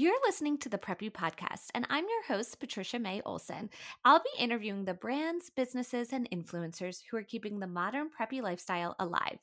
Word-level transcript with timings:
You're 0.00 0.14
listening 0.24 0.58
to 0.58 0.68
the 0.68 0.78
Preppy 0.78 1.10
Podcast, 1.10 1.70
and 1.74 1.84
I'm 1.90 2.04
your 2.04 2.22
host, 2.28 2.60
Patricia 2.60 3.00
May 3.00 3.20
Olson. 3.26 3.68
I'll 4.04 4.20
be 4.20 4.40
interviewing 4.40 4.84
the 4.84 4.94
brands, 4.94 5.50
businesses, 5.50 6.12
and 6.12 6.30
influencers 6.30 7.02
who 7.10 7.16
are 7.16 7.24
keeping 7.24 7.58
the 7.58 7.66
modern 7.66 8.08
preppy 8.08 8.40
lifestyle 8.40 8.94
alive. 9.00 9.40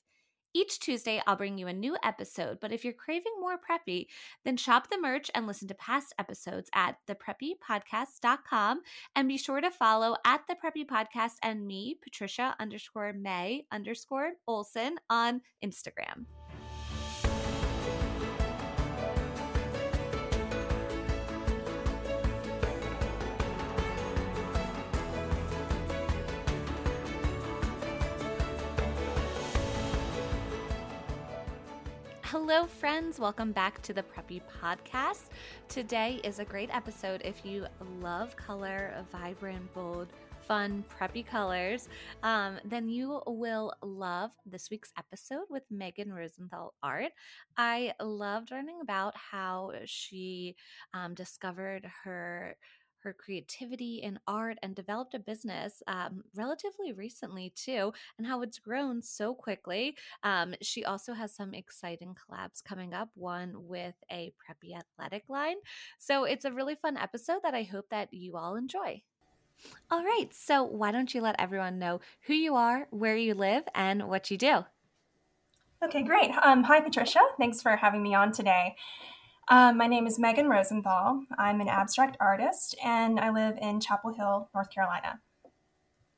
Each 0.53 0.79
Tuesday, 0.79 1.21
I'll 1.27 1.35
bring 1.35 1.57
you 1.57 1.67
a 1.67 1.73
new 1.73 1.97
episode, 2.05 2.59
but 2.61 2.71
if 2.71 2.85
you're 2.85 2.93
craving 2.93 3.33
more 3.37 3.57
preppy, 3.57 4.05
then 4.45 4.55
shop 4.55 4.89
the 4.89 4.97
merch 4.97 5.29
and 5.35 5.45
listen 5.45 5.67
to 5.67 5.75
past 5.75 6.13
episodes 6.19 6.69
at 6.73 6.99
thepreppypodcast.com. 7.09 8.81
And 9.13 9.27
be 9.27 9.37
sure 9.37 9.59
to 9.59 9.69
follow 9.69 10.15
at 10.23 10.43
the 10.47 10.55
Preppy 10.55 10.85
Podcast 10.85 11.33
and 11.43 11.67
me, 11.67 11.97
Patricia 12.01 12.55
underscore 12.61 13.11
May 13.11 13.65
underscore 13.73 14.31
Olson 14.47 14.95
on 15.09 15.41
Instagram. 15.61 16.27
Hello, 32.37 32.65
friends. 32.65 33.17
Welcome 33.17 33.53
back 33.53 33.81
to 33.83 33.93
the 33.93 34.03
Preppy 34.03 34.41
Podcast. 34.61 35.29
Today 35.69 36.19
is 36.25 36.39
a 36.39 36.43
great 36.43 36.69
episode 36.75 37.21
if 37.23 37.45
you 37.45 37.65
love 38.01 38.35
color, 38.35 38.93
vibrant, 39.09 39.73
bold, 39.73 40.09
fun, 40.41 40.83
preppy 40.99 41.25
colors, 41.25 41.87
um, 42.23 42.57
then 42.65 42.89
you 42.89 43.21
will 43.25 43.73
love 43.81 44.31
this 44.45 44.69
week's 44.69 44.91
episode 44.97 45.45
with 45.49 45.63
Meghan 45.71 46.13
Rosenthal 46.13 46.73
Art. 46.83 47.13
I 47.55 47.93
loved 48.01 48.51
learning 48.51 48.79
about 48.81 49.15
how 49.15 49.71
she 49.85 50.57
um, 50.93 51.13
discovered 51.13 51.89
her 52.03 52.57
her 53.05 53.13
creativity 53.13 54.01
in 54.03 54.19
art 54.27 54.57
and 54.61 54.75
developed 54.75 55.13
a 55.13 55.19
business 55.19 55.81
um, 55.87 56.23
relatively 56.35 56.91
recently 56.91 57.53
too, 57.55 57.93
and 58.17 58.27
how 58.27 58.41
it's 58.41 58.59
grown 58.59 59.01
so 59.01 59.33
quickly. 59.33 59.95
Um, 60.23 60.55
she 60.61 60.83
also 60.83 61.13
has 61.13 61.33
some 61.33 61.53
exciting 61.53 62.15
collabs 62.15 62.63
coming 62.63 62.93
up, 62.93 63.09
one 63.15 63.53
with 63.55 63.95
a 64.11 64.33
preppy 64.39 64.75
athletic 64.75 65.23
line. 65.29 65.55
So 65.99 66.25
it's 66.25 66.45
a 66.45 66.51
really 66.51 66.75
fun 66.75 66.97
episode 66.97 67.39
that 67.43 67.53
I 67.53 67.63
hope 67.63 67.89
that 67.89 68.13
you 68.13 68.35
all 68.35 68.55
enjoy. 68.55 69.01
All 69.89 70.03
right, 70.03 70.27
so 70.31 70.63
why 70.63 70.91
don't 70.91 71.13
you 71.13 71.21
let 71.21 71.39
everyone 71.39 71.79
know 71.79 72.01
who 72.27 72.33
you 72.33 72.55
are, 72.55 72.87
where 72.89 73.15
you 73.15 73.33
live, 73.33 73.63
and 73.73 74.07
what 74.09 74.29
you 74.29 74.37
do? 74.37 74.65
Okay, 75.83 76.03
great. 76.03 76.31
Um, 76.43 76.63
hi, 76.63 76.81
Patricia. 76.81 77.19
Thanks 77.37 77.61
for 77.61 77.75
having 77.75 78.01
me 78.01 78.15
on 78.15 78.31
today. 78.31 78.75
Um, 79.47 79.77
my 79.77 79.87
name 79.87 80.07
is 80.07 80.17
Meghan 80.19 80.49
Rosenthal. 80.49 81.23
I'm 81.37 81.61
an 81.61 81.67
abstract 81.67 82.17
artist 82.19 82.75
and 82.83 83.19
I 83.19 83.29
live 83.29 83.57
in 83.61 83.79
Chapel 83.79 84.13
Hill, 84.13 84.49
North 84.53 84.69
Carolina. 84.71 85.21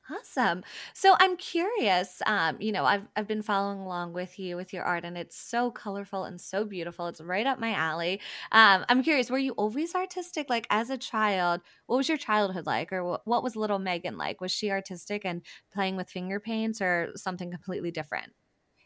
Awesome. 0.09 0.63
So 0.93 1.15
I'm 1.19 1.35
curious. 1.35 2.21
Um, 2.25 2.55
you 2.61 2.71
know, 2.71 2.85
I've 2.85 3.05
I've 3.17 3.27
been 3.27 3.41
following 3.41 3.79
along 3.79 4.13
with 4.13 4.39
you 4.39 4.55
with 4.55 4.71
your 4.71 4.83
art, 4.83 5.03
and 5.03 5.17
it's 5.17 5.35
so 5.37 5.69
colorful 5.69 6.23
and 6.23 6.39
so 6.39 6.63
beautiful. 6.63 7.07
It's 7.07 7.19
right 7.19 7.45
up 7.45 7.59
my 7.59 7.73
alley. 7.73 8.21
Um, 8.53 8.85
I'm 8.87 9.03
curious. 9.03 9.29
Were 9.29 9.37
you 9.37 9.51
always 9.53 9.93
artistic? 9.95 10.49
Like 10.49 10.65
as 10.69 10.89
a 10.89 10.97
child, 10.97 11.59
what 11.87 11.97
was 11.97 12.07
your 12.07 12.17
childhood 12.17 12.65
like, 12.65 12.93
or 12.93 13.19
what 13.25 13.43
was 13.43 13.57
little 13.57 13.79
Meghan 13.79 14.17
like? 14.17 14.39
Was 14.39 14.53
she 14.53 14.71
artistic 14.71 15.25
and 15.25 15.41
playing 15.73 15.97
with 15.97 16.09
finger 16.09 16.39
paints, 16.39 16.81
or 16.81 17.11
something 17.15 17.51
completely 17.51 17.91
different? 17.91 18.31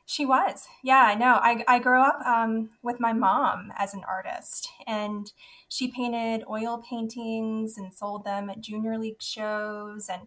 She 0.06 0.26
was. 0.26 0.68
Yeah, 0.84 1.16
no, 1.18 1.36
I, 1.36 1.64
I 1.68 1.80
grew 1.80 2.02
up 2.02 2.20
um, 2.26 2.70
with 2.82 3.00
my 3.00 3.14
mom 3.14 3.72
as 3.78 3.94
an 3.94 4.04
artist, 4.08 4.68
and 4.86 5.32
she 5.70 5.88
painted 5.88 6.44
oil 6.50 6.84
paintings 6.88 7.78
and 7.78 7.94
sold 7.94 8.26
them 8.26 8.50
at 8.50 8.62
junior 8.62 8.98
league 8.98 9.22
shows. 9.22 10.10
And 10.10 10.24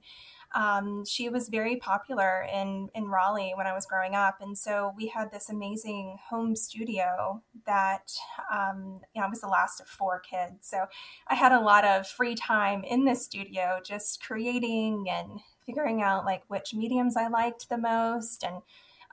um, 0.55 1.05
she 1.05 1.29
was 1.29 1.49
very 1.49 1.77
popular 1.77 2.47
in, 2.53 2.89
in 2.95 3.09
Raleigh 3.09 3.53
when 3.57 3.67
I 3.67 3.73
was 3.73 3.87
growing 3.87 4.15
up. 4.15 4.37
And 4.41 4.57
so 4.57 4.93
we 4.97 5.09
had 5.09 5.33
this 5.33 5.51
amazing 5.51 6.17
home 6.31 6.55
studio 6.55 7.43
that, 7.67 8.13
um, 8.53 9.01
you 9.15 9.21
know, 9.21 9.27
I 9.27 9.31
was 9.31 9.41
the 9.41 9.49
last 9.49 9.81
of 9.81 9.89
four 9.89 10.21
kids. 10.21 10.69
So 10.69 10.87
I 11.27 11.35
had 11.35 11.53
a 11.53 11.61
lot 11.61 11.85
of 11.85 12.07
free 12.07 12.37
time 12.37 12.85
in 12.85 13.05
this 13.05 13.25
studio 13.25 13.81
just 13.85 14.23
creating 14.25 15.07
and 15.11 15.41
figuring 15.67 16.03
out 16.03 16.25
like 16.25 16.43
which 16.49 16.73
mediums 16.73 17.17
I 17.17 17.27
liked 17.29 17.69
the 17.69 17.79
most 17.79 18.45
and 18.45 18.63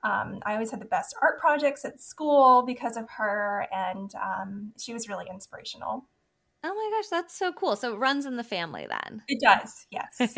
um, 0.03 0.39
I 0.45 0.53
always 0.53 0.71
had 0.71 0.81
the 0.81 0.85
best 0.85 1.15
art 1.21 1.39
projects 1.39 1.85
at 1.85 2.01
school 2.01 2.63
because 2.65 2.97
of 2.97 3.09
her, 3.17 3.67
and 3.71 4.11
um, 4.15 4.73
she 4.77 4.93
was 4.93 5.07
really 5.07 5.25
inspirational. 5.29 6.05
Oh 6.63 6.73
my 6.73 6.97
gosh, 6.97 7.09
that's 7.09 7.37
so 7.37 7.51
cool. 7.51 7.75
So 7.75 7.93
it 7.93 7.97
runs 7.97 8.27
in 8.27 8.35
the 8.35 8.43
family 8.43 8.87
then. 8.87 9.23
It 9.27 9.39
does, 9.41 9.87
yes. 9.89 10.35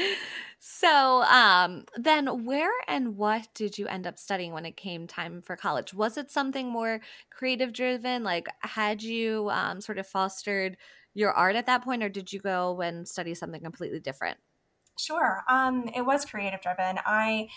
so 0.60 1.22
um, 1.22 1.84
then 1.96 2.44
where 2.44 2.70
and 2.86 3.16
what 3.16 3.48
did 3.52 3.76
you 3.76 3.88
end 3.88 4.06
up 4.06 4.16
studying 4.16 4.52
when 4.52 4.64
it 4.64 4.76
came 4.76 5.08
time 5.08 5.42
for 5.42 5.56
college? 5.56 5.92
Was 5.92 6.18
it 6.18 6.30
something 6.30 6.68
more 6.68 7.00
creative 7.30 7.72
driven? 7.72 8.22
Like 8.22 8.46
had 8.60 9.02
you 9.02 9.50
um, 9.50 9.80
sort 9.80 9.98
of 9.98 10.06
fostered 10.06 10.76
your 11.14 11.32
art 11.32 11.56
at 11.56 11.66
that 11.66 11.82
point 11.82 12.04
or 12.04 12.08
did 12.08 12.32
you 12.32 12.38
go 12.38 12.80
and 12.80 13.08
study 13.08 13.34
something 13.34 13.62
completely 13.62 13.98
different? 13.98 14.38
Sure. 14.98 15.42
Um, 15.48 15.90
it 15.96 16.02
was 16.02 16.24
creative 16.24 16.60
driven. 16.60 16.98
I 17.04 17.48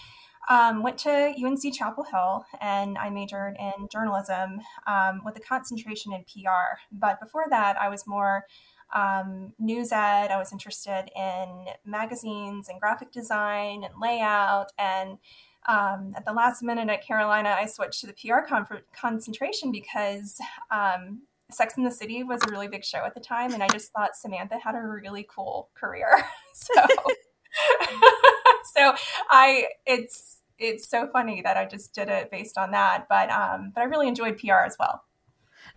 um, 0.47 0.81
went 0.81 0.97
to 0.99 1.33
UNC 1.43 1.73
Chapel 1.73 2.03
Hill 2.03 2.45
and 2.61 2.97
I 2.97 3.09
majored 3.09 3.57
in 3.59 3.87
journalism 3.91 4.61
um, 4.87 5.21
with 5.25 5.35
a 5.37 5.41
concentration 5.41 6.13
in 6.13 6.23
PR. 6.23 6.79
But 6.91 7.19
before 7.19 7.45
that, 7.49 7.77
I 7.79 7.89
was 7.89 8.07
more 8.07 8.45
um, 8.93 9.53
news 9.59 9.91
ed. 9.91 10.31
I 10.31 10.37
was 10.37 10.51
interested 10.51 11.09
in 11.15 11.65
magazines 11.85 12.69
and 12.69 12.79
graphic 12.79 13.11
design 13.11 13.83
and 13.83 13.93
layout. 14.01 14.71
And 14.77 15.17
um, 15.67 16.13
at 16.15 16.25
the 16.25 16.33
last 16.33 16.63
minute 16.63 16.89
at 16.89 17.05
Carolina, 17.05 17.55
I 17.57 17.65
switched 17.65 18.01
to 18.01 18.07
the 18.07 18.13
PR 18.13 18.47
con- 18.47 18.65
concentration 18.99 19.71
because 19.71 20.39
um, 20.71 21.23
Sex 21.51 21.75
in 21.77 21.83
the 21.83 21.91
City 21.91 22.23
was 22.23 22.41
a 22.47 22.51
really 22.51 22.67
big 22.67 22.83
show 22.83 23.05
at 23.05 23.13
the 23.13 23.19
time. 23.19 23.53
And 23.53 23.61
I 23.61 23.67
just 23.67 23.91
thought 23.91 24.15
Samantha 24.15 24.57
had 24.57 24.75
a 24.75 24.81
really 24.81 25.27
cool 25.29 25.69
career. 25.75 26.23
so. 26.53 26.73
so 28.75 28.93
I 29.29 29.67
it's 29.85 30.41
it's 30.57 30.89
so 30.89 31.07
funny 31.07 31.41
that 31.41 31.57
I 31.57 31.65
just 31.65 31.93
did 31.93 32.09
it 32.09 32.29
based 32.29 32.57
on 32.57 32.71
that. 32.71 33.07
But 33.09 33.29
um, 33.29 33.71
but 33.73 33.81
I 33.81 33.85
really 33.85 34.07
enjoyed 34.07 34.37
PR 34.37 34.65
as 34.65 34.75
well. 34.79 35.03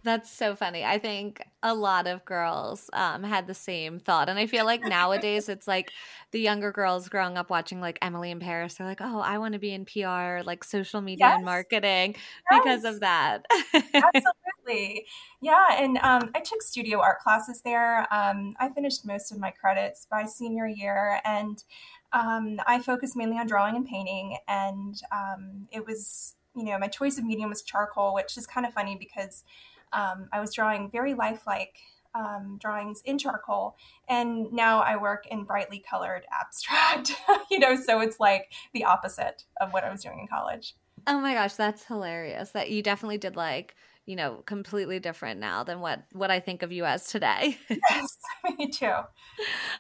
That's 0.05 0.31
so 0.31 0.57
funny. 0.57 0.85
I 0.85 0.99
think 0.99 1.43
a 1.63 1.75
lot 1.75 2.09
of 2.09 2.25
girls 2.25 2.91
um, 2.93 3.23
had 3.23 3.47
the 3.47 3.55
same 3.55 4.01
thought. 4.01 4.29
And 4.29 4.39
I 4.39 4.47
feel 4.47 4.65
like 4.65 4.83
nowadays 4.85 5.49
it's 5.49 5.69
like 5.69 5.93
the 6.33 6.41
younger 6.41 6.73
girls 6.73 7.09
growing 7.09 7.37
up 7.37 7.51
watching 7.51 7.81
like 7.81 7.99
Emily 8.03 8.33
in 8.33 8.41
Paris, 8.41 8.75
they're 8.75 8.87
like, 8.87 9.01
oh, 9.01 9.21
I 9.21 9.39
want 9.39 9.53
to 9.53 9.61
be 9.61 9.73
in 9.73 9.85
PR, 9.85 10.45
like 10.45 10.65
social 10.65 11.01
media 11.01 11.27
yes. 11.27 11.37
and 11.37 11.45
marketing 11.45 12.17
yes. 12.51 12.63
because 12.63 12.85
of 12.85 13.01
that. 13.01 13.45
Absolutely. 13.75 15.07
Yeah. 15.41 15.67
And 15.79 15.99
um, 15.99 16.31
I 16.35 16.41
took 16.41 16.63
studio 16.63 17.01
art 17.01 17.21
classes 17.21 17.61
there. 17.65 18.13
Um, 18.13 18.55
I 18.59 18.71
finished 18.71 19.07
most 19.07 19.31
of 19.31 19.39
my 19.39 19.51
credits 19.51 20.07
by 20.11 20.25
senior 20.25 20.67
year. 20.67 21.21
And 21.25 21.63
um, 22.13 22.61
I 22.67 22.81
focused 22.81 23.17
mainly 23.17 23.39
on 23.39 23.47
drawing 23.47 23.77
and 23.77 23.87
painting. 23.87 24.37
And 24.49 25.01
um, 25.11 25.69
it 25.71 25.87
was, 25.87 26.35
you 26.55 26.65
know, 26.65 26.79
my 26.79 26.89
choice 26.89 27.19
of 27.19 27.25
medium 27.25 27.49
was 27.49 27.63
charcoal, 27.63 28.15
which 28.15 28.37
is 28.37 28.47
kind 28.47 28.67
of 28.67 28.73
funny 28.73 28.97
because 28.97 29.45
um, 29.93 30.29
I 30.33 30.41
was 30.41 30.55
drawing 30.55 30.91
very 30.91 31.15
lifelike 31.15 31.77
um, 32.15 32.59
drawings 32.61 33.03
in 33.05 33.19
charcoal, 33.19 33.77
and 34.09 34.53
now 34.53 34.81
I 34.81 34.97
work 34.97 35.27
in 35.31 35.45
brightly 35.45 35.79
colored 35.89 36.25
abstract. 36.31 37.13
you 37.51 37.59
know, 37.59 37.77
so 37.77 38.01
it's 38.01 38.21
like 38.21 38.53
the 38.75 38.85
opposite 38.85 39.45
of 39.61 39.73
what 39.73 39.85
I 39.85 39.91
was 39.91 40.03
doing 40.03 40.21
in 40.21 40.29
college. 40.29 40.75
Oh 41.07 41.21
my 41.21 41.35
gosh, 41.35 41.55
that's 41.55 41.85
hilarious! 41.85 42.51
That 42.51 42.71
you 42.71 42.83
definitely 42.83 43.19
did 43.19 43.37
like 43.37 43.75
you 44.07 44.17
know 44.17 44.43
completely 44.47 44.99
different 44.99 45.39
now 45.39 45.63
than 45.63 45.81
what 45.81 46.03
what 46.13 46.31
I 46.31 46.41
think 46.41 46.63
of 46.63 46.73
you 46.73 46.85
as 46.85 47.07
today. 47.07 47.59
yes, 47.69 48.19
me 48.59 48.69
too. 48.69 48.93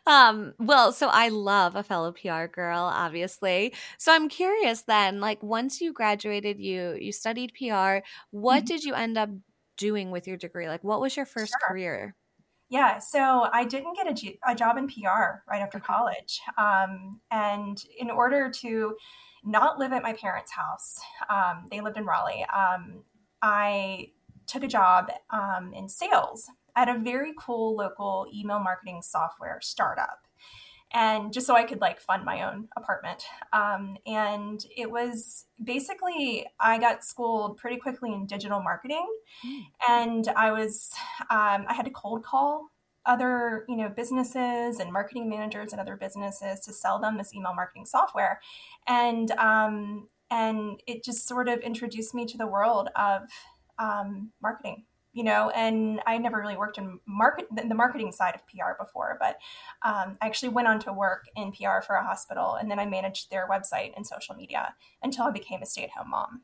Um, 0.07 0.55
well, 0.59 0.93
so 0.93 1.09
I 1.09 1.29
love 1.29 1.77
a 1.77 1.83
fellow 1.83 2.13
PR 2.13 2.47
girl, 2.47 2.81
obviously. 2.81 3.75
So 3.99 4.13
I'm 4.13 4.29
curious 4.29 4.83
then, 4.83 5.21
like 5.21 5.43
once 5.43 5.81
you 5.81 5.93
graduated, 5.93 6.59
you 6.59 6.97
you 7.01 7.13
studied 7.13 7.53
PR. 7.59 7.99
What 8.31 8.59
mm-hmm. 8.59 8.65
did 8.67 8.85
you 8.85 8.95
end 8.95 9.19
up 9.19 9.31
doing 9.77 10.11
with 10.11 10.27
your 10.27 10.37
degree? 10.37 10.69
Like, 10.69 10.85
what 10.85 11.01
was 11.01 11.17
your 11.17 11.27
first 11.27 11.53
sure. 11.53 11.69
career? 11.69 12.15
Yeah, 12.73 12.99
so 12.99 13.49
I 13.53 13.65
didn't 13.65 13.97
get 13.97 14.07
a, 14.07 14.39
a 14.53 14.55
job 14.55 14.79
in 14.79 14.89
PR 14.89 15.43
right 15.47 15.61
after 15.61 15.79
college. 15.79 16.41
Um, 16.57 17.21
and 17.31 17.77
in 17.99 18.11
order 18.11 18.51
to 18.63 18.97
not 19.45 19.79
live 19.79 19.93
at 19.93 20.03
my 20.03 20.15
parents' 20.15 20.53
house, 20.53 20.99
um, 21.29 21.67
they 21.71 21.83
lived 21.83 21.99
in 21.99 22.07
Raleigh, 22.07 22.47
um, 22.51 23.03
I 23.43 24.11
took 24.47 24.63
a 24.63 24.69
job 24.69 25.11
um, 25.31 25.73
in 25.75 25.89
sales 25.89 26.49
at 26.77 26.89
a 26.89 26.99
very 26.99 27.33
cool 27.39 27.77
local 27.77 28.27
email 28.35 28.59
marketing 28.59 29.03
software 29.03 29.59
startup. 29.61 30.21
and 30.95 31.33
just 31.33 31.47
so 31.47 31.55
I 31.57 31.65
could 31.65 31.81
like 31.81 32.01
fund 32.01 32.25
my 32.25 32.43
own 32.43 32.69
apartment. 32.77 33.25
Um, 33.53 33.97
and 34.07 34.65
it 34.77 34.91
was 34.91 35.47
basically 35.63 36.47
I 36.61 36.79
got 36.79 37.05
schooled 37.05 37.57
pretty 37.57 37.79
quickly 37.79 38.13
in 38.13 38.27
digital 38.27 38.63
marketing, 38.63 39.07
mm. 39.45 39.63
and 39.89 40.29
I 40.37 40.53
was 40.53 40.91
um, 41.31 41.65
I 41.69 41.75
had 41.75 41.87
to 41.87 41.91
cold 41.91 42.25
call 42.25 42.69
other 43.05 43.65
you 43.69 43.77
know 43.77 43.89
businesses 43.89 44.79
and 44.79 44.93
marketing 44.93 45.29
managers 45.29 45.73
and 45.73 45.81
other 45.81 45.97
businesses 45.97 46.61
to 46.61 46.73
sell 46.73 47.01
them 47.01 47.17
this 47.19 47.35
email 47.35 47.55
marketing 47.55 47.87
software, 47.87 48.41
and 48.87 49.31
um, 49.33 50.09
and 50.33 50.83
it 50.87 51.05
just 51.05 51.29
sort 51.29 51.49
of 51.49 51.61
introduced 51.61 52.15
me 52.15 52.25
to 52.27 52.39
the 52.39 52.47
world 52.47 52.89
of 52.97 53.23
um, 53.79 54.33
marketing 54.43 54.85
you 55.13 55.25
know, 55.25 55.51
and 55.51 56.01
I 56.07 56.17
never 56.17 56.39
really 56.39 56.57
worked 56.57 56.79
in 56.79 56.99
market 57.07 57.47
the 57.55 57.75
marketing 57.75 58.13
side 58.13 58.35
of 58.35 58.47
PR 58.47 58.83
before, 58.83 59.19
but 59.21 59.37
um, 59.83 60.17
I 60.23 60.27
actually 60.27 60.49
went 60.49 60.69
on 60.69 60.81
to 60.81 60.93
work 60.93 61.27
in 61.37 61.53
PR 61.53 61.83
for 61.87 61.97
a 61.97 62.05
hospital, 62.05 62.55
and 62.55 62.71
then 62.71 62.79
I 62.79 62.87
managed 62.87 63.31
their 63.31 63.47
website 63.47 63.93
and 63.95 64.07
social 64.07 64.35
media 64.35 64.75
until 65.03 65.27
I 65.27 65.31
became 65.31 65.61
a 65.63 65.67
stay 65.67 65.85
at 65.85 65.91
home 65.91 66.11
mom. 66.11 66.43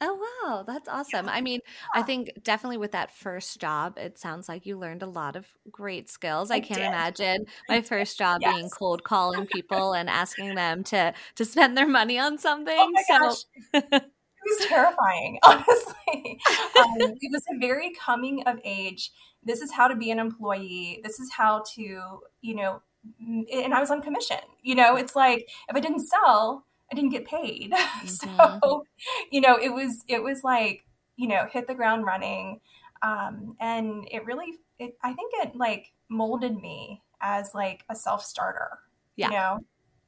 Oh 0.00 0.42
wow, 0.44 0.64
that's 0.66 0.88
awesome. 0.88 1.28
I 1.28 1.40
mean. 1.40 1.60
I 1.94 2.02
think 2.02 2.30
definitely 2.42 2.76
with 2.76 2.92
that 2.92 3.10
first 3.10 3.60
job, 3.60 3.98
it 3.98 4.18
sounds 4.18 4.48
like 4.48 4.66
you 4.66 4.78
learned 4.78 5.02
a 5.02 5.06
lot 5.06 5.36
of 5.36 5.46
great 5.70 6.08
skills. 6.08 6.50
I, 6.50 6.56
I 6.56 6.60
can't 6.60 6.80
did. 6.80 6.86
imagine 6.86 7.46
my 7.68 7.80
first 7.80 8.18
job 8.18 8.40
yes. 8.42 8.54
being 8.54 8.70
cold 8.70 9.04
calling 9.04 9.46
people 9.46 9.94
and 9.94 10.08
asking 10.08 10.54
them 10.54 10.84
to 10.84 11.12
to 11.36 11.44
spend 11.44 11.76
their 11.76 11.88
money 11.88 12.18
on 12.18 12.34
oh 12.34 12.36
something. 12.36 12.76
Oh 12.78 12.92
so 13.06 13.18
gosh. 13.18 13.36
it 13.92 14.12
was 14.46 14.66
terrifying, 14.66 15.38
honestly. 15.42 16.40
Um, 16.78 17.16
it 17.20 17.32
was 17.32 17.42
a 17.50 17.58
very 17.58 17.92
coming 17.94 18.42
of 18.44 18.60
age. 18.64 19.10
This 19.42 19.60
is 19.60 19.72
how 19.72 19.88
to 19.88 19.96
be 19.96 20.10
an 20.10 20.18
employee. 20.18 21.00
This 21.02 21.18
is 21.18 21.32
how 21.32 21.64
to, 21.74 22.20
you 22.40 22.54
know, 22.54 22.82
and 23.20 23.74
I 23.74 23.80
was 23.80 23.90
on 23.90 24.02
commission. 24.02 24.38
You 24.62 24.74
know, 24.74 24.96
it's 24.96 25.16
like 25.16 25.48
if 25.68 25.76
I 25.76 25.80
didn't 25.80 26.06
sell, 26.06 26.64
I 26.90 26.94
didn't 26.94 27.10
get 27.10 27.26
paid. 27.26 27.72
Mm-hmm. 27.98 28.58
so, 28.62 28.84
you 29.30 29.40
know, 29.40 29.56
it 29.56 29.70
was 29.70 30.04
it 30.06 30.22
was 30.22 30.44
like, 30.44 30.84
you 31.16 31.26
know, 31.26 31.46
hit 31.50 31.66
the 31.66 31.74
ground 31.74 32.04
running. 32.06 32.60
Um, 33.02 33.56
and 33.60 34.06
it 34.10 34.24
really 34.24 34.54
it 34.78 34.96
I 35.02 35.12
think 35.12 35.32
it 35.34 35.56
like 35.56 35.92
molded 36.08 36.56
me 36.56 37.02
as 37.20 37.50
like 37.54 37.84
a 37.88 37.96
self 37.96 38.24
starter. 38.24 38.78
Yeah. 39.16 39.26
You 39.26 39.32
know? 39.32 39.58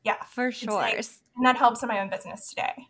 Yeah. 0.05 0.23
For 0.31 0.53
sure. 0.53 0.73
Like, 0.73 0.95
and 1.37 1.45
that 1.45 1.57
helps 1.57 1.83
in 1.83 1.89
my 1.89 2.01
own 2.01 2.11
business 2.11 2.49
today. 2.49 2.87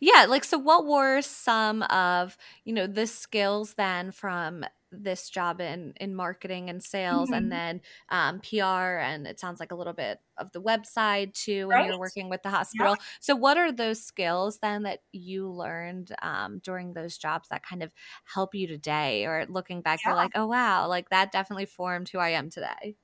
Yeah, 0.00 0.26
like 0.28 0.44
so 0.44 0.58
what 0.58 0.86
were 0.86 1.22
some 1.22 1.82
of, 1.84 2.36
you 2.64 2.72
know, 2.72 2.86
the 2.86 3.06
skills 3.06 3.74
then 3.74 4.12
from 4.12 4.64
this 4.90 5.28
job 5.28 5.60
in 5.60 5.92
in 6.00 6.14
marketing 6.14 6.70
and 6.70 6.82
sales 6.82 7.28
mm-hmm. 7.28 7.34
and 7.34 7.52
then 7.52 7.80
um, 8.08 8.40
PR 8.40 8.98
and 8.98 9.26
it 9.26 9.38
sounds 9.38 9.60
like 9.60 9.72
a 9.72 9.74
little 9.74 9.92
bit 9.92 10.20
of 10.36 10.50
the 10.52 10.62
website 10.62 11.34
too 11.34 11.68
when 11.68 11.76
right. 11.76 11.88
you're 11.88 11.98
working 11.98 12.28
with 12.28 12.42
the 12.42 12.50
hospital. 12.50 12.92
Yeah. 12.92 13.04
So 13.20 13.36
what 13.36 13.56
are 13.56 13.72
those 13.72 14.02
skills 14.02 14.58
then 14.60 14.84
that 14.84 15.00
you 15.12 15.48
learned 15.48 16.14
um, 16.22 16.60
during 16.62 16.94
those 16.94 17.18
jobs 17.18 17.48
that 17.50 17.64
kind 17.64 17.82
of 17.82 17.92
help 18.24 18.54
you 18.54 18.66
today 18.66 19.24
or 19.24 19.46
looking 19.48 19.80
back 19.80 20.00
yeah. 20.02 20.10
you're 20.10 20.16
like, 20.16 20.32
"Oh 20.34 20.46
wow, 20.46 20.86
like 20.88 21.10
that 21.10 21.32
definitely 21.32 21.66
formed 21.66 22.08
who 22.08 22.18
I 22.18 22.30
am 22.30 22.50
today." 22.50 22.96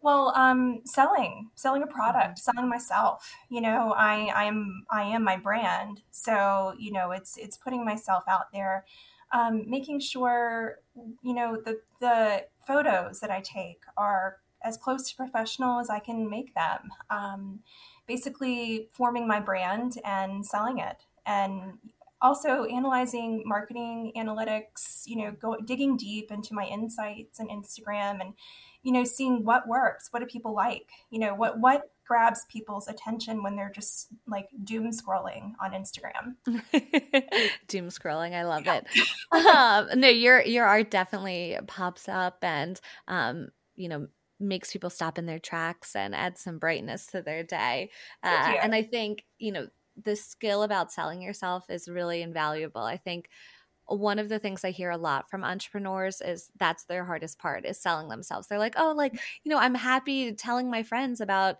Well, 0.00 0.32
um, 0.36 0.82
selling, 0.84 1.50
selling 1.54 1.82
a 1.82 1.86
product, 1.86 2.38
mm-hmm. 2.38 2.56
selling 2.56 2.70
myself. 2.70 3.34
You 3.50 3.60
know, 3.60 3.92
I, 3.96 4.32
I'm, 4.34 4.84
I 4.90 5.02
am 5.02 5.24
my 5.24 5.36
brand. 5.36 6.02
So, 6.10 6.74
you 6.78 6.92
know, 6.92 7.10
it's, 7.10 7.36
it's 7.36 7.56
putting 7.56 7.84
myself 7.84 8.24
out 8.28 8.52
there, 8.52 8.84
um, 9.32 9.68
making 9.68 10.00
sure, 10.00 10.80
you 11.22 11.34
know, 11.34 11.56
the, 11.64 11.80
the 12.00 12.46
photos 12.66 13.20
that 13.20 13.30
I 13.30 13.40
take 13.40 13.82
are 13.96 14.38
as 14.64 14.76
close 14.76 15.08
to 15.10 15.16
professional 15.16 15.80
as 15.80 15.90
I 15.90 16.00
can 16.00 16.28
make 16.28 16.54
them. 16.54 16.90
Um, 17.10 17.60
basically, 18.06 18.88
forming 18.92 19.28
my 19.28 19.40
brand 19.40 19.94
and 20.04 20.44
selling 20.44 20.78
it, 20.78 20.96
and 21.26 21.78
also 22.20 22.64
analyzing 22.64 23.42
marketing 23.46 24.12
analytics. 24.16 25.02
You 25.06 25.16
know, 25.16 25.32
go 25.32 25.56
digging 25.64 25.96
deep 25.96 26.30
into 26.30 26.54
my 26.54 26.64
insights 26.64 27.38
and 27.38 27.50
Instagram 27.50 28.20
and 28.20 28.34
you 28.82 28.92
know 28.92 29.04
seeing 29.04 29.44
what 29.44 29.68
works 29.68 30.08
what 30.10 30.20
do 30.20 30.26
people 30.26 30.54
like 30.54 30.88
you 31.10 31.18
know 31.18 31.34
what 31.34 31.58
what 31.58 31.90
grabs 32.08 32.46
people's 32.50 32.88
attention 32.88 33.42
when 33.42 33.54
they're 33.54 33.70
just 33.72 34.08
like 34.26 34.48
doom 34.64 34.90
scrolling 34.90 35.52
on 35.62 35.72
Instagram. 35.72 36.36
doom 37.68 37.88
scrolling, 37.88 38.34
I 38.34 38.44
love 38.44 38.64
yeah. 38.64 38.80
it. 38.80 39.46
um, 39.46 40.00
no, 40.00 40.08
your 40.08 40.40
your 40.42 40.64
art 40.64 40.90
definitely 40.90 41.58
pops 41.66 42.08
up 42.08 42.38
and 42.42 42.80
um, 43.06 43.48
you 43.76 43.90
know 43.90 44.08
makes 44.40 44.72
people 44.72 44.88
stop 44.88 45.18
in 45.18 45.26
their 45.26 45.38
tracks 45.38 45.94
and 45.94 46.14
add 46.14 46.38
some 46.38 46.58
brightness 46.58 47.06
to 47.08 47.20
their 47.20 47.42
day. 47.42 47.90
Uh, 48.22 48.54
and 48.62 48.74
I 48.74 48.82
think 48.82 49.24
you 49.38 49.52
know 49.52 49.66
the 50.02 50.16
skill 50.16 50.62
about 50.62 50.90
selling 50.90 51.20
yourself 51.20 51.66
is 51.68 51.88
really 51.88 52.22
invaluable. 52.22 52.82
I 52.82 52.96
think 52.96 53.28
one 53.88 54.18
of 54.18 54.28
the 54.28 54.38
things 54.38 54.64
I 54.64 54.70
hear 54.70 54.90
a 54.90 54.98
lot 54.98 55.30
from 55.30 55.44
entrepreneurs 55.44 56.20
is 56.20 56.50
that's 56.58 56.84
their 56.84 57.04
hardest 57.04 57.38
part 57.38 57.64
is 57.64 57.80
selling 57.80 58.08
themselves. 58.08 58.46
They're 58.46 58.58
like, 58.58 58.74
oh, 58.76 58.92
like, 58.92 59.14
you 59.44 59.50
know, 59.50 59.58
I'm 59.58 59.74
happy 59.74 60.32
telling 60.32 60.70
my 60.70 60.82
friends 60.82 61.20
about 61.20 61.56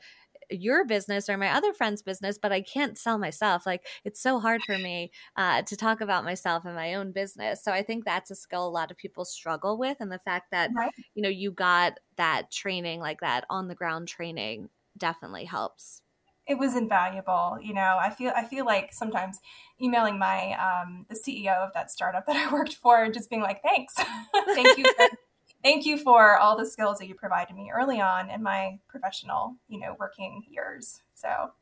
your 0.50 0.84
business 0.84 1.28
or 1.28 1.36
my 1.36 1.54
other 1.54 1.72
friend's 1.72 2.02
business, 2.02 2.38
but 2.38 2.52
I 2.52 2.60
can't 2.60 2.98
sell 2.98 3.18
myself. 3.18 3.66
Like 3.66 3.86
it's 4.04 4.20
so 4.20 4.40
hard 4.40 4.62
for 4.64 4.78
me 4.78 5.10
uh, 5.36 5.62
to 5.62 5.76
talk 5.76 6.00
about 6.00 6.24
myself 6.24 6.64
and 6.64 6.74
my 6.74 6.94
own 6.94 7.12
business. 7.12 7.62
So 7.62 7.72
I 7.72 7.82
think 7.82 8.04
that's 8.04 8.30
a 8.30 8.34
skill 8.34 8.66
a 8.66 8.70
lot 8.70 8.90
of 8.90 8.96
people 8.96 9.24
struggle 9.24 9.78
with. 9.78 9.98
And 10.00 10.10
the 10.10 10.20
fact 10.20 10.50
that, 10.52 10.70
right. 10.74 10.90
you 11.14 11.22
know, 11.22 11.28
you 11.28 11.50
got 11.50 11.98
that 12.16 12.50
training 12.50 13.00
like 13.00 13.20
that 13.20 13.44
on 13.50 13.68
the 13.68 13.74
ground 13.74 14.08
training 14.08 14.68
definitely 14.96 15.44
helps 15.44 16.02
it 16.48 16.58
was 16.58 16.74
invaluable. 16.74 17.58
You 17.62 17.74
know, 17.74 17.98
I 18.00 18.10
feel 18.10 18.32
I 18.34 18.44
feel 18.44 18.64
like 18.64 18.92
sometimes 18.92 19.38
emailing 19.80 20.18
my 20.18 20.54
um, 20.54 21.04
the 21.08 21.14
CEO 21.14 21.54
of 21.58 21.72
that 21.74 21.90
startup 21.90 22.24
that 22.26 22.36
I 22.36 22.52
worked 22.52 22.74
for, 22.74 23.08
just 23.10 23.30
being 23.30 23.42
like, 23.42 23.62
"Thanks, 23.62 23.94
thank 24.54 24.78
you, 24.78 24.84
for, 24.96 25.08
thank 25.62 25.86
you 25.86 25.98
for 25.98 26.38
all 26.38 26.56
the 26.56 26.66
skills 26.66 26.98
that 26.98 27.08
you 27.08 27.14
provided 27.14 27.54
me 27.54 27.70
early 27.74 28.00
on 28.00 28.30
in 28.30 28.42
my 28.42 28.78
professional, 28.88 29.56
you 29.68 29.78
know, 29.80 29.96
working 29.98 30.44
years." 30.48 31.02
So 31.14 31.52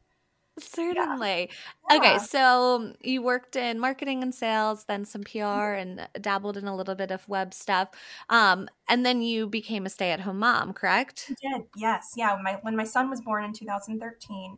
Certainly. 0.59 1.51
Yeah. 1.91 1.97
Okay, 1.97 2.19
so 2.19 2.95
you 3.03 3.21
worked 3.21 3.57
in 3.57 3.79
marketing 3.79 4.23
and 4.23 4.35
sales, 4.35 4.85
then 4.85 5.05
some 5.05 5.23
PR 5.23 5.75
and 5.75 6.09
dabbled 6.21 6.57
in 6.57 6.67
a 6.67 6.75
little 6.75 6.95
bit 6.95 7.11
of 7.11 7.29
web 7.29 7.53
stuff. 7.53 7.91
Um, 8.31 8.69
and 8.89 9.05
then 9.05 9.21
you 9.21 9.49
became 9.49 9.85
a 9.85 9.91
stay-at-home 9.91 10.39
mom, 10.39 10.73
correct? 10.73 11.27
I 11.31 11.59
did. 11.59 11.67
Yes. 11.77 12.15
Yeah, 12.17 12.39
my 12.43 12.59
when 12.63 12.75
my 12.75 12.85
son 12.85 13.11
was 13.11 13.21
born 13.21 13.45
in 13.45 13.53
2013, 13.53 14.57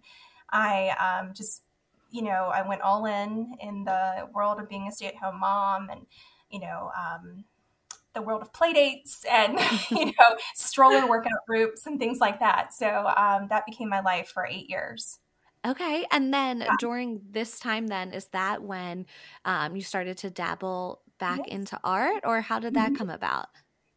I 0.51 0.91
um, 1.21 1.33
just 1.35 1.63
you 2.11 2.23
know, 2.23 2.51
I 2.55 2.67
went 2.67 2.83
all 2.83 3.05
in 3.07 3.55
in 3.61 3.85
the 3.85 4.29
world 4.33 4.61
of 4.61 4.69
being 4.69 4.87
a 4.87 4.93
stay-at-home 4.93 5.41
mom 5.41 5.91
and 5.91 6.07
you 6.51 6.61
know, 6.61 6.93
um, 6.97 7.45
the 8.15 8.23
world 8.23 8.43
of 8.43 8.53
playdates 8.53 9.25
and 9.31 9.59
you 9.91 10.07
know 10.07 10.37
stroller 10.55 11.07
workout 11.07 11.45
groups 11.47 11.87
and 11.87 11.99
things 11.99 12.19
like 12.19 12.41
that. 12.41 12.73
So 12.75 13.13
um, 13.17 13.49
that 13.49 13.65
became 13.67 13.89
my 13.89 14.01
life 14.01 14.29
for 14.29 14.47
eight 14.47 14.69
years. 14.69 15.19
Okay. 15.67 16.07
And 16.11 16.33
then 16.33 16.61
yeah. 16.61 16.69
during 16.79 17.21
this 17.31 17.59
time, 17.59 17.89
then, 17.89 18.13
is 18.13 18.27
that 18.27 18.63
when 18.63 19.07
um, 19.45 19.75
you 19.77 19.83
started 19.83 20.17
to 20.19 20.31
dabble 20.31 21.03
back 21.19 21.41
yes. 21.47 21.49
into 21.49 21.81
art, 21.83 22.23
or 22.25 22.41
how 22.41 22.59
did 22.59 22.75
that 22.75 22.91
mm-hmm. 22.91 22.97
come 22.97 23.11
about? 23.11 23.49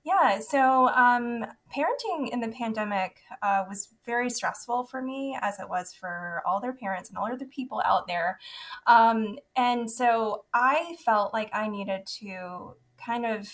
Yeah, 0.03 0.39
so 0.39 0.87
um, 0.87 1.45
parenting 1.71 2.29
in 2.31 2.39
the 2.39 2.47
pandemic 2.47 3.19
uh, 3.43 3.65
was 3.69 3.89
very 4.03 4.31
stressful 4.31 4.85
for 4.85 4.99
me, 4.99 5.37
as 5.39 5.59
it 5.59 5.69
was 5.69 5.93
for 5.93 6.41
all 6.43 6.59
their 6.59 6.73
parents 6.73 7.09
and 7.09 7.19
all 7.19 7.31
of 7.31 7.37
the 7.37 7.45
people 7.45 7.83
out 7.85 8.07
there. 8.07 8.39
Um, 8.87 9.37
and 9.55 9.89
so 9.89 10.45
I 10.55 10.95
felt 11.05 11.33
like 11.33 11.51
I 11.53 11.67
needed 11.67 12.07
to 12.19 12.75
kind 12.97 13.27
of, 13.27 13.47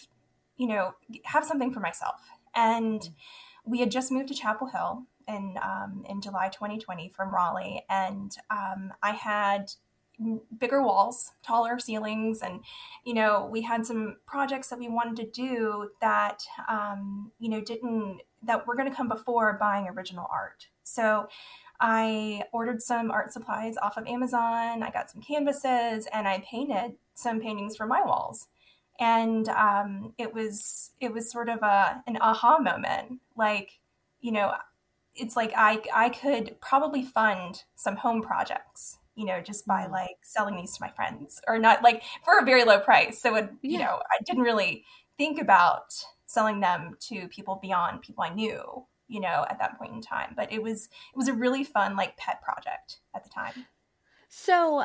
you 0.57 0.67
know, 0.67 0.93
have 1.25 1.45
something 1.45 1.71
for 1.71 1.79
myself. 1.79 2.21
And 2.55 3.09
we 3.65 3.79
had 3.79 3.91
just 3.91 4.11
moved 4.11 4.29
to 4.29 4.33
Chapel 4.33 4.67
Hill, 4.67 5.05
in 5.27 5.57
um, 5.61 6.03
in 6.09 6.21
July 6.21 6.49
2020 6.49 7.09
from 7.09 7.33
Raleigh, 7.33 7.83
and 7.89 8.31
um, 8.49 8.93
I 9.03 9.11
had 9.11 9.71
bigger 10.57 10.81
walls, 10.81 11.33
taller 11.43 11.77
ceilings, 11.79 12.41
and 12.41 12.61
you 13.03 13.13
know 13.13 13.47
we 13.51 13.61
had 13.61 13.85
some 13.85 14.17
projects 14.25 14.69
that 14.69 14.79
we 14.79 14.87
wanted 14.87 15.15
to 15.17 15.29
do 15.29 15.89
that 16.01 16.43
um, 16.67 17.31
you 17.39 17.49
know 17.49 17.61
didn't 17.61 18.21
that 18.43 18.65
were 18.65 18.75
going 18.75 18.89
to 18.89 18.95
come 18.95 19.09
before 19.09 19.57
buying 19.59 19.87
original 19.87 20.27
art. 20.31 20.67
So 20.83 21.27
I 21.79 22.43
ordered 22.53 22.81
some 22.81 23.11
art 23.11 23.33
supplies 23.33 23.75
off 23.77 23.97
of 23.97 24.07
Amazon. 24.07 24.81
I 24.81 24.89
got 24.91 25.11
some 25.11 25.21
canvases, 25.21 26.07
and 26.13 26.27
I 26.27 26.43
painted 26.49 26.95
some 27.13 27.39
paintings 27.39 27.75
for 27.75 27.85
my 27.85 28.01
walls. 28.03 28.47
And 28.99 29.47
um, 29.49 30.13
it 30.17 30.33
was 30.33 30.91
it 30.99 31.13
was 31.13 31.31
sort 31.31 31.49
of 31.49 31.61
a 31.61 32.03
an 32.07 32.17
aha 32.19 32.57
moment, 32.59 33.19
like 33.35 33.79
you 34.21 34.31
know 34.31 34.53
it's 35.15 35.35
like 35.35 35.53
I 35.55 35.81
I 35.93 36.09
could 36.09 36.59
probably 36.61 37.03
fund 37.03 37.63
some 37.75 37.95
home 37.95 38.21
projects, 38.21 38.97
you 39.15 39.25
know, 39.25 39.41
just 39.41 39.65
by 39.67 39.85
mm. 39.85 39.91
like 39.91 40.17
selling 40.23 40.55
these 40.55 40.73
to 40.77 40.81
my 40.81 40.91
friends 40.91 41.41
or 41.47 41.59
not 41.59 41.83
like 41.83 42.03
for 42.23 42.39
a 42.39 42.45
very 42.45 42.63
low 42.63 42.79
price. 42.79 43.21
So 43.21 43.35
it, 43.35 43.49
yeah. 43.61 43.71
you 43.71 43.79
know, 43.79 43.99
I 44.11 44.23
didn't 44.25 44.43
really 44.43 44.83
think 45.17 45.41
about 45.41 45.93
selling 46.25 46.59
them 46.59 46.97
to 47.09 47.27
people 47.29 47.59
beyond 47.61 48.01
people 48.01 48.23
I 48.23 48.33
knew. 48.33 48.85
you 49.07 49.21
know, 49.21 49.45
at 49.49 49.57
that 49.59 49.77
point 49.79 49.93
in 49.93 50.01
time. 50.01 50.33
But 50.35 50.51
it 50.51 50.61
was 50.61 50.85
it 50.85 51.17
was 51.17 51.27
a 51.27 51.33
really 51.33 51.63
fun 51.63 51.95
like 51.95 52.17
pet 52.17 52.41
project 52.41 52.97
at 53.15 53.23
the 53.23 53.29
time. 53.29 53.65
So 54.29 54.83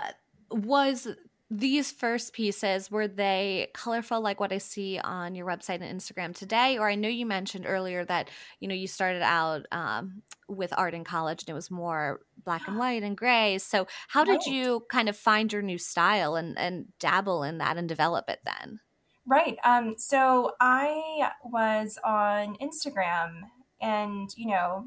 was 0.51 1.09
these 1.55 1.93
first 1.93 2.33
pieces 2.33 2.91
were 2.91 3.07
they 3.07 3.69
colorful 3.75 4.23
like 4.23 4.41
what 4.41 4.53
i 4.53 4.59
see 4.59 4.99
on 4.99 5.35
your 5.35 5.47
website 5.47 5.83
and 5.83 6.01
instagram 6.01 6.35
today? 6.35 6.79
Or 6.79 6.89
i 6.89 6.95
know 6.95 7.09
you 7.09 7.27
mentioned 7.27 7.67
earlier 7.69 8.05
that 8.07 8.31
you 8.59 8.69
know 8.69 8.75
you 8.75 8.87
started 8.87 9.23
out 9.23 9.67
um, 9.71 10.23
with 10.49 10.73
art 10.77 10.95
in 10.95 11.05
college 11.05 11.43
and 11.43 11.51
it 11.51 11.55
was 11.55 11.71
more 11.71 12.21
black 12.43 12.67
and 12.67 12.79
white 12.79 13.03
and 13.03 13.17
gray. 13.17 13.59
So 13.59 13.87
how 14.09 14.25
did 14.25 14.47
you 14.47 14.85
kind 14.91 15.09
of 15.09 15.17
find 15.17 15.53
your 15.53 15.63
new 15.63 15.79
style 15.79 16.37
and 16.37 16.59
and 16.59 16.87
dabble 16.99 17.43
in 17.43 17.59
that 17.59 17.77
and 17.77 17.89
develop 17.89 18.31
it 18.31 18.41
then? 18.45 18.81
Right. 19.27 19.57
Um, 19.63 19.95
so 19.99 20.53
i 20.59 21.31
was 21.45 21.99
on 22.03 22.57
instagram 22.57 23.43
and 23.81 24.31
you 24.37 24.47
know 24.49 24.87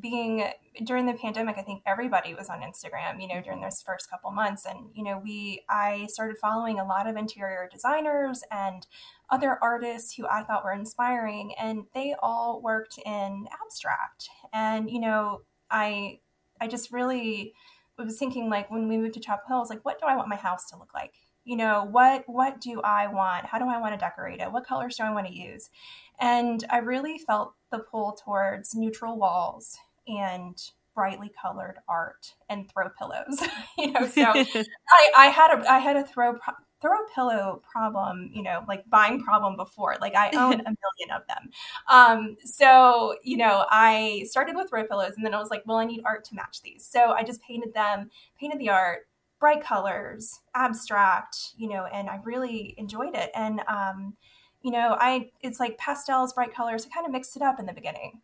being 0.00 0.46
during 0.84 1.06
the 1.06 1.14
pandemic 1.14 1.56
i 1.58 1.62
think 1.62 1.82
everybody 1.86 2.34
was 2.34 2.48
on 2.48 2.60
instagram 2.60 3.20
you 3.20 3.26
know 3.26 3.40
during 3.42 3.60
those 3.60 3.82
first 3.82 4.10
couple 4.10 4.30
months. 4.30 4.66
And 4.66 4.90
you 4.94 5.02
know 5.02 5.20
we 5.22 5.64
i 5.68 6.06
started 6.10 6.36
following 6.38 6.78
a 6.78 6.84
lot 6.84 7.08
of 7.08 7.16
interior 7.16 7.68
designers 7.72 8.42
and 8.50 8.86
other 9.30 9.58
artists 9.62 10.14
who 10.14 10.26
i 10.26 10.42
thought 10.42 10.64
were 10.64 10.72
inspiring 10.72 11.54
and 11.60 11.84
they 11.94 12.14
all 12.22 12.60
worked 12.62 12.98
in 13.04 13.46
abstract. 13.62 14.28
And 14.52 14.90
you 14.90 15.00
know 15.00 15.42
i 15.70 16.18
i 16.60 16.66
just 16.66 16.92
really 16.92 17.54
was 17.96 18.18
thinking 18.18 18.48
like 18.48 18.70
when 18.70 18.88
we 18.88 18.96
moved 18.96 19.14
to 19.14 19.20
chapel 19.20 19.44
hills 19.48 19.70
like 19.70 19.84
what 19.84 19.98
do 19.98 20.06
i 20.06 20.16
want 20.16 20.28
my 20.28 20.36
house 20.36 20.68
to 20.70 20.76
look 20.76 20.94
like 20.94 21.14
you 21.48 21.56
know 21.56 21.88
what 21.90 22.24
what 22.26 22.60
do 22.60 22.80
i 22.82 23.06
want? 23.06 23.46
How 23.46 23.58
do 23.58 23.68
i 23.68 23.78
want 23.78 23.94
to 23.94 23.98
decorate 23.98 24.40
it? 24.40 24.52
What 24.52 24.66
colors 24.66 24.96
do 24.96 25.04
i 25.04 25.10
want 25.10 25.26
to 25.26 25.32
use? 25.34 25.70
And 26.20 26.62
i 26.68 26.78
really 26.78 27.18
felt 27.18 27.54
the 27.70 27.78
pull 27.78 28.18
towards 28.22 28.74
neutral 28.74 29.16
walls 29.18 29.78
and 30.06 30.60
brightly 30.94 31.30
colored 31.40 31.76
art 31.88 32.34
and 32.50 32.68
throw 32.70 32.88
pillows 32.90 33.40
you 33.78 33.92
know 33.92 34.06
so 34.06 34.22
I, 34.90 35.12
I 35.16 35.26
had 35.26 35.58
a 35.58 35.72
i 35.72 35.78
had 35.78 35.96
a 35.96 36.04
throw 36.04 36.34
throw 36.80 36.98
pillow 37.14 37.62
problem 37.70 38.30
you 38.32 38.42
know 38.42 38.64
like 38.68 38.88
buying 38.90 39.22
problem 39.22 39.56
before 39.56 39.96
like 40.00 40.14
i 40.14 40.30
own 40.30 40.54
a 40.54 40.56
million 40.64 41.10
of 41.14 41.22
them. 41.28 41.50
Um, 41.88 42.36
so 42.44 43.16
you 43.22 43.36
know 43.36 43.64
i 43.70 44.24
started 44.26 44.54
with 44.54 44.68
throw 44.68 44.84
pillows 44.86 45.14
and 45.16 45.24
then 45.24 45.34
i 45.34 45.38
was 45.38 45.50
like 45.50 45.62
well 45.66 45.78
i 45.78 45.84
need 45.84 46.02
art 46.04 46.24
to 46.26 46.34
match 46.34 46.62
these. 46.62 46.84
So 46.84 47.12
i 47.12 47.22
just 47.22 47.42
painted 47.42 47.74
them 47.74 48.10
painted 48.38 48.58
the 48.58 48.70
art 48.70 49.07
bright 49.40 49.62
colors 49.62 50.40
abstract 50.54 51.36
you 51.56 51.68
know 51.68 51.86
and 51.86 52.08
i 52.08 52.18
really 52.24 52.74
enjoyed 52.76 53.14
it 53.14 53.30
and 53.34 53.60
um, 53.68 54.14
you 54.62 54.70
know, 54.70 54.96
I 54.98 55.30
it's 55.40 55.60
like 55.60 55.78
pastels, 55.78 56.32
bright 56.32 56.54
colors. 56.54 56.86
I 56.86 56.94
kind 56.94 57.06
of 57.06 57.12
mixed 57.12 57.36
it 57.36 57.42
up 57.42 57.60
in 57.60 57.66
the 57.66 57.72
beginning. 57.72 58.20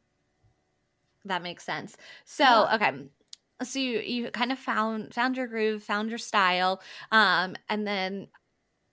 That 1.24 1.42
makes 1.42 1.64
sense. 1.64 1.96
So, 2.24 2.44
yeah. 2.44 2.74
okay. 2.74 2.92
So 3.62 3.78
you 3.78 4.00
you 4.00 4.30
kind 4.30 4.52
of 4.52 4.58
found 4.58 5.14
found 5.14 5.36
your 5.36 5.46
groove, 5.46 5.82
found 5.82 6.10
your 6.10 6.18
style, 6.18 6.82
um, 7.12 7.56
and 7.68 7.86
then 7.86 8.28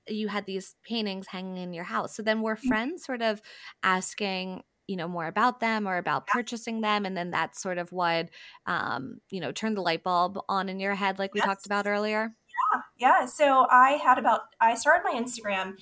you 0.07 0.27
had 0.27 0.45
these 0.45 0.75
paintings 0.83 1.27
hanging 1.27 1.57
in 1.57 1.73
your 1.73 1.83
house. 1.83 2.15
So 2.15 2.21
then 2.23 2.41
were 2.41 2.55
mm-hmm. 2.55 2.67
friends 2.67 3.03
sort 3.03 3.21
of 3.21 3.41
asking, 3.83 4.63
you 4.91 4.98
know, 4.98 5.07
more 5.07 5.27
about 5.27 5.62
them 5.62 5.88
or 5.88 5.98
about 5.98 6.27
purchasing 6.27 6.81
them, 6.81 7.05
and 7.05 7.15
then 7.15 7.31
that's 7.31 7.62
sort 7.62 7.77
of 7.77 7.91
what, 7.91 8.29
um, 8.65 9.21
you 9.29 9.39
know, 9.39 9.53
turned 9.53 9.77
the 9.77 9.81
light 9.81 10.03
bulb 10.03 10.38
on 10.50 10.67
in 10.67 10.79
your 10.79 10.95
head, 10.95 11.17
like 11.17 11.33
we 11.33 11.39
yes. 11.39 11.48
talked 11.48 11.65
about 11.65 11.88
earlier. 11.88 12.36
Yeah, 12.74 12.81
yeah. 13.00 13.25
So 13.25 13.65
I 13.71 13.91
had 13.91 14.17
about 14.17 14.41
I 14.60 14.75
started 14.75 15.03
my 15.03 15.17
Instagram 15.17 15.75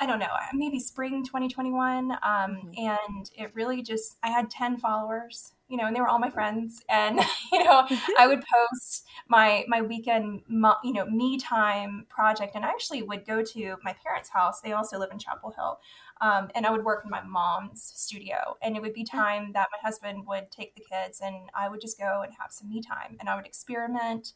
I 0.00 0.06
don't 0.06 0.18
know, 0.18 0.28
maybe 0.54 0.80
spring 0.80 1.24
2021. 1.24 2.10
Um, 2.10 2.18
mm-hmm. 2.22 2.70
And 2.78 3.30
it 3.34 3.54
really 3.54 3.82
just, 3.82 4.16
I 4.22 4.28
had 4.28 4.48
10 4.48 4.78
followers, 4.78 5.52
you 5.70 5.76
know, 5.76 5.86
and 5.86 5.94
they 5.94 6.00
were 6.00 6.08
all 6.08 6.18
my 6.18 6.28
friends. 6.28 6.82
And, 6.88 7.20
you 7.52 7.64
know, 7.64 7.86
I 8.18 8.26
would 8.26 8.42
post 8.42 9.06
my, 9.28 9.64
my 9.68 9.80
weekend, 9.80 10.42
you 10.48 10.92
know, 10.92 11.06
me 11.06 11.38
time 11.38 12.06
project. 12.08 12.54
And 12.56 12.64
I 12.64 12.68
actually 12.68 13.02
would 13.02 13.24
go 13.24 13.42
to 13.42 13.76
my 13.82 13.94
parents' 14.04 14.28
house. 14.28 14.60
They 14.60 14.72
also 14.72 14.98
live 14.98 15.10
in 15.12 15.18
Chapel 15.18 15.52
Hill. 15.56 15.78
Um, 16.20 16.48
and 16.54 16.66
I 16.66 16.70
would 16.70 16.84
work 16.84 17.02
in 17.04 17.10
my 17.10 17.22
mom's 17.22 17.82
studio. 17.82 18.56
And 18.60 18.76
it 18.76 18.82
would 18.82 18.92
be 18.92 19.04
time 19.04 19.52
that 19.52 19.68
my 19.72 19.78
husband 19.80 20.26
would 20.26 20.50
take 20.50 20.74
the 20.74 20.82
kids 20.82 21.20
and 21.24 21.48
I 21.54 21.68
would 21.68 21.80
just 21.80 21.98
go 21.98 22.22
and 22.22 22.32
have 22.38 22.50
some 22.50 22.68
me 22.68 22.82
time. 22.82 23.16
And 23.20 23.28
I 23.28 23.36
would 23.36 23.46
experiment 23.46 24.34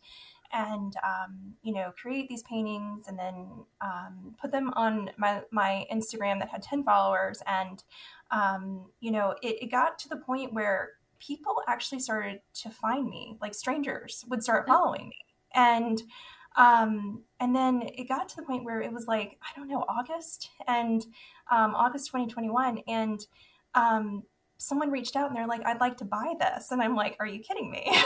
and 0.53 0.95
um, 1.03 1.55
you 1.63 1.75
know 1.75 1.93
create 2.01 2.29
these 2.29 2.43
paintings 2.43 3.09
and 3.09 3.19
then 3.19 3.49
um, 3.81 4.37
put 4.41 4.53
them 4.53 4.73
on 4.77 5.11
my, 5.17 5.43
my 5.51 5.87
instagram 5.93 6.39
that 6.39 6.49
had 6.49 6.63
10 6.63 6.85
followers 6.85 7.43
and 7.47 7.83
um, 8.31 8.85
you 9.01 9.11
know 9.11 9.35
it, 9.43 9.63
it, 9.63 9.71
got 9.71 9.99
to 9.99 10.09
the 10.09 10.17
point 10.17 10.53
where 10.53 10.91
people 11.27 11.63
actually 11.69 12.01
started 12.01 12.41
to 12.55 12.71
find 12.71 13.09
me 13.09 13.37
like 13.41 13.55
strangers 13.55 14.25
would 14.29 14.43
start 14.43 14.67
following 14.67 15.09
me. 15.09 15.19
And 15.55 16.03
um, 16.57 17.25
and 17.41 17.55
then 17.55 17.83
it 17.97 18.09
got 18.09 18.29
to 18.29 18.37
the 18.37 18.43
point 18.43 18.65
where 18.65 18.81
it 18.81 18.93
was 18.93 19.09
like 19.09 19.39
i 19.43 19.59
don't 19.59 19.69
know 19.69 19.85
august 19.89 20.51
and 20.69 21.05
um, 21.51 21.75
august 21.75 22.07
2021 22.07 22.79
and 22.87 23.27
um, 23.75 24.23
someone 24.57 24.91
reached 24.91 25.17
out 25.17 25.29
and 25.29 25.37
they're 25.37 25.49
like 25.49 25.65
i'd 25.67 25.81
like 25.81 25.97
to 25.97 26.05
buy 26.05 26.35
this. 26.39 26.71
And 26.71 26.81
i'm 26.81 26.95
like 26.95 27.17
are 27.19 27.27
you 27.27 27.41
kidding 27.41 27.71
me? 27.71 27.85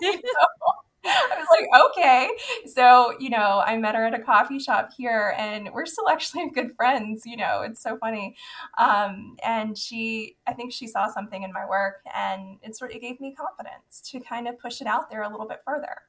You 0.00 0.14
know? 0.14 0.79
I 1.32 1.36
was 1.36 1.46
like, 1.50 1.90
okay. 1.90 2.30
So, 2.66 3.14
you 3.18 3.30
know, 3.30 3.62
I 3.64 3.76
met 3.76 3.94
her 3.94 4.06
at 4.06 4.14
a 4.14 4.22
coffee 4.22 4.58
shop 4.58 4.90
here 4.96 5.34
and 5.38 5.70
we're 5.72 5.86
still 5.86 6.08
actually 6.08 6.50
good 6.54 6.72
friends. 6.76 7.22
You 7.26 7.36
know, 7.36 7.62
it's 7.62 7.82
so 7.82 7.96
funny. 7.98 8.36
Um, 8.78 9.36
and 9.44 9.76
she, 9.76 10.36
I 10.46 10.52
think 10.52 10.72
she 10.72 10.86
saw 10.86 11.08
something 11.08 11.42
in 11.42 11.52
my 11.52 11.66
work 11.68 12.02
and 12.14 12.58
it 12.62 12.76
sort 12.76 12.90
of 12.92 12.96
it 12.96 13.00
gave 13.00 13.20
me 13.20 13.34
confidence 13.34 14.00
to 14.10 14.20
kind 14.20 14.48
of 14.48 14.58
push 14.58 14.80
it 14.80 14.86
out 14.86 15.10
there 15.10 15.22
a 15.22 15.30
little 15.30 15.48
bit 15.48 15.60
further. 15.64 16.02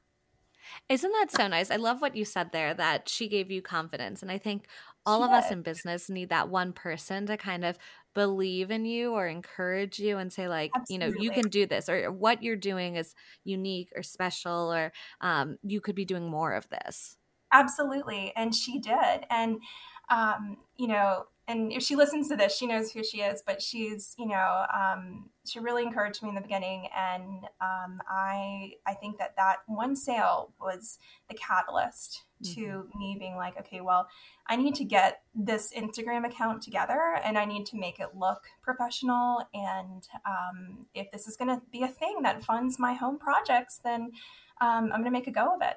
Isn't 0.88 1.12
that 1.12 1.30
so 1.30 1.48
nice? 1.48 1.70
I 1.70 1.76
love 1.76 2.00
what 2.00 2.16
you 2.16 2.24
said 2.24 2.52
there 2.52 2.74
that 2.74 3.08
she 3.08 3.28
gave 3.28 3.50
you 3.50 3.62
confidence. 3.62 4.22
And 4.22 4.30
I 4.30 4.38
think 4.38 4.66
all 5.04 5.24
of 5.24 5.30
us 5.30 5.50
in 5.50 5.62
business 5.62 6.08
need 6.08 6.28
that 6.28 6.48
one 6.48 6.72
person 6.72 7.26
to 7.26 7.36
kind 7.36 7.64
of 7.64 7.76
believe 8.14 8.70
in 8.70 8.84
you 8.84 9.12
or 9.12 9.26
encourage 9.26 9.98
you 9.98 10.18
and 10.18 10.32
say 10.32 10.48
like 10.48 10.70
Absolutely. 10.74 11.06
you 11.06 11.14
know 11.14 11.22
you 11.22 11.30
can 11.30 11.48
do 11.48 11.66
this 11.66 11.88
or 11.88 12.10
what 12.12 12.42
you're 12.42 12.56
doing 12.56 12.96
is 12.96 13.14
unique 13.44 13.90
or 13.96 14.02
special 14.02 14.72
or 14.72 14.92
um, 15.20 15.56
you 15.62 15.80
could 15.80 15.94
be 15.94 16.04
doing 16.04 16.28
more 16.28 16.52
of 16.52 16.68
this 16.68 17.16
Absolutely. 17.52 18.32
And 18.34 18.54
she 18.54 18.78
did. 18.78 19.26
And, 19.30 19.60
um, 20.08 20.56
you 20.76 20.88
know, 20.88 21.26
and 21.46 21.72
if 21.72 21.82
she 21.82 21.96
listens 21.96 22.28
to 22.28 22.36
this, 22.36 22.56
she 22.56 22.66
knows 22.66 22.92
who 22.92 23.04
she 23.04 23.20
is, 23.20 23.42
but 23.44 23.60
she's, 23.60 24.14
you 24.18 24.26
know, 24.26 24.64
um, 24.72 25.28
she 25.44 25.58
really 25.58 25.82
encouraged 25.82 26.22
me 26.22 26.30
in 26.30 26.34
the 26.34 26.40
beginning. 26.40 26.88
And 26.96 27.44
um, 27.60 28.00
I, 28.08 28.72
I 28.86 28.94
think 28.94 29.18
that 29.18 29.36
that 29.36 29.58
one 29.66 29.96
sale 29.96 30.52
was 30.60 30.98
the 31.28 31.34
catalyst 31.34 32.22
mm-hmm. 32.42 32.60
to 32.60 32.88
me 32.98 33.16
being 33.18 33.36
like, 33.36 33.58
okay, 33.58 33.80
well, 33.80 34.08
I 34.46 34.56
need 34.56 34.74
to 34.76 34.84
get 34.84 35.22
this 35.34 35.72
Instagram 35.76 36.26
account 36.26 36.62
together 36.62 37.18
and 37.24 37.38
I 37.38 37.44
need 37.44 37.66
to 37.66 37.78
make 37.78 38.00
it 38.00 38.08
look 38.16 38.42
professional. 38.62 39.42
And 39.54 40.06
um, 40.26 40.86
if 40.94 41.10
this 41.10 41.26
is 41.26 41.36
going 41.36 41.48
to 41.48 41.62
be 41.70 41.82
a 41.82 41.88
thing 41.88 42.22
that 42.22 42.44
funds 42.44 42.78
my 42.78 42.94
home 42.94 43.18
projects, 43.18 43.80
then 43.82 44.12
um, 44.60 44.90
I'm 44.92 45.00
going 45.00 45.04
to 45.04 45.10
make 45.10 45.26
a 45.26 45.32
go 45.32 45.54
of 45.54 45.62
it. 45.62 45.76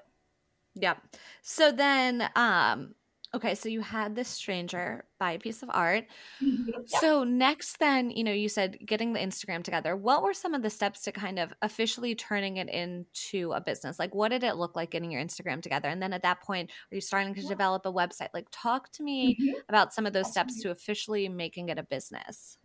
Yep. 0.76 0.98
So 1.42 1.72
then, 1.72 2.30
um, 2.36 2.96
okay, 3.36 3.56
so 3.56 3.70
you 3.70 3.82
had 3.82 4.16
this 4.16 4.28
stranger 4.28 5.06
buy 5.20 5.34
a 5.34 5.40
piece 5.40 5.62
of 5.62 5.70
art. 5.72 6.06
Mm-hmm. 6.42 6.70
Yeah. 6.88 7.00
So 7.00 7.24
next, 7.24 7.80
then, 7.80 8.10
you 8.10 8.24
know, 8.24 8.32
you 8.32 8.50
said 8.50 8.78
getting 8.86 9.14
the 9.14 9.20
Instagram 9.20 9.64
together. 9.64 9.96
What 9.96 10.24
were 10.24 10.34
some 10.34 10.54
of 10.54 10.62
the 10.62 10.70
steps 10.70 11.02
to 11.04 11.12
kind 11.12 11.38
of 11.38 11.54
officially 11.62 12.16
turning 12.16 12.58
it 12.58 12.70
into 12.70 13.52
a 13.52 13.62
business? 13.62 14.00
Like, 14.00 14.16
what 14.16 14.30
did 14.30 14.44
it 14.44 14.56
look 14.56 14.76
like 14.76 14.92
getting 14.92 15.12
your 15.12 15.22
Instagram 15.22 15.62
together? 15.62 15.90
And 15.90 16.02
then 16.02 16.14
at 16.14 16.24
that 16.24 16.42
point, 16.42 16.72
are 16.92 16.96
you 16.96 17.02
starting 17.02 17.36
to 17.36 17.42
yeah. 17.42 17.50
develop 17.50 17.86
a 17.86 17.94
website? 17.94 18.30
Like, 18.34 18.48
talk 18.52 18.92
to 18.94 19.04
me 19.04 19.38
mm-hmm. 19.40 19.60
about 19.70 19.94
some 19.94 20.06
of 20.06 20.14
those 20.14 20.32
steps 20.32 20.62
to 20.62 20.72
officially 20.72 21.30
making 21.30 21.70
it 21.70 21.78
a 21.78 21.84
business. 21.84 22.58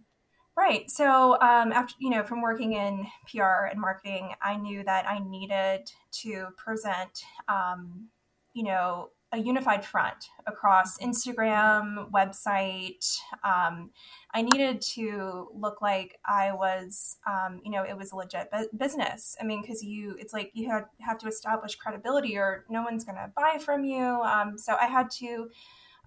Right. 0.56 0.90
So 0.90 1.34
um, 1.40 1.72
after 1.72 1.94
you 2.00 2.10
know, 2.10 2.22
from 2.22 2.42
working 2.42 2.74
in 2.74 3.06
PR 3.30 3.66
and 3.70 3.80
marketing, 3.80 4.34
I 4.42 4.56
knew 4.56 4.84
that 4.84 5.08
I 5.08 5.18
needed 5.20 5.90
to 6.22 6.48
present, 6.56 7.22
um, 7.48 8.08
you 8.52 8.64
know, 8.64 9.10
a 9.32 9.38
unified 9.38 9.84
front 9.84 10.28
across 10.46 10.98
Instagram, 10.98 12.10
website. 12.10 13.18
Um, 13.44 13.90
I 14.34 14.42
needed 14.42 14.80
to 14.94 15.48
look 15.54 15.80
like 15.80 16.18
I 16.24 16.52
was, 16.52 17.16
um, 17.26 17.60
you 17.64 17.70
know, 17.70 17.84
it 17.84 17.96
was 17.96 18.10
a 18.10 18.16
legit 18.16 18.50
business. 18.76 19.36
I 19.40 19.44
mean, 19.44 19.62
because 19.62 19.84
you, 19.84 20.16
it's 20.18 20.32
like 20.32 20.50
you 20.54 20.68
had 20.68 20.86
have 21.00 21.18
to 21.18 21.28
establish 21.28 21.76
credibility, 21.76 22.36
or 22.36 22.64
no 22.68 22.82
one's 22.82 23.04
going 23.04 23.16
to 23.16 23.30
buy 23.36 23.58
from 23.58 23.84
you. 23.84 24.02
Um, 24.02 24.58
so 24.58 24.74
I 24.80 24.86
had 24.86 25.10
to, 25.18 25.48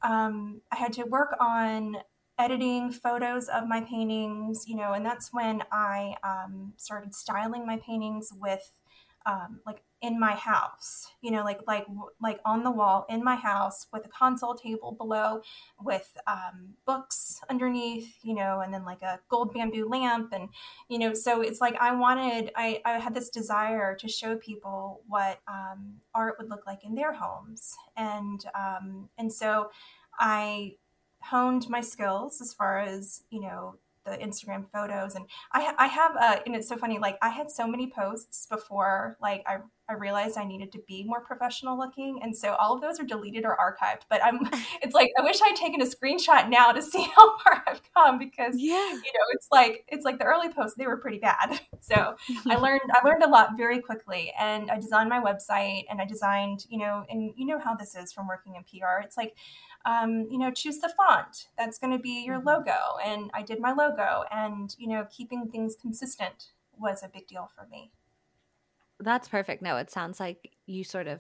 um, 0.02 0.62
I 0.72 0.76
had 0.76 0.92
to 0.94 1.04
work 1.04 1.36
on 1.40 1.98
editing 2.40 2.92
photos 2.92 3.48
of 3.48 3.68
my 3.68 3.82
paintings, 3.82 4.66
you 4.68 4.76
know, 4.76 4.94
and 4.94 5.06
that's 5.06 5.32
when 5.32 5.64
I 5.72 6.16
um, 6.24 6.74
started 6.78 7.14
styling 7.14 7.66
my 7.66 7.78
paintings 7.78 8.30
with 8.36 8.72
um, 9.26 9.60
like 9.66 9.84
in 10.02 10.20
my 10.20 10.34
house 10.34 11.08
you 11.22 11.32
know 11.32 11.44
like 11.46 11.62
like 11.66 11.86
like 12.22 12.40
on 12.44 12.64
the 12.64 12.72
wall 12.72 13.06
in 13.10 13.24
my 13.24 13.38
house 13.38 13.88
with 13.94 14.06
a 14.06 14.10
console 14.10 14.54
table 14.54 14.92
below 14.92 15.42
with 15.82 16.18
um, 16.28 16.74
books 16.86 17.40
underneath 17.50 18.18
you 18.22 18.34
know 18.34 18.60
and 18.60 18.74
then 18.74 18.84
like 18.84 19.02
a 19.02 19.20
gold 19.30 19.54
bamboo 19.54 19.88
lamp 19.88 20.34
and 20.34 20.50
you 20.90 21.00
know 21.00 21.14
so 21.14 21.42
it's 21.42 21.62
like 21.62 21.76
i 21.80 21.96
wanted 21.96 22.52
i, 22.56 22.82
I 22.84 23.00
had 23.00 23.14
this 23.14 23.30
desire 23.30 23.96
to 23.96 24.08
show 24.10 24.36
people 24.36 25.02
what 25.08 25.40
um, 25.48 25.96
art 26.14 26.36
would 26.38 26.50
look 26.50 26.68
like 26.68 26.84
in 26.84 26.96
their 26.96 27.14
homes. 27.14 27.76
And 27.96 28.44
um, 28.56 29.10
and 29.18 29.32
so 29.32 29.70
i 30.20 30.76
honed 31.22 31.70
my 31.70 31.82
skills 31.82 32.42
as 32.42 32.54
far 32.54 32.80
as 32.80 33.24
you 33.30 33.40
know 33.40 33.76
the 34.06 34.12
Instagram 34.18 34.70
photos. 34.70 35.16
And 35.16 35.26
I, 35.52 35.74
I 35.78 35.88
have, 35.88 36.16
uh, 36.20 36.40
and 36.46 36.56
it's 36.56 36.68
so 36.68 36.78
funny, 36.78 37.00
like 37.00 37.18
I 37.22 37.30
had 37.30 37.50
so 37.50 37.68
many 37.68 37.90
posts 37.90 38.48
before, 38.50 39.18
like 39.22 39.44
I, 39.48 39.58
I 39.90 39.94
realized 39.94 40.38
I 40.38 40.46
needed 40.46 40.72
to 40.74 40.80
be 40.88 41.04
more 41.04 41.22
professional 41.22 41.78
looking. 41.78 42.20
And 42.24 42.36
so 42.36 42.56
all 42.56 42.74
of 42.74 42.82
those 42.82 43.00
are 43.00 43.04
deleted 43.04 43.44
or 43.46 43.58
archived, 43.58 44.04
but 44.10 44.24
I'm, 44.24 44.40
it's 44.82 44.94
like, 44.94 45.12
I 45.18 45.24
wish 45.24 45.40
I'd 45.44 45.56
taken 45.56 45.82
a 45.82 45.86
screenshot 45.86 46.50
now 46.50 46.72
to 46.72 46.82
see 46.94 47.04
how 47.16 47.38
far 47.40 47.64
I've 47.68 47.82
come 47.94 48.18
because, 48.18 48.56
yeah. 48.58 48.76
you 48.76 48.96
know, 48.96 49.26
it's 49.32 49.48
like, 49.52 49.86
it's 49.88 50.06
like 50.06 50.20
the 50.20 50.26
early 50.26 50.52
posts, 50.52 50.78
they 50.78 50.88
were 50.88 50.98
pretty 50.98 51.20
bad. 51.20 51.60
So 51.80 52.16
I 52.50 52.56
learned, 52.56 52.82
I 52.94 53.06
learned 53.06 53.24
a 53.24 53.30
lot 53.30 53.58
very 53.58 53.82
quickly 53.82 54.32
and 54.40 54.72
I 54.72 54.78
designed 54.78 55.10
my 55.10 55.20
website 55.20 55.84
and 55.90 56.00
I 56.00 56.06
designed, 56.06 56.66
you 56.70 56.78
know, 56.78 57.04
and 57.10 57.34
you 57.36 57.46
know 57.46 57.60
how 57.60 57.76
this 57.76 57.94
is 57.96 58.14
from 58.14 58.28
working 58.28 58.56
in 58.56 58.64
PR. 58.64 59.02
It's 59.04 59.18
like, 59.18 59.36
um, 59.86 60.26
you 60.30 60.38
know, 60.38 60.52
choose 60.52 60.80
the 60.80 60.90
font 60.90 61.48
that's 61.58 61.78
going 61.78 61.92
to 61.92 62.00
be 62.00 62.24
your 62.26 62.38
mm-hmm. 62.38 62.48
logo. 62.48 62.78
And 63.04 63.30
I 63.34 63.44
did 63.44 63.60
my 63.60 63.74
logo, 63.74 64.24
and 64.32 64.74
you 64.78 64.88
know, 64.88 65.08
keeping 65.10 65.50
things 65.50 65.76
consistent 65.80 66.48
was 66.78 67.04
a 67.04 67.10
big 67.10 67.28
deal 67.28 67.50
for 67.56 67.68
me. 67.70 67.92
That's 69.00 69.28
perfect. 69.28 69.62
No, 69.62 69.78
it 69.78 69.92
sounds 69.92 70.20
like 70.20 70.52
you 70.66 70.84
sort 70.84 71.08
of 71.08 71.20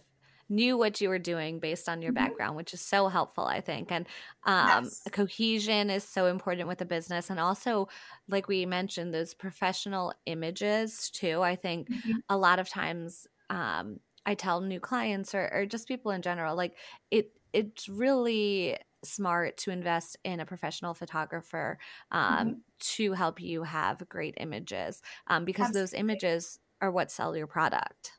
knew 0.49 0.77
what 0.77 1.01
you 1.01 1.09
were 1.09 1.19
doing 1.19 1.59
based 1.59 1.89
on 1.89 2.01
your 2.01 2.11
mm-hmm. 2.11 2.25
background, 2.25 2.55
which 2.55 2.73
is 2.73 2.81
so 2.81 3.07
helpful, 3.07 3.45
I 3.45 3.61
think. 3.61 3.91
And 3.91 4.05
um, 4.45 4.85
yes. 4.85 5.01
cohesion 5.11 5.89
is 5.89 6.03
so 6.03 6.27
important 6.27 6.67
with 6.67 6.81
a 6.81 6.85
business. 6.85 7.29
And 7.29 7.39
also, 7.39 7.87
like 8.27 8.47
we 8.47 8.65
mentioned, 8.65 9.13
those 9.13 9.33
professional 9.33 10.13
images 10.25 11.09
too. 11.09 11.41
I 11.41 11.55
think 11.55 11.89
mm-hmm. 11.89 12.11
a 12.29 12.37
lot 12.37 12.59
of 12.59 12.69
times 12.69 13.27
um, 13.49 13.99
I 14.25 14.35
tell 14.35 14.61
new 14.61 14.79
clients 14.79 15.33
or, 15.33 15.49
or 15.53 15.65
just 15.65 15.87
people 15.87 16.11
in 16.11 16.21
general, 16.21 16.55
like 16.55 16.75
it 17.11 17.31
it's 17.53 17.87
really 17.87 18.77
smart 19.03 19.57
to 19.57 19.71
invest 19.71 20.17
in 20.23 20.39
a 20.39 20.45
professional 20.45 20.93
photographer 20.93 21.77
um, 22.11 22.33
mm-hmm. 22.33 22.51
to 22.79 23.13
help 23.13 23.41
you 23.41 23.63
have 23.63 24.07
great 24.09 24.35
images 24.37 25.01
um, 25.27 25.45
because 25.45 25.67
Absolutely. 25.67 25.81
those 25.81 25.93
images 25.93 26.59
are 26.81 26.91
what 26.91 27.11
sell 27.11 27.35
your 27.35 27.47
product. 27.47 28.13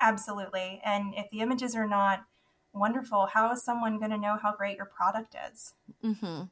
Absolutely. 0.00 0.80
And 0.84 1.14
if 1.16 1.28
the 1.30 1.40
images 1.40 1.74
are 1.74 1.86
not 1.86 2.24
wonderful, 2.72 3.26
how 3.32 3.52
is 3.52 3.62
someone 3.62 3.98
going 3.98 4.10
to 4.10 4.18
know 4.18 4.38
how 4.40 4.54
great 4.54 4.76
your 4.76 4.86
product 4.86 5.36
is? 5.52 5.74
Mm-hmm. 6.04 6.44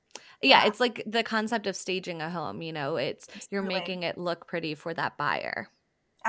Yeah, 0.43 0.63
yeah, 0.63 0.67
it's 0.67 0.81
like 0.81 1.03
the 1.07 1.23
concept 1.23 1.67
of 1.67 1.77
staging 1.77 2.21
a 2.21 2.31
home. 2.31 2.63
You 2.63 2.73
know, 2.73 2.97
it's 2.97 3.27
Absolutely. 3.29 3.49
you're 3.51 3.63
making 3.63 4.03
it 4.03 4.19
look 4.19 4.47
pretty 4.47 4.75
for 4.75 4.93
that 4.95 5.17
buyer. 5.17 5.69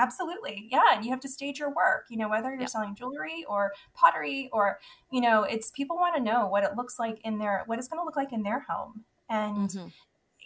Absolutely. 0.00 0.66
Yeah. 0.70 0.94
And 0.94 1.04
you 1.04 1.10
have 1.10 1.20
to 1.20 1.28
stage 1.28 1.58
your 1.58 1.68
work, 1.68 2.06
you 2.08 2.16
know, 2.16 2.30
whether 2.30 2.50
you're 2.50 2.62
yeah. 2.62 2.66
selling 2.66 2.94
jewelry 2.94 3.44
or 3.46 3.72
pottery 3.92 4.48
or, 4.50 4.78
you 5.12 5.20
know, 5.20 5.42
it's 5.42 5.70
people 5.70 5.96
want 5.96 6.16
to 6.16 6.22
know 6.22 6.46
what 6.46 6.64
it 6.64 6.70
looks 6.74 6.98
like 6.98 7.20
in 7.22 7.38
their, 7.38 7.64
what 7.66 7.78
it's 7.78 7.86
going 7.86 8.00
to 8.00 8.04
look 8.04 8.16
like 8.16 8.32
in 8.32 8.42
their 8.42 8.60
home. 8.60 9.04
And, 9.28 9.68
mm-hmm. 9.68 9.88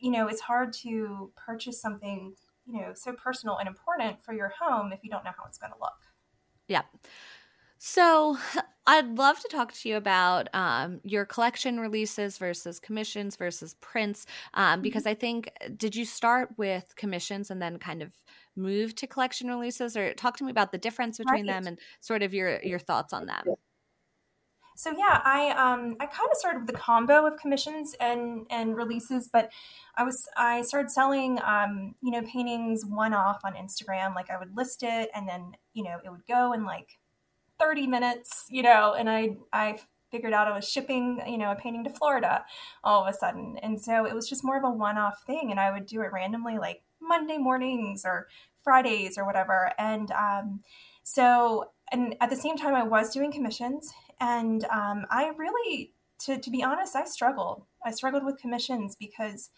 you 0.01 0.11
know, 0.11 0.27
it's 0.27 0.41
hard 0.41 0.73
to 0.83 1.31
purchase 1.37 1.81
something, 1.81 2.35
you 2.67 2.81
know, 2.81 2.93
so 2.95 3.13
personal 3.13 3.59
and 3.59 3.69
important 3.69 4.25
for 4.25 4.35
your 4.35 4.53
home 4.61 4.93
if 4.93 4.99
you 5.05 5.11
don't 5.11 5.25
know 5.25 5.31
how 5.37 5.45
it's 5.47 5.59
going 5.59 5.73
to 5.73 5.79
look. 5.81 6.01
Yeah. 6.67 6.83
So, 7.79 8.39
I'd 8.87 9.17
love 9.17 9.41
to 9.41 9.49
talk 9.49 9.73
to 9.73 9.89
you 9.89 9.97
about 9.97 10.49
um, 10.53 11.01
your 11.05 11.25
collection 11.25 11.81
releases 11.81 12.37
versus 12.37 12.79
commissions 12.79 13.37
versus 13.37 13.75
prints, 13.81 14.27
um, 14.53 14.65
mm-hmm. 14.65 14.83
because 14.83 15.07
I 15.07 15.15
think, 15.15 15.51
did 15.77 15.97
you 15.97 16.05
start 16.05 16.51
with 16.59 16.95
commissions 16.97 17.51
and 17.51 17.63
then 17.63 17.79
kind 17.79 18.03
of 18.03 18.13
move 18.57 18.95
to 18.97 19.07
collection 19.07 19.49
releases 19.49 19.97
or 19.97 20.15
talk 20.15 20.37
to 20.39 20.45
me 20.45 20.51
about 20.51 20.73
the 20.73 20.79
difference 20.79 21.19
between 21.19 21.47
right. 21.47 21.55
them 21.55 21.67
and 21.67 21.79
sort 22.01 22.23
of 22.23 22.33
your 22.33 22.63
your 22.63 22.79
thoughts 22.79 23.13
on 23.13 23.27
them 23.27 23.43
so 24.77 24.91
yeah 24.97 25.21
i 25.25 25.51
um 25.51 25.97
i 26.01 26.07
kind 26.07 26.29
of 26.31 26.37
started 26.37 26.61
with 26.61 26.69
the 26.69 26.73
combo 26.73 27.27
of 27.27 27.37
commissions 27.39 27.95
and 28.01 28.47
and 28.51 28.77
releases 28.77 29.29
but 29.33 29.51
i 29.97 30.05
was 30.05 30.29
i 30.37 30.63
started 30.63 30.91
selling 30.91 31.39
um 31.45 31.95
you 32.03 32.11
know 32.11 32.23
paintings 32.23 32.85
one 32.87 33.15
off 33.15 33.41
on 33.45 33.55
instagram 33.55 34.15
like 34.15 34.31
i 34.31 34.39
would 34.39 34.57
list 34.57 34.83
it 34.83 35.11
and 35.15 35.29
then 35.29 35.53
you 35.73 35.83
know 35.83 35.99
it 36.05 36.11
would 36.11 36.27
go 36.27 36.53
and 36.53 36.65
like 36.65 36.99
30 37.65 37.87
minutes 37.87 38.47
you 38.51 38.63
know 38.63 38.95
and 38.99 39.09
i 39.09 39.31
i 39.53 39.79
figured 40.15 40.33
out 40.33 40.47
I 40.47 40.55
was 40.55 40.69
shipping, 40.69 41.21
you 41.27 41.37
know, 41.37 41.51
a 41.51 41.57
painting 41.57 41.83
to 41.83 41.91
Florida 41.91 42.45
all 42.85 43.03
of 43.03 43.13
a 43.13 43.19
sudden. 43.19 43.59
And 43.65 43.83
so 43.83 44.07
it 44.07 44.15
was 44.15 44.29
just 44.29 44.45
more 44.45 44.57
of 44.57 44.63
a 44.63 44.71
one 44.71 44.97
off 44.97 45.25
thing. 45.27 45.51
And 45.51 45.59
I 45.59 45.73
would 45.73 45.87
do 45.87 46.03
it 46.03 46.13
randomly, 46.13 46.57
like 46.57 46.83
Monday 47.03 47.37
mornings 47.37 48.05
or 48.05 48.29
Fridays 48.63 49.19
or 49.19 49.27
whatever. 49.27 49.73
And 49.77 50.13
um, 50.13 50.61
so, 51.03 51.73
and 51.91 52.15
at 52.21 52.31
the 52.31 52.37
same 52.37 52.57
time, 52.57 52.77
I 52.77 52.85
was 52.85 53.13
doing 53.13 53.33
commissions. 53.33 53.93
And 54.21 54.65
um, 54.67 55.05
I 55.11 55.33
really, 55.37 55.95
to, 56.27 56.39
to 56.39 56.51
be 56.51 56.63
honest, 56.63 56.95
I 56.95 57.07
struggled. 57.07 57.65
I 57.85 57.91
struggled 57.91 58.25
with 58.25 58.39
commissions 58.39 58.95
because 58.95 59.51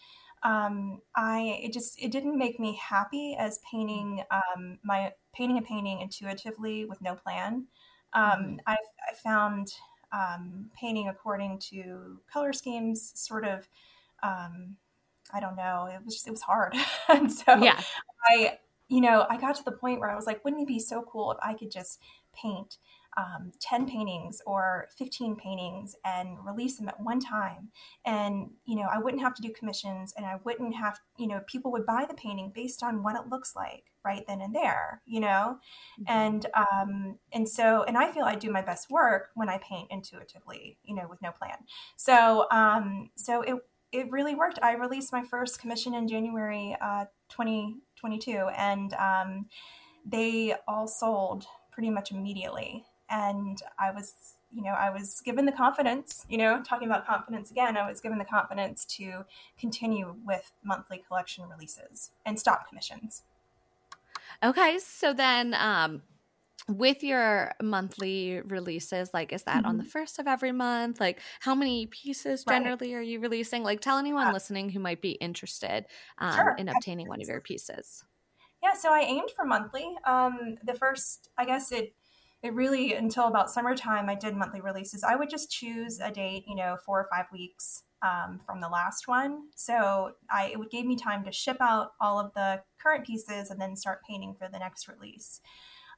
um, 0.42 1.02
I 1.14 1.60
it 1.64 1.72
just 1.72 2.00
it 2.02 2.10
didn't 2.12 2.38
make 2.38 2.60
me 2.60 2.78
happy 2.82 3.36
as 3.38 3.58
painting 3.70 4.22
um, 4.30 4.78
my 4.84 5.12
painting 5.34 5.58
a 5.58 5.62
painting 5.62 6.00
intuitively 6.00 6.84
with 6.84 7.00
no 7.00 7.14
plan. 7.14 7.66
Um. 8.12 8.58
I, 8.66 8.76
I 9.10 9.14
found 9.22 9.68
um, 10.12 10.70
painting 10.78 11.08
according 11.08 11.58
to 11.70 12.20
color 12.32 12.52
schemes 12.52 13.12
sort 13.14 13.44
of 13.44 13.68
um, 14.22 14.76
I 15.32 15.40
don't 15.40 15.56
know. 15.56 15.88
It 15.92 16.04
was 16.04 16.14
just, 16.14 16.26
it 16.28 16.30
was 16.30 16.42
hard. 16.42 16.74
and 17.08 17.32
so 17.32 17.56
yeah. 17.56 17.80
I, 18.28 18.58
you 18.88 19.00
know, 19.00 19.26
I 19.28 19.36
got 19.36 19.56
to 19.56 19.64
the 19.64 19.72
point 19.72 20.00
where 20.00 20.10
I 20.10 20.16
was 20.16 20.26
like, 20.26 20.44
wouldn't 20.44 20.62
it 20.62 20.68
be 20.68 20.78
so 20.78 21.04
cool 21.10 21.32
if 21.32 21.38
I 21.42 21.54
could 21.54 21.70
just 21.70 22.00
paint 22.34 22.78
um, 23.16 23.52
10 23.60 23.88
paintings 23.88 24.40
or 24.46 24.88
15 24.98 25.36
paintings 25.36 25.96
and 26.04 26.44
release 26.44 26.76
them 26.76 26.88
at 26.88 27.00
one 27.00 27.20
time. 27.20 27.68
And, 28.04 28.50
you 28.66 28.76
know, 28.76 28.88
I 28.92 28.98
wouldn't 28.98 29.22
have 29.22 29.34
to 29.34 29.42
do 29.42 29.52
commissions 29.52 30.12
and 30.16 30.26
I 30.26 30.38
wouldn't 30.44 30.74
have, 30.74 30.98
you 31.18 31.26
know, 31.26 31.40
people 31.46 31.72
would 31.72 31.86
buy 31.86 32.04
the 32.08 32.14
painting 32.14 32.52
based 32.54 32.82
on 32.82 33.02
what 33.02 33.16
it 33.16 33.28
looks 33.28 33.54
like 33.56 33.92
right 34.04 34.24
then 34.26 34.40
and 34.40 34.54
there, 34.54 35.02
you 35.06 35.20
know? 35.20 35.58
Mm-hmm. 36.00 36.04
And, 36.08 36.46
um, 36.54 37.18
and 37.32 37.48
so, 37.48 37.84
and 37.84 37.96
I 37.96 38.12
feel 38.12 38.24
I 38.24 38.34
do 38.34 38.50
my 38.50 38.62
best 38.62 38.90
work 38.90 39.30
when 39.34 39.48
I 39.48 39.58
paint 39.58 39.88
intuitively, 39.90 40.78
you 40.84 40.94
know, 40.94 41.06
with 41.08 41.22
no 41.22 41.30
plan. 41.30 41.56
So, 41.96 42.46
um, 42.50 43.10
so 43.16 43.42
it, 43.42 43.56
it 43.92 44.10
really 44.10 44.34
worked. 44.34 44.58
I 44.62 44.74
released 44.74 45.12
my 45.12 45.22
first 45.22 45.60
commission 45.60 45.94
in 45.94 46.08
January 46.08 46.76
uh, 46.80 47.06
2022, 47.30 48.50
and 48.56 48.92
um, 48.94 49.46
they 50.04 50.54
all 50.68 50.86
sold 50.86 51.46
pretty 51.70 51.90
much 51.90 52.10
immediately. 52.10 52.84
And 53.08 53.62
I 53.78 53.90
was, 53.90 54.14
you 54.52 54.62
know, 54.62 54.70
I 54.70 54.90
was 54.90 55.20
given 55.24 55.46
the 55.46 55.52
confidence, 55.52 56.24
you 56.28 56.38
know, 56.38 56.62
talking 56.62 56.88
about 56.88 57.06
confidence 57.06 57.50
again, 57.50 57.76
I 57.76 57.88
was 57.88 58.00
given 58.00 58.18
the 58.18 58.24
confidence 58.24 58.84
to 58.96 59.24
continue 59.58 60.16
with 60.24 60.52
monthly 60.64 61.02
collection 61.06 61.44
releases 61.48 62.10
and 62.24 62.38
stop 62.38 62.68
commissions. 62.68 63.22
Okay, 64.42 64.78
so 64.78 65.12
then 65.12 65.54
um, 65.54 66.02
with 66.68 67.04
your 67.04 67.52
monthly 67.62 68.40
releases 68.42 69.14
like 69.14 69.32
is 69.32 69.44
that 69.44 69.58
mm-hmm. 69.58 69.66
on 69.66 69.76
the 69.76 69.84
mm-hmm. 69.84 69.90
first 69.90 70.18
of 70.18 70.26
every 70.26 70.52
month 70.52 70.98
like 70.98 71.20
how 71.40 71.54
many 71.54 71.86
pieces 71.86 72.44
generally 72.44 72.92
right. 72.92 72.98
are 72.98 73.02
you 73.02 73.20
releasing 73.20 73.62
like 73.62 73.80
tell 73.80 73.98
anyone 73.98 74.32
listening 74.32 74.68
who 74.68 74.80
might 74.80 75.00
be 75.00 75.12
interested 75.12 75.86
um, 76.18 76.34
sure. 76.34 76.56
in 76.58 76.68
obtaining 76.68 77.06
one 77.08 77.20
of 77.20 77.28
your 77.28 77.40
pieces 77.40 78.04
yeah 78.62 78.74
so 78.74 78.92
i 78.92 79.00
aimed 79.00 79.30
for 79.36 79.44
monthly 79.44 79.94
um, 80.06 80.56
the 80.64 80.74
first 80.74 81.28
i 81.38 81.44
guess 81.44 81.70
it 81.70 81.94
it 82.42 82.54
really 82.54 82.94
until 82.94 83.26
about 83.26 83.50
summertime 83.50 84.08
i 84.08 84.14
did 84.14 84.36
monthly 84.36 84.60
releases. 84.60 85.02
I 85.02 85.16
would 85.16 85.30
just 85.30 85.50
choose 85.50 85.98
a 86.00 86.10
date 86.10 86.44
you 86.46 86.54
know 86.54 86.76
four 86.84 87.00
or 87.00 87.08
five 87.10 87.26
weeks 87.32 87.82
um, 88.02 88.40
from 88.44 88.60
the 88.60 88.68
last 88.68 89.08
one. 89.08 89.48
So 89.56 90.12
i 90.30 90.54
it 90.54 90.70
gave 90.70 90.86
me 90.86 90.96
time 90.96 91.24
to 91.24 91.32
ship 91.32 91.56
out 91.60 91.92
all 92.00 92.18
of 92.18 92.32
the 92.34 92.62
current 92.80 93.06
pieces 93.06 93.50
and 93.50 93.60
then 93.60 93.76
start 93.76 94.00
painting 94.08 94.34
for 94.34 94.48
the 94.48 94.58
next 94.58 94.88
release. 94.88 95.40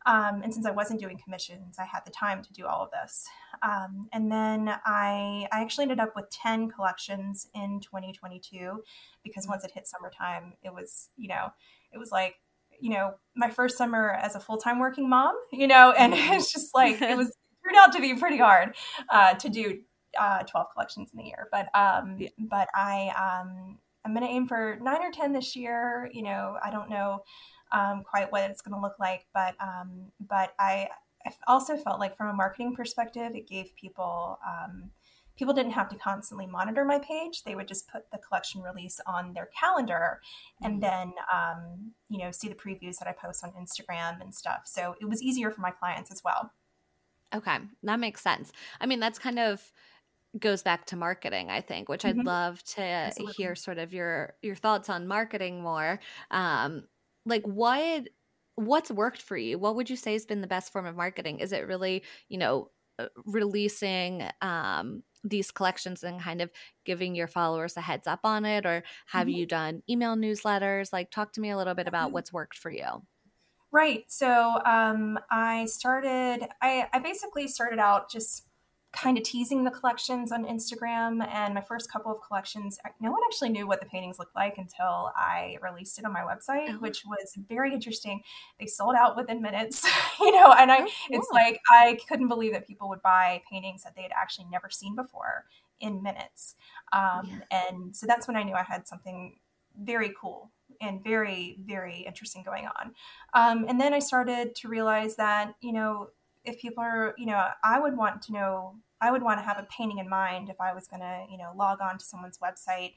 Um, 0.07 0.43
and 0.43 0.55
since 0.55 0.65
I 0.65 0.71
wasn't 0.71 1.01
doing 1.01 1.19
commissions, 1.23 1.77
I 1.79 1.85
had 1.85 2.01
the 2.07 2.11
time 2.11 2.43
to 2.43 2.53
do 2.53 2.67
all 2.67 2.83
of 2.83 2.91
this. 2.91 3.27
Um, 3.63 4.09
and 4.13 4.31
then 4.31 4.69
I, 4.87 5.47
I 5.53 5.61
actually 5.61 5.83
ended 5.83 6.01
up 6.01 6.15
with 6.17 6.31
10 6.31 6.71
collections 6.71 7.49
in 7.55 7.81
2022 7.81 8.83
because 9.23 9.47
once 9.49 9.65
it 9.65 9.73
hit 9.73 9.87
summertime, 9.87 10.55
it 10.63 10.73
was, 10.73 11.11
you 11.17 11.29
know, 11.29 11.49
it 11.93 11.99
was 11.99 12.11
like, 12.11 12.37
you 12.81 12.91
know, 12.91 13.15
my 13.37 13.51
first 13.51 13.77
summer 13.77 14.11
as 14.11 14.35
a 14.35 14.41
full 14.41 14.59
time 14.59 14.79
working 14.79 15.09
mom, 15.09 15.35
you 15.53 15.67
know, 15.67 15.93
and 15.93 16.15
it's 16.17 16.53
just 16.53 16.75
like, 16.75 17.01
it 17.01 17.17
was 17.17 17.35
turned 17.65 17.77
out 17.79 17.93
to 17.93 18.01
be 18.01 18.15
pretty 18.15 18.39
hard 18.39 18.75
uh, 19.11 19.35
to 19.35 19.49
do 19.49 19.81
uh, 20.19 20.43
12 20.43 20.67
collections 20.73 21.11
in 21.13 21.21
a 21.21 21.25
year. 21.25 21.49
But, 21.51 21.69
um, 21.79 22.17
yeah. 22.19 22.29
but 22.39 22.69
I, 22.75 23.09
um, 23.17 23.79
I'm 24.05 24.15
going 24.15 24.27
to 24.27 24.33
aim 24.33 24.47
for 24.47 24.79
nine 24.81 25.03
or 25.03 25.11
10 25.13 25.33
this 25.33 25.55
year. 25.55 26.11
You 26.13 26.23
know, 26.23 26.57
I 26.63 26.71
don't 26.71 26.89
know 26.89 27.23
um, 27.73 28.03
quite 28.03 28.31
what 28.33 28.51
it's 28.51 28.63
going 28.63 28.75
to 28.75 28.81
look 28.81 28.99
like. 28.99 29.27
But 29.35 29.55
um, 29.61 30.13
but 30.21 30.55
I, 30.59 30.89
I 31.27 31.33
also 31.47 31.77
felt 31.77 32.01
like 32.01 32.17
from 32.17 32.29
a 32.29 32.33
marketing 32.33 32.75
perspective, 32.75 33.33
it 33.35 33.49
gave 33.49 33.75
people 33.77 34.39
um, 34.47 34.91
people 35.39 35.55
didn't 35.55 35.73
have 35.73 35.89
to 35.89 35.97
constantly 35.97 36.47
monitor 36.47 36.85
my 36.85 36.99
page. 36.99 37.45
They 37.45 37.55
would 37.55 37.69
just 37.69 37.89
put 37.89 38.11
the 38.11 38.19
collection 38.19 38.61
release 38.61 39.01
on 39.07 39.33
their 39.33 39.49
calendar 39.59 40.21
and 40.61 40.75
mm-hmm. 40.75 40.81
then, 40.81 41.13
um, 41.33 41.93
you 42.09 42.19
know, 42.19 42.31
see 42.33 42.49
the 42.49 42.55
previews 42.55 42.99
that 42.99 43.09
I 43.09 43.13
post 43.13 43.45
on 43.45 43.53
Instagram 43.53 44.21
and 44.21 44.35
stuff. 44.35 44.63
So 44.67 44.97
it 45.01 45.09
was 45.09 45.23
easier 45.23 45.51
for 45.51 45.61
my 45.61 45.71
clients 45.71 46.11
as 46.11 46.23
well. 46.25 46.53
Okay, 47.35 47.59
that 47.83 48.01
makes 48.01 48.23
sense. 48.23 48.53
I 48.81 48.87
mean, 48.87 49.01
that's 49.01 49.19
kind 49.19 49.39
of 49.39 49.73
goes 50.39 50.63
back 50.63 50.85
to 50.85 50.95
marketing 50.95 51.49
i 51.49 51.59
think 51.59 51.89
which 51.89 52.03
mm-hmm. 52.03 52.21
i'd 52.21 52.27
love 52.27 52.63
to 52.63 52.83
Absolutely. 52.83 53.35
hear 53.39 53.55
sort 53.55 53.79
of 53.79 53.95
your 53.95 54.35
your 54.43 54.55
thoughts 54.55 54.91
on 54.91 55.07
marketing 55.07 55.63
more 55.63 55.99
um 56.31 56.85
like 57.25 57.45
what 57.47 58.07
what's 58.57 58.91
worked 58.91 59.23
for 59.23 59.39
you 59.39 59.59
what 59.59 59.75
would 59.75 59.89
you 59.89 59.97
say 59.97 60.13
has 60.13 60.27
been 60.27 60.43
the 60.43 60.47
best 60.47 60.71
form 60.71 60.85
of 60.85 60.95
marketing 60.95 61.41
is 61.41 61.53
it 61.53 61.67
really 61.67 62.03
you 62.29 62.37
know 62.37 62.69
uh, 62.99 63.07
releasing 63.25 64.29
um 64.43 65.03
these 65.25 65.51
collections 65.51 66.03
and 66.03 66.21
kind 66.21 66.41
of 66.41 66.51
giving 66.85 67.15
your 67.15 67.29
followers 67.29 67.77
a 67.77 67.81
heads 67.81 68.07
up 68.07 68.21
on 68.25 68.45
it 68.45 68.67
or 68.67 68.83
have 69.07 69.27
mm-hmm. 69.27 69.39
you 69.39 69.47
done 69.47 69.83
email 69.89 70.17
newsletters 70.17 70.93
like 70.93 71.11
talk 71.11 71.33
to 71.33 71.41
me 71.41 71.51
a 71.51 71.57
little 71.57 71.75
bit 71.75 71.89
about 71.89 72.07
mm-hmm. 72.07 72.15
what's 72.15 72.33
worked 72.33 72.57
for 72.59 72.71
you 72.71 73.03
right 73.73 74.05
so 74.09 74.59
um, 74.65 75.19
i 75.31 75.67
started 75.67 76.47
I, 76.63 76.89
I 76.93 76.99
basically 77.01 77.49
started 77.49 77.79
out 77.79 78.11
just 78.11 78.48
kind 78.93 79.19
of 79.19 79.25
teasing 79.25 79.65
the 79.65 79.71
collections 79.71 80.33
on 80.33 80.45
Instagram. 80.45 81.27
And 81.29 81.55
my 81.55 81.61
first 81.61 81.93
couple 81.93 82.11
of 82.11 82.21
collections, 82.27 82.79
no 83.01 83.11
one 83.11 83.21
actually 83.27 83.51
knew 83.51 83.67
what 83.67 83.81
the 83.81 83.87
paintings 83.87 84.19
looked 84.19 84.35
like 84.35 84.57
until 84.57 85.13
I 85.15 85.59
released 85.63 85.99
it 85.99 86.05
on 86.05 86.13
my 86.13 86.21
website, 86.21 86.71
oh. 86.71 86.79
which 86.79 87.05
was 87.05 87.35
very 87.49 87.75
interesting. 87.75 88.23
They 88.59 88.67
sold 88.67 88.95
out 88.95 89.17
within 89.17 89.43
minutes, 89.43 89.87
you 90.21 90.33
know, 90.33 90.53
and 90.53 90.73
I, 90.73 90.81
oh, 90.83 90.89
it's 91.11 91.29
like, 91.33 91.61
I 91.71 91.99
couldn't 92.09 92.29
believe 92.29 92.53
that 92.53 92.67
people 92.67 92.89
would 92.89 93.03
buy 93.03 93.43
paintings 93.51 93.83
that 93.85 93.95
they 93.95 94.03
had 94.03 94.13
actually 94.17 94.47
never 94.51 94.71
seen 94.71 94.97
before 94.97 95.45
in 95.81 96.03
minutes. 96.03 96.55
Um, 96.93 97.29
yeah. 97.51 97.69
And 97.69 97.95
so 97.95 98.07
that's 98.07 98.27
when 98.27 98.37
I 98.37 98.43
knew 98.43 98.55
I 98.55 98.63
had 98.63 98.89
something 98.89 99.37
very 99.81 100.13
cool 100.19 100.51
and 100.81 101.03
very, 101.03 101.59
very 101.65 102.01
interesting 102.01 102.43
going 102.43 102.67
on. 102.67 102.95
Um, 103.35 103.67
and 103.69 103.81
then 103.81 103.93
I 103.93 103.99
started 103.99 104.55
to 104.57 104.69
realize 104.69 105.17
that, 105.17 105.55
you 105.61 105.73
know, 105.73 106.11
if 106.45 106.61
people 106.61 106.83
are, 106.83 107.15
you 107.19 107.27
know, 107.27 107.47
I 107.65 107.81
would 107.81 107.97
want 107.97 108.23
to 108.23 108.33
know, 108.33 108.77
I 109.01 109.11
would 109.11 109.23
want 109.23 109.39
to 109.39 109.45
have 109.45 109.59
a 109.59 109.67
painting 109.71 109.99
in 109.99 110.09
mind 110.09 110.49
if 110.49 110.61
I 110.61 110.73
was 110.73 110.87
going 110.87 111.01
to, 111.01 111.27
you 111.31 111.39
know, 111.39 111.53
log 111.55 111.81
on 111.81 111.99
to 111.99 112.05
someone's 112.05 112.39
website 112.39 112.95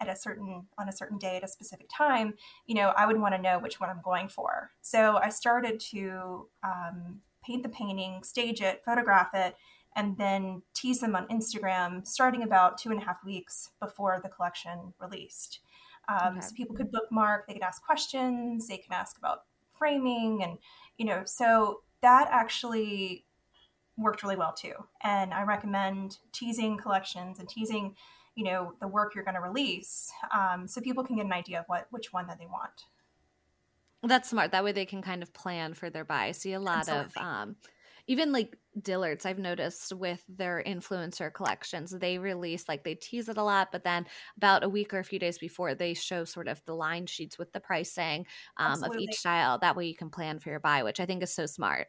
at 0.00 0.08
a 0.08 0.16
certain 0.16 0.66
on 0.78 0.88
a 0.88 0.92
certain 0.92 1.18
day 1.18 1.36
at 1.36 1.44
a 1.44 1.48
specific 1.48 1.88
time 1.88 2.34
you 2.66 2.74
know 2.74 2.92
i 2.96 3.06
would 3.06 3.20
want 3.20 3.34
to 3.34 3.40
know 3.40 3.58
which 3.58 3.80
one 3.80 3.90
i'm 3.90 4.00
going 4.02 4.28
for 4.28 4.70
so 4.82 5.16
i 5.18 5.28
started 5.28 5.78
to 5.78 6.48
um, 6.62 7.20
paint 7.44 7.62
the 7.62 7.68
painting 7.68 8.22
stage 8.22 8.60
it 8.60 8.82
photograph 8.84 9.30
it 9.34 9.56
and 9.96 10.16
then 10.18 10.62
tease 10.74 11.00
them 11.00 11.14
on 11.14 11.26
instagram 11.28 12.06
starting 12.06 12.42
about 12.42 12.78
two 12.78 12.90
and 12.90 13.00
a 13.00 13.04
half 13.04 13.22
weeks 13.24 13.70
before 13.80 14.20
the 14.22 14.28
collection 14.28 14.92
released 15.00 15.60
um, 16.08 16.38
okay. 16.38 16.40
so 16.40 16.54
people 16.54 16.74
could 16.74 16.90
bookmark 16.90 17.46
they 17.46 17.54
could 17.54 17.62
ask 17.62 17.84
questions 17.84 18.66
they 18.68 18.78
can 18.78 18.92
ask 18.92 19.16
about 19.18 19.42
framing 19.78 20.42
and 20.42 20.58
you 20.98 21.04
know 21.04 21.22
so 21.24 21.80
that 22.04 22.28
actually 22.30 23.24
worked 23.96 24.22
really 24.22 24.36
well 24.36 24.52
too. 24.52 24.74
And 25.02 25.32
I 25.32 25.42
recommend 25.44 26.18
teasing 26.32 26.76
collections 26.76 27.38
and 27.38 27.48
teasing, 27.48 27.96
you 28.34 28.44
know, 28.44 28.74
the 28.80 28.88
work 28.88 29.14
you're 29.14 29.24
going 29.24 29.36
to 29.36 29.40
release, 29.40 30.12
um, 30.32 30.68
so 30.68 30.80
people 30.82 31.02
can 31.02 31.16
get 31.16 31.24
an 31.24 31.32
idea 31.32 31.60
of 31.60 31.64
what 31.66 31.86
which 31.90 32.12
one 32.12 32.26
that 32.26 32.38
they 32.38 32.46
want. 32.46 32.84
That's 34.02 34.28
smart. 34.28 34.52
That 34.52 34.64
way 34.64 34.72
they 34.72 34.84
can 34.84 35.00
kind 35.00 35.22
of 35.22 35.32
plan 35.32 35.72
for 35.72 35.88
their 35.88 36.04
buy. 36.04 36.24
I 36.24 36.32
see 36.32 36.52
a 36.52 36.60
lot 36.60 36.80
Absolutely. 36.80 37.06
of 37.06 37.16
um, 37.16 37.56
even 38.06 38.32
like 38.32 38.58
Dillard's, 38.80 39.24
I've 39.24 39.38
noticed 39.38 39.92
with 39.92 40.24
their 40.28 40.62
influencer 40.66 41.32
collections, 41.32 41.90
they 41.90 42.18
release 42.18 42.68
like 42.68 42.84
they 42.84 42.94
tease 42.94 43.28
it 43.28 43.36
a 43.36 43.42
lot, 43.42 43.70
but 43.70 43.84
then 43.84 44.06
about 44.36 44.64
a 44.64 44.68
week 44.68 44.92
or 44.92 44.98
a 44.98 45.04
few 45.04 45.18
days 45.18 45.38
before, 45.38 45.74
they 45.74 45.94
show 45.94 46.24
sort 46.24 46.48
of 46.48 46.62
the 46.64 46.74
line 46.74 47.06
sheets 47.06 47.38
with 47.38 47.52
the 47.52 47.60
pricing 47.60 48.26
um, 48.56 48.82
of 48.82 48.96
each 48.96 49.14
style. 49.14 49.58
That 49.58 49.76
way 49.76 49.86
you 49.86 49.94
can 49.96 50.10
plan 50.10 50.38
for 50.40 50.50
your 50.50 50.60
buy, 50.60 50.82
which 50.82 51.00
I 51.00 51.06
think 51.06 51.22
is 51.22 51.32
so 51.32 51.46
smart. 51.46 51.88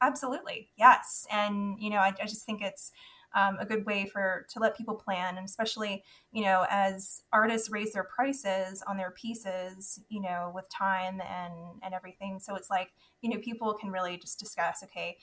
Absolutely, 0.00 0.70
yes, 0.76 1.24
and 1.30 1.76
you 1.80 1.88
know, 1.88 1.96
I, 1.96 2.12
I 2.20 2.26
just 2.26 2.44
think 2.44 2.60
it's 2.60 2.92
um, 3.34 3.56
a 3.58 3.64
good 3.64 3.86
way 3.86 4.06
for 4.06 4.46
to 4.50 4.58
let 4.58 4.76
people 4.76 4.96
plan, 4.96 5.36
and 5.38 5.46
especially 5.46 6.04
you 6.30 6.42
know 6.44 6.66
as 6.68 7.22
artists 7.32 7.70
raise 7.70 7.92
their 7.92 8.04
prices 8.04 8.82
on 8.86 8.96
their 8.98 9.12
pieces, 9.12 10.00
you 10.10 10.20
know, 10.20 10.52
with 10.54 10.66
time 10.68 11.22
and 11.22 11.80
and 11.82 11.94
everything. 11.94 12.38
So 12.38 12.54
it's 12.54 12.68
like 12.68 12.92
you 13.22 13.30
know 13.30 13.38
people 13.38 13.72
can 13.74 13.90
really 13.90 14.18
just 14.18 14.38
discuss, 14.38 14.82
okay, 14.82 15.16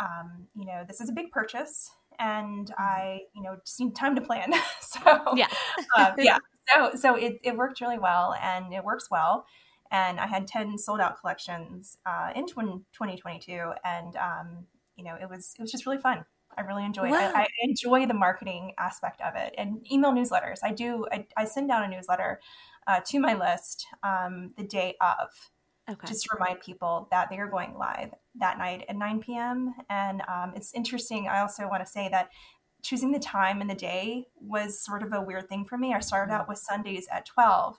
um, 0.00 0.46
you 0.54 0.66
know, 0.66 0.84
this 0.86 1.00
is 1.00 1.08
a 1.08 1.12
big 1.12 1.30
purchase, 1.30 1.90
and 2.18 2.66
mm-hmm. 2.66 2.82
I 2.82 3.20
you 3.34 3.42
know 3.42 3.56
just 3.64 3.80
need 3.80 3.94
time 3.94 4.14
to 4.14 4.20
plan. 4.20 4.52
so 4.80 5.20
yeah, 5.34 5.48
uh, 5.96 6.12
yeah. 6.18 6.38
So 6.74 6.92
so 6.94 7.14
it 7.16 7.38
it 7.42 7.56
worked 7.56 7.80
really 7.80 7.98
well, 7.98 8.34
and 8.40 8.72
it 8.72 8.84
works 8.84 9.08
well 9.10 9.46
and 9.92 10.18
I 10.18 10.26
had 10.26 10.46
10 10.46 10.78
sold 10.78 11.00
out 11.00 11.20
collections 11.20 11.98
uh, 12.06 12.30
in 12.34 12.46
2022 12.46 13.72
and 13.84 14.16
um, 14.16 14.66
you 14.96 15.04
know 15.04 15.14
it 15.20 15.28
was 15.28 15.54
it 15.58 15.62
was 15.62 15.70
just 15.70 15.86
really 15.86 15.98
fun 15.98 16.24
I 16.56 16.62
really 16.62 16.84
enjoy 16.84 17.10
wow. 17.10 17.28
it 17.28 17.34
I, 17.34 17.42
I, 17.42 17.46
enjoy 17.62 18.06
the 18.06 18.14
marketing 18.14 18.72
aspect 18.78 19.20
of 19.20 19.34
it 19.36 19.54
and 19.56 19.86
email 19.92 20.12
newsletters 20.12 20.58
I 20.64 20.72
do 20.72 21.06
I, 21.12 21.26
I 21.36 21.44
send 21.44 21.70
out 21.70 21.84
a 21.84 21.88
newsletter 21.88 22.40
uh, 22.86 23.00
to 23.06 23.20
my 23.20 23.34
list 23.34 23.86
um, 24.02 24.52
the 24.56 24.64
day 24.64 24.96
of 25.00 25.28
okay. 25.90 26.06
just 26.06 26.24
to 26.24 26.30
remind 26.34 26.60
people 26.60 27.08
that 27.10 27.30
they 27.30 27.38
are 27.38 27.48
going 27.48 27.74
live 27.78 28.10
that 28.36 28.58
night 28.58 28.84
at 28.88 28.96
9 28.96 29.20
p.m. 29.20 29.74
And 29.88 30.22
um, 30.28 30.52
it's 30.56 30.72
interesting. 30.74 31.28
I 31.28 31.40
also 31.40 31.68
want 31.68 31.84
to 31.84 31.90
say 31.90 32.08
that 32.10 32.28
choosing 32.82 33.12
the 33.12 33.18
time 33.18 33.60
and 33.60 33.70
the 33.70 33.74
day 33.74 34.26
was 34.36 34.84
sort 34.84 35.02
of 35.02 35.12
a 35.12 35.22
weird 35.22 35.48
thing 35.48 35.64
for 35.64 35.78
me. 35.78 35.94
I 35.94 36.00
started 36.00 36.32
out 36.32 36.48
with 36.48 36.58
Sundays 36.58 37.06
at 37.12 37.26
12 37.26 37.76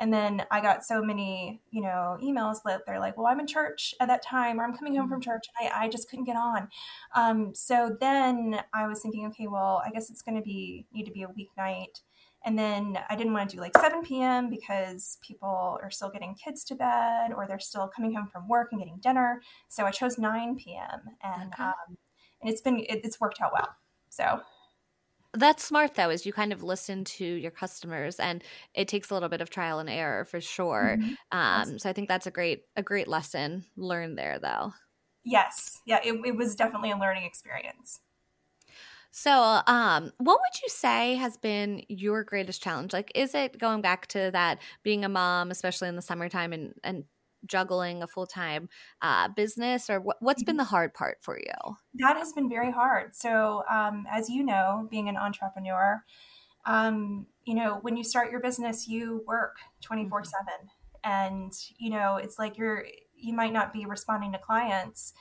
and 0.00 0.12
then 0.12 0.42
I 0.50 0.60
got 0.60 0.84
so 0.84 1.02
many, 1.02 1.60
you 1.70 1.80
know, 1.80 2.18
emails 2.22 2.56
that 2.64 2.82
they're 2.84 2.98
like, 2.98 3.16
well, 3.16 3.26
I'm 3.26 3.38
in 3.38 3.46
church 3.46 3.94
at 4.00 4.08
that 4.08 4.24
time, 4.24 4.60
or 4.60 4.64
I'm 4.64 4.76
coming 4.76 4.96
home 4.96 5.08
from 5.08 5.20
mm-hmm. 5.20 5.30
church. 5.30 5.44
And 5.60 5.68
I, 5.72 5.84
I 5.84 5.88
just 5.88 6.10
couldn't 6.10 6.24
get 6.24 6.36
on. 6.36 6.68
Um, 7.14 7.52
so 7.54 7.96
then 8.00 8.60
I 8.74 8.88
was 8.88 9.00
thinking, 9.02 9.26
okay, 9.26 9.46
well, 9.46 9.82
I 9.86 9.90
guess 9.90 10.10
it's 10.10 10.22
going 10.22 10.36
to 10.36 10.42
be, 10.42 10.86
need 10.92 11.04
to 11.04 11.12
be 11.12 11.22
a 11.22 11.28
weeknight. 11.28 12.00
And 12.44 12.58
then 12.58 12.98
I 13.08 13.16
didn't 13.16 13.32
want 13.32 13.48
to 13.50 13.56
do 13.56 13.62
like 13.62 13.76
7 13.78 14.02
p.m. 14.02 14.50
because 14.50 15.18
people 15.26 15.78
are 15.82 15.90
still 15.90 16.10
getting 16.10 16.34
kids 16.34 16.62
to 16.64 16.74
bed 16.74 17.32
or 17.34 17.46
they're 17.46 17.58
still 17.58 17.88
coming 17.88 18.14
home 18.14 18.26
from 18.26 18.48
work 18.48 18.68
and 18.70 18.80
getting 18.80 18.98
dinner. 18.98 19.40
So 19.68 19.84
I 19.84 19.90
chose 19.90 20.18
9 20.18 20.56
p.m. 20.56 21.00
And, 21.22 21.52
okay. 21.54 21.62
um, 21.62 21.96
and 22.42 22.50
it's 22.50 22.60
been, 22.60 22.78
it, 22.80 23.00
it's 23.02 23.18
worked 23.18 23.40
out 23.40 23.52
well. 23.52 23.68
So 24.10 24.40
that's 25.32 25.64
smart 25.64 25.94
though, 25.94 26.10
is 26.10 26.24
you 26.24 26.32
kind 26.32 26.52
of 26.52 26.62
listen 26.62 27.04
to 27.04 27.24
your 27.24 27.50
customers 27.50 28.20
and 28.20 28.42
it 28.74 28.88
takes 28.88 29.10
a 29.10 29.14
little 29.14 29.28
bit 29.28 29.40
of 29.40 29.50
trial 29.50 29.78
and 29.78 29.90
error 29.90 30.24
for 30.24 30.40
sure. 30.40 30.96
Mm-hmm. 30.98 31.36
Um, 31.36 31.78
so 31.78 31.90
I 31.90 31.92
think 31.92 32.08
that's 32.08 32.26
a 32.26 32.30
great 32.30 32.62
a 32.76 32.82
great 32.82 33.08
lesson 33.08 33.64
learned 33.76 34.16
there 34.16 34.38
though. 34.38 34.72
Yes. 35.24 35.80
Yeah, 35.86 36.00
it, 36.04 36.14
it 36.24 36.36
was 36.36 36.54
definitely 36.54 36.90
a 36.90 36.98
learning 36.98 37.24
experience. 37.24 38.00
So, 39.16 39.60
um, 39.68 40.10
what 40.18 40.40
would 40.40 40.60
you 40.60 40.68
say 40.68 41.14
has 41.14 41.36
been 41.36 41.84
your 41.88 42.24
greatest 42.24 42.60
challenge? 42.60 42.92
Like, 42.92 43.12
is 43.14 43.32
it 43.32 43.60
going 43.60 43.80
back 43.80 44.08
to 44.08 44.30
that 44.32 44.58
being 44.82 45.04
a 45.04 45.08
mom, 45.08 45.52
especially 45.52 45.88
in 45.88 45.94
the 45.94 46.02
summertime, 46.02 46.52
and 46.52 46.74
and 46.82 47.04
juggling 47.46 48.02
a 48.02 48.08
full 48.08 48.26
time 48.26 48.68
uh, 49.02 49.28
business, 49.28 49.88
or 49.88 50.00
what, 50.00 50.16
has 50.20 50.42
been 50.42 50.54
mm-hmm. 50.54 50.58
the 50.58 50.64
hard 50.64 50.94
part 50.94 51.18
for 51.22 51.38
you? 51.38 51.76
That 51.94 52.16
has 52.16 52.32
been 52.32 52.48
very 52.48 52.72
hard. 52.72 53.14
So, 53.14 53.62
um, 53.70 54.04
as 54.10 54.28
you 54.28 54.42
know, 54.42 54.88
being 54.90 55.08
an 55.08 55.16
entrepreneur, 55.16 56.02
um, 56.66 57.28
you 57.44 57.54
know, 57.54 57.78
when 57.82 57.96
you 57.96 58.02
start 58.02 58.32
your 58.32 58.40
business, 58.40 58.88
you 58.88 59.22
work 59.28 59.58
24 59.82 60.22
mm-hmm. 60.22 60.26
7. 60.26 60.70
And, 61.04 61.52
you 61.78 61.90
know, 61.90 62.16
it's 62.16 62.40
like 62.40 62.58
you're, 62.58 62.84
you 63.16 63.32
might 63.32 63.52
not 63.52 63.72
be 63.72 63.86
responding 63.86 64.32
to 64.32 64.38
clients. 64.38 65.12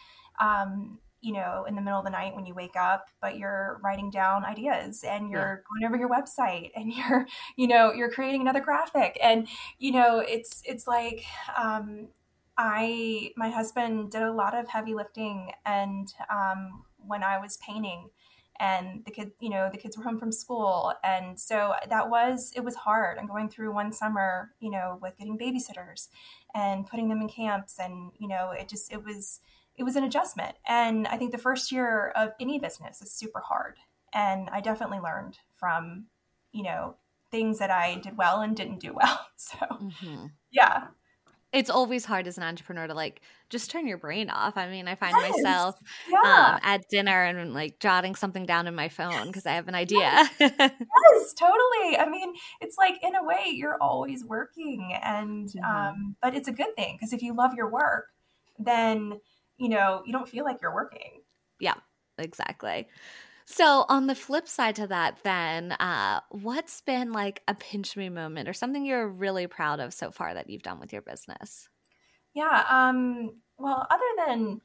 Um, 0.41 0.97
you 1.23 1.31
know, 1.31 1.63
in 1.69 1.75
the 1.75 1.81
middle 1.81 1.97
of 1.97 2.03
the 2.03 2.11
night 2.11 2.35
when 2.35 2.45
you 2.45 2.53
wake 2.53 2.75
up, 2.75 3.09
but 3.21 3.37
you're 3.37 3.79
writing 3.81 4.09
down 4.11 4.43
ideas 4.43 5.05
and 5.07 5.31
you're 5.31 5.63
yeah. 5.63 5.81
going 5.81 5.87
over 5.87 5.97
your 5.97 6.09
website 6.09 6.71
and 6.75 6.91
you're, 6.93 7.25
you 7.55 7.65
know, 7.65 7.93
you're 7.93 8.11
creating 8.11 8.41
another 8.41 8.59
graphic. 8.59 9.17
And, 9.23 9.47
you 9.79 9.93
know, 9.93 10.19
it's, 10.19 10.61
it's 10.65 10.85
like, 10.85 11.23
um, 11.57 12.09
I, 12.57 13.31
my 13.37 13.49
husband 13.49 14.11
did 14.11 14.21
a 14.21 14.33
lot 14.33 14.53
of 14.53 14.67
heavy 14.67 14.93
lifting 14.93 15.51
and, 15.65 16.13
um, 16.29 16.83
when 16.97 17.23
I 17.23 17.39
was 17.39 17.57
painting 17.57 18.09
and 18.59 19.03
the 19.05 19.11
kid, 19.11 19.31
you 19.39 19.49
know, 19.49 19.69
the 19.71 19.77
kids 19.77 19.97
were 19.97 20.03
home 20.03 20.19
from 20.19 20.31
school. 20.31 20.93
And 21.05 21.39
so 21.39 21.73
that 21.89 22.09
was, 22.09 22.51
it 22.53 22.65
was 22.65 22.75
hard. 22.75 23.17
And 23.17 23.29
going 23.29 23.49
through 23.49 23.73
one 23.73 23.93
summer, 23.93 24.51
you 24.59 24.69
know, 24.69 24.99
with 25.01 25.17
getting 25.17 25.37
babysitters 25.37 26.09
and 26.53 26.85
putting 26.85 27.07
them 27.07 27.21
in 27.21 27.29
camps 27.29 27.79
and, 27.79 28.11
you 28.19 28.27
know, 28.27 28.51
it 28.51 28.67
just, 28.67 28.91
it 28.91 29.03
was, 29.03 29.39
it 29.77 29.83
was 29.83 29.95
an 29.95 30.03
adjustment. 30.03 30.55
And 30.67 31.07
I 31.07 31.17
think 31.17 31.31
the 31.31 31.37
first 31.37 31.71
year 31.71 32.09
of 32.09 32.31
any 32.39 32.59
business 32.59 33.01
is 33.01 33.11
super 33.11 33.39
hard. 33.39 33.75
And 34.13 34.49
I 34.51 34.61
definitely 34.61 34.99
learned 34.99 35.39
from, 35.55 36.05
you 36.51 36.63
know, 36.63 36.95
things 37.31 37.57
that 37.59 37.71
I 37.71 37.95
did 37.95 38.15
well 38.15 38.41
and 38.41 38.55
didn't 38.55 38.79
do 38.79 38.93
well. 38.93 39.19
So, 39.43 39.57
mm-hmm. 39.57 40.27
yeah. 40.51 40.87
it's 41.51 41.69
always 41.69 42.05
hard 42.05 42.27
as 42.27 42.37
an 42.37 42.43
entrepreneur 42.43 42.87
to 42.87 42.93
like 42.93 43.19
just 43.49 43.69
turn 43.69 43.85
your 43.85 43.97
brain 43.97 44.29
off. 44.29 44.55
I 44.55 44.69
mean, 44.69 44.87
I 44.87 44.95
find 44.95 45.13
yes. 45.17 45.35
myself 45.35 45.75
yeah. 46.09 46.53
um, 46.53 46.59
at 46.63 46.87
dinner 46.87 47.25
and 47.25 47.53
like 47.53 47.79
jotting 47.79 48.15
something 48.15 48.45
down 48.45 48.67
in 48.67 48.73
my 48.75 48.87
phone 48.87 49.27
because 49.27 49.45
I 49.45 49.51
have 49.51 49.67
an 49.67 49.75
idea. 49.75 49.99
Yes. 49.99 50.31
yes. 50.39 51.33
totally. 51.33 51.97
I 51.97 52.07
mean, 52.09 52.33
it's 52.61 52.77
like 52.77 53.03
in 53.03 53.15
a 53.15 53.23
way 53.23 53.47
you're 53.47 53.77
always 53.81 54.23
working, 54.23 54.97
and 55.03 55.49
mm-hmm. 55.49 55.65
um, 55.65 56.15
but 56.21 56.33
it's 56.35 56.47
a 56.47 56.53
good 56.53 56.73
thing 56.77 56.95
because 56.97 57.11
if 57.11 57.21
you 57.21 57.35
love 57.35 57.53
your 57.53 57.69
work, 57.69 58.05
then 58.57 59.19
you 59.63 59.69
know 59.69 60.03
you 60.05 60.11
don't 60.11 60.27
feel 60.27 60.43
like 60.43 60.61
you're 60.61 60.73
working. 60.73 61.21
Yeah, 61.59 61.75
exactly. 62.17 62.87
So, 63.45 63.85
on 63.89 64.07
the 64.07 64.15
flip 64.15 64.47
side 64.47 64.75
to 64.77 64.87
that, 64.87 65.19
then, 65.23 65.73
uh, 65.73 66.21
what's 66.29 66.81
been 66.81 67.11
like 67.11 67.41
a 67.47 67.53
pinch 67.53 67.97
me 67.97 68.09
moment 68.09 68.47
or 68.47 68.53
something 68.53 68.85
you're 68.85 69.07
really 69.07 69.47
proud 69.47 69.79
of 69.79 69.93
so 69.93 70.11
far 70.11 70.33
that 70.33 70.49
you've 70.49 70.63
done 70.63 70.79
with 70.79 70.93
your 70.93 71.01
business? 71.01 71.67
Yeah. 72.33 72.65
Um, 72.69 73.41
well, 73.57 73.85
other 73.91 74.03
than 74.25 74.61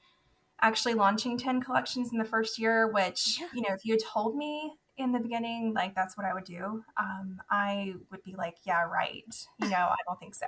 actually 0.61 0.95
launching 0.95 1.39
10 1.39 1.61
collections 1.61 2.11
in 2.13 2.19
the 2.19 2.25
first 2.25 2.59
year, 2.59 2.91
which, 2.93 3.39
yeah. 3.41 3.49
you 3.53 3.63
know, 3.63 3.75
if 3.75 3.85
you 3.85 3.95
had 3.95 4.01
told 4.01 4.37
me 4.37 4.73
in 4.97 5.13
the 5.13 5.21
beginning, 5.21 5.75
like 5.75 5.95
that's 5.95 6.17
what 6.17 6.27
I 6.27 6.35
would 6.35 6.45
do, 6.45 6.83
um, 7.01 7.41
I 7.51 7.95
would 8.11 8.23
be 8.25 8.35
like, 8.37 8.57
yeah, 8.65 8.83
right. 8.83 9.25
You 9.61 9.71
know, 9.71 9.77
I 9.77 9.97
don't 10.07 10.19
think 10.21 10.35
so. 10.35 10.47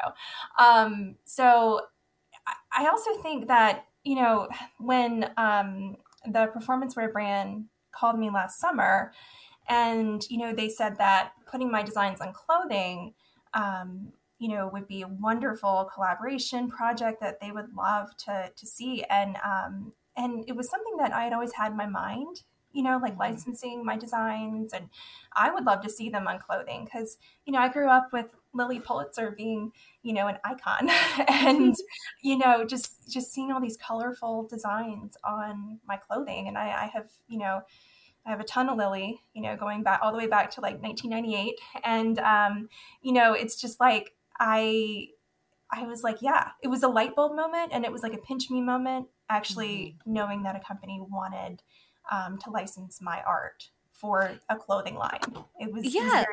Um, 0.59 1.17
so, 1.25 1.81
I 2.73 2.87
also 2.87 3.15
think 3.23 3.49
that, 3.49 3.87
you 4.05 4.17
know, 4.17 4.49
when 4.79 5.31
um, 5.37 5.97
the 6.25 6.47
performance 6.47 6.97
wear 6.97 7.13
brand 7.13 7.67
called 7.93 8.19
me 8.19 8.31
last 8.31 8.61
summer 8.61 9.13
and 9.69 10.29
you 10.29 10.39
know 10.39 10.53
they 10.53 10.69
said 10.69 10.99
that 10.99 11.33
putting 11.51 11.71
my 11.71 11.83
designs 11.83 12.21
on 12.21 12.33
clothing 12.33 13.15
um, 13.55 14.13
you 14.39 14.49
know 14.49 14.69
would 14.73 14.87
be 14.87 15.03
a 15.03 15.09
wonderful 15.09 15.89
collaboration 15.95 16.69
project 16.69 17.21
that 17.21 17.41
they 17.41 17.53
would 17.53 17.75
love 17.77 18.15
to 18.17 18.51
to 18.57 18.67
see 18.67 19.05
and 19.05 19.37
um, 19.45 19.93
and 20.17 20.45
it 20.49 20.57
was 20.57 20.69
something 20.69 20.97
that 20.99 21.13
i 21.13 21.25
had 21.25 21.33
always 21.33 21.53
had 21.53 21.71
in 21.71 21.77
my 21.77 21.87
mind 21.87 22.43
you 22.73 22.83
know 22.83 22.99
like 23.01 23.13
mm-hmm. 23.13 23.23
licensing 23.23 23.85
my 23.85 23.97
designs 23.97 24.73
and 24.73 24.89
i 25.35 25.51
would 25.51 25.65
love 25.65 25.81
to 25.83 25.91
see 25.91 26.09
them 26.11 26.27
on 26.27 26.39
clothing 26.39 26.85
because 26.85 27.17
you 27.45 27.53
know 27.53 27.61
i 27.61 27.69
grew 27.69 27.89
up 27.89 28.09
with 28.13 28.35
lilly 28.53 28.81
pulitzer 28.81 29.33
being 29.37 29.71
you 30.03 30.13
know 30.13 30.27
an 30.27 30.37
icon 30.45 30.91
and 31.29 31.77
you 32.23 32.37
know 32.37 32.65
just 32.65 33.09
just 33.09 33.33
seeing 33.33 33.53
all 33.53 33.61
these 33.61 33.77
colorful 33.77 34.47
designs 34.49 35.17
on 35.25 35.79
my 35.87 35.97
clothing 35.97 36.49
and 36.49 36.59
i, 36.59 36.67
I 36.67 36.91
have 36.93 37.09
you 37.29 37.39
know 37.39 37.63
I 38.27 38.31
have 38.31 38.41
a 38.41 38.45
ton 38.45 38.69
of 38.69 38.77
Lilly, 38.77 39.23
you 39.33 39.43
know, 39.43 39.57
going 39.57 39.83
back 39.83 40.01
all 40.03 40.13
the 40.13 40.19
way 40.19 40.27
back 40.27 40.51
to 40.53 40.61
like 40.61 40.83
1998. 40.83 41.59
And, 41.85 42.19
um, 42.19 42.69
you 43.01 43.13
know, 43.13 43.33
it's 43.33 43.59
just 43.59 43.81
like, 43.81 44.15
I, 44.39 45.09
I 45.71 45.85
was 45.85 46.03
like, 46.03 46.19
yeah, 46.21 46.51
it 46.63 46.69
was 46.69 46.83
a 46.83 46.89
light 46.89 47.17
bulb 47.17 47.35
moment 47.35 47.73
and 47.73 47.85
it 47.85 47.93
was 47.93 48.03
like 48.03 48.13
a 48.13 48.19
pinch 48.19 48.51
me 48.51 48.61
moment, 48.61 49.07
actually 49.29 49.97
mm-hmm. 50.01 50.13
knowing 50.13 50.43
that 50.43 50.57
a 50.57 50.61
company 50.61 51.01
wanted 51.01 51.63
um, 52.11 52.39
to 52.39 52.51
license 52.51 53.01
my 53.01 53.23
art 53.27 53.71
for 53.93 54.33
a 54.49 54.57
clothing 54.57 54.97
line. 54.97 55.21
It 55.59 55.73
was, 55.73 55.95
yeah. 55.95 56.01
It 56.01 56.05
was 56.05 56.13
very 56.13 56.25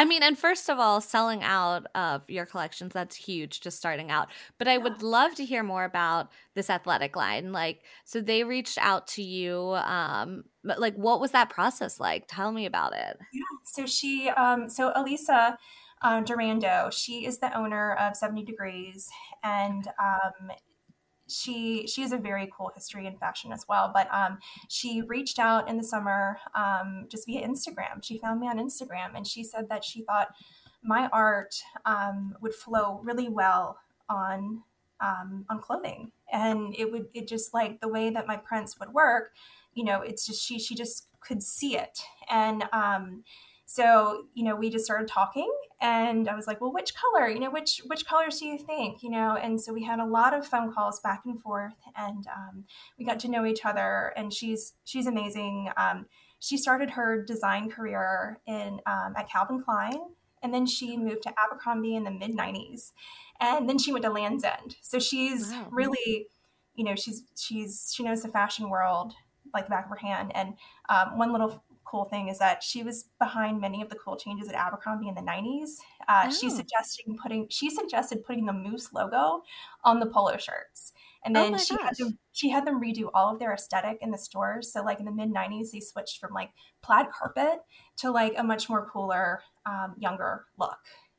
I 0.00 0.06
mean, 0.06 0.22
and 0.22 0.38
first 0.38 0.70
of 0.70 0.78
all, 0.78 1.02
selling 1.02 1.42
out 1.42 1.86
of 1.94 2.22
your 2.26 2.46
collections, 2.46 2.94
that's 2.94 3.14
huge 3.14 3.60
just 3.60 3.76
starting 3.76 4.10
out. 4.10 4.28
But 4.56 4.66
I 4.66 4.78
would 4.78 5.02
love 5.02 5.34
to 5.34 5.44
hear 5.44 5.62
more 5.62 5.84
about 5.84 6.30
this 6.54 6.70
athletic 6.70 7.16
line. 7.16 7.52
Like, 7.52 7.82
so 8.06 8.22
they 8.22 8.42
reached 8.42 8.78
out 8.78 9.08
to 9.08 9.22
you. 9.22 9.74
Um, 9.74 10.44
but 10.64 10.80
like, 10.80 10.94
what 10.94 11.20
was 11.20 11.32
that 11.32 11.50
process 11.50 12.00
like? 12.00 12.24
Tell 12.28 12.50
me 12.50 12.64
about 12.64 12.94
it. 12.94 13.18
Yeah. 13.30 13.42
So 13.66 13.84
she, 13.84 14.30
um, 14.30 14.70
so 14.70 14.90
Elisa 14.96 15.58
uh, 16.00 16.22
Durando, 16.22 16.90
she 16.90 17.26
is 17.26 17.36
the 17.40 17.54
owner 17.54 17.92
of 17.92 18.16
70 18.16 18.42
Degrees. 18.46 19.06
And 19.44 19.86
um, 20.02 20.50
she 21.30 21.86
she 21.86 22.02
has 22.02 22.12
a 22.12 22.18
very 22.18 22.50
cool 22.56 22.70
history 22.74 23.06
in 23.06 23.16
fashion 23.16 23.52
as 23.52 23.66
well. 23.68 23.90
But 23.92 24.12
um, 24.12 24.38
she 24.68 25.02
reached 25.02 25.38
out 25.38 25.68
in 25.68 25.76
the 25.76 25.84
summer 25.84 26.38
um, 26.54 27.06
just 27.08 27.26
via 27.26 27.46
Instagram. 27.46 28.02
She 28.02 28.18
found 28.18 28.40
me 28.40 28.48
on 28.48 28.58
Instagram, 28.58 29.14
and 29.14 29.26
she 29.26 29.44
said 29.44 29.68
that 29.68 29.84
she 29.84 30.02
thought 30.02 30.28
my 30.82 31.08
art 31.12 31.54
um, 31.84 32.34
would 32.40 32.54
flow 32.54 33.00
really 33.02 33.28
well 33.28 33.78
on 34.08 34.62
um, 35.00 35.46
on 35.48 35.60
clothing, 35.60 36.12
and 36.32 36.74
it 36.76 36.90
would 36.90 37.06
it 37.14 37.26
just 37.26 37.54
like 37.54 37.80
the 37.80 37.88
way 37.88 38.10
that 38.10 38.26
my 38.26 38.36
prints 38.36 38.78
would 38.78 38.92
work. 38.92 39.32
You 39.74 39.84
know, 39.84 40.02
it's 40.02 40.26
just 40.26 40.44
she 40.44 40.58
she 40.58 40.74
just 40.74 41.06
could 41.20 41.42
see 41.42 41.76
it, 41.76 42.00
and 42.30 42.64
um, 42.72 43.24
so 43.70 44.24
you 44.34 44.42
know 44.42 44.56
we 44.56 44.68
just 44.68 44.84
started 44.84 45.06
talking 45.06 45.48
and 45.80 46.28
i 46.28 46.34
was 46.34 46.48
like 46.48 46.60
well 46.60 46.72
which 46.72 46.92
color? 46.92 47.28
You 47.28 47.38
know 47.38 47.50
which 47.50 47.80
which 47.86 48.04
colors 48.04 48.40
do 48.40 48.46
you 48.46 48.58
think? 48.58 49.00
You 49.00 49.10
know 49.10 49.38
and 49.40 49.60
so 49.60 49.72
we 49.72 49.84
had 49.84 50.00
a 50.00 50.04
lot 50.04 50.34
of 50.34 50.44
phone 50.44 50.72
calls 50.72 50.98
back 50.98 51.22
and 51.24 51.40
forth 51.40 51.76
and 51.96 52.26
um, 52.26 52.64
we 52.98 53.04
got 53.04 53.20
to 53.20 53.28
know 53.28 53.46
each 53.46 53.64
other 53.64 54.12
and 54.16 54.32
she's 54.32 54.72
she's 54.84 55.06
amazing. 55.06 55.70
Um, 55.76 56.06
she 56.40 56.56
started 56.56 56.90
her 56.90 57.24
design 57.24 57.70
career 57.70 58.40
in 58.44 58.80
um, 58.86 59.14
at 59.16 59.30
calvin 59.30 59.62
klein 59.62 60.00
and 60.42 60.52
then 60.52 60.66
she 60.66 60.96
moved 60.96 61.22
to 61.22 61.32
abercrombie 61.44 61.94
in 61.94 62.02
the 62.02 62.10
mid 62.10 62.36
90s 62.36 62.90
and 63.40 63.68
then 63.68 63.78
she 63.78 63.92
went 63.92 64.04
to 64.04 64.10
lands 64.10 64.42
end. 64.42 64.76
So 64.82 64.98
she's 64.98 65.52
wow. 65.52 65.68
really 65.70 66.26
you 66.74 66.84
know 66.84 66.96
she's 66.96 67.22
she's 67.36 67.92
she 67.94 68.02
knows 68.02 68.22
the 68.22 68.28
fashion 68.28 68.68
world 68.68 69.12
like 69.54 69.66
the 69.66 69.70
back 69.70 69.84
of 69.84 69.90
her 69.90 69.96
hand 69.96 70.32
and 70.34 70.54
um, 70.88 71.16
one 71.18 71.30
little 71.30 71.62
cool 71.90 72.04
thing 72.04 72.28
is 72.28 72.38
that 72.38 72.62
she 72.62 72.82
was 72.82 73.06
behind 73.18 73.60
many 73.60 73.82
of 73.82 73.88
the 73.88 73.96
cool 73.96 74.16
changes 74.16 74.48
at 74.48 74.54
Abercrombie 74.54 75.08
in 75.08 75.14
the 75.14 75.20
90s. 75.20 75.76
Uh, 76.08 76.24
oh. 76.26 76.30
She 76.30 76.48
suggested 76.50 77.04
putting 77.20 77.46
she 77.48 77.70
suggested 77.70 78.24
putting 78.24 78.46
the 78.46 78.52
moose 78.52 78.92
logo 78.92 79.42
on 79.82 80.00
the 80.00 80.06
polo 80.06 80.36
shirts. 80.36 80.92
And 81.24 81.36
oh 81.36 81.42
then 81.42 81.54
oh 81.54 81.58
she 81.58 81.74
had 81.74 81.96
them 81.98 82.18
she 82.32 82.50
had 82.50 82.66
them 82.66 82.80
redo 82.80 83.10
all 83.12 83.32
of 83.32 83.38
their 83.38 83.52
aesthetic 83.52 83.98
in 84.00 84.10
the 84.10 84.18
stores. 84.18 84.72
So 84.72 84.82
like 84.82 85.00
in 85.00 85.06
the 85.06 85.12
mid 85.12 85.32
90s, 85.32 85.72
they 85.72 85.80
switched 85.80 86.18
from 86.20 86.32
like 86.32 86.50
plaid 86.82 87.06
carpet 87.10 87.60
to 87.98 88.10
like 88.10 88.34
a 88.36 88.44
much 88.44 88.68
more 88.68 88.88
cooler, 88.88 89.40
um, 89.66 89.94
younger 89.98 90.46
look. 90.58 90.78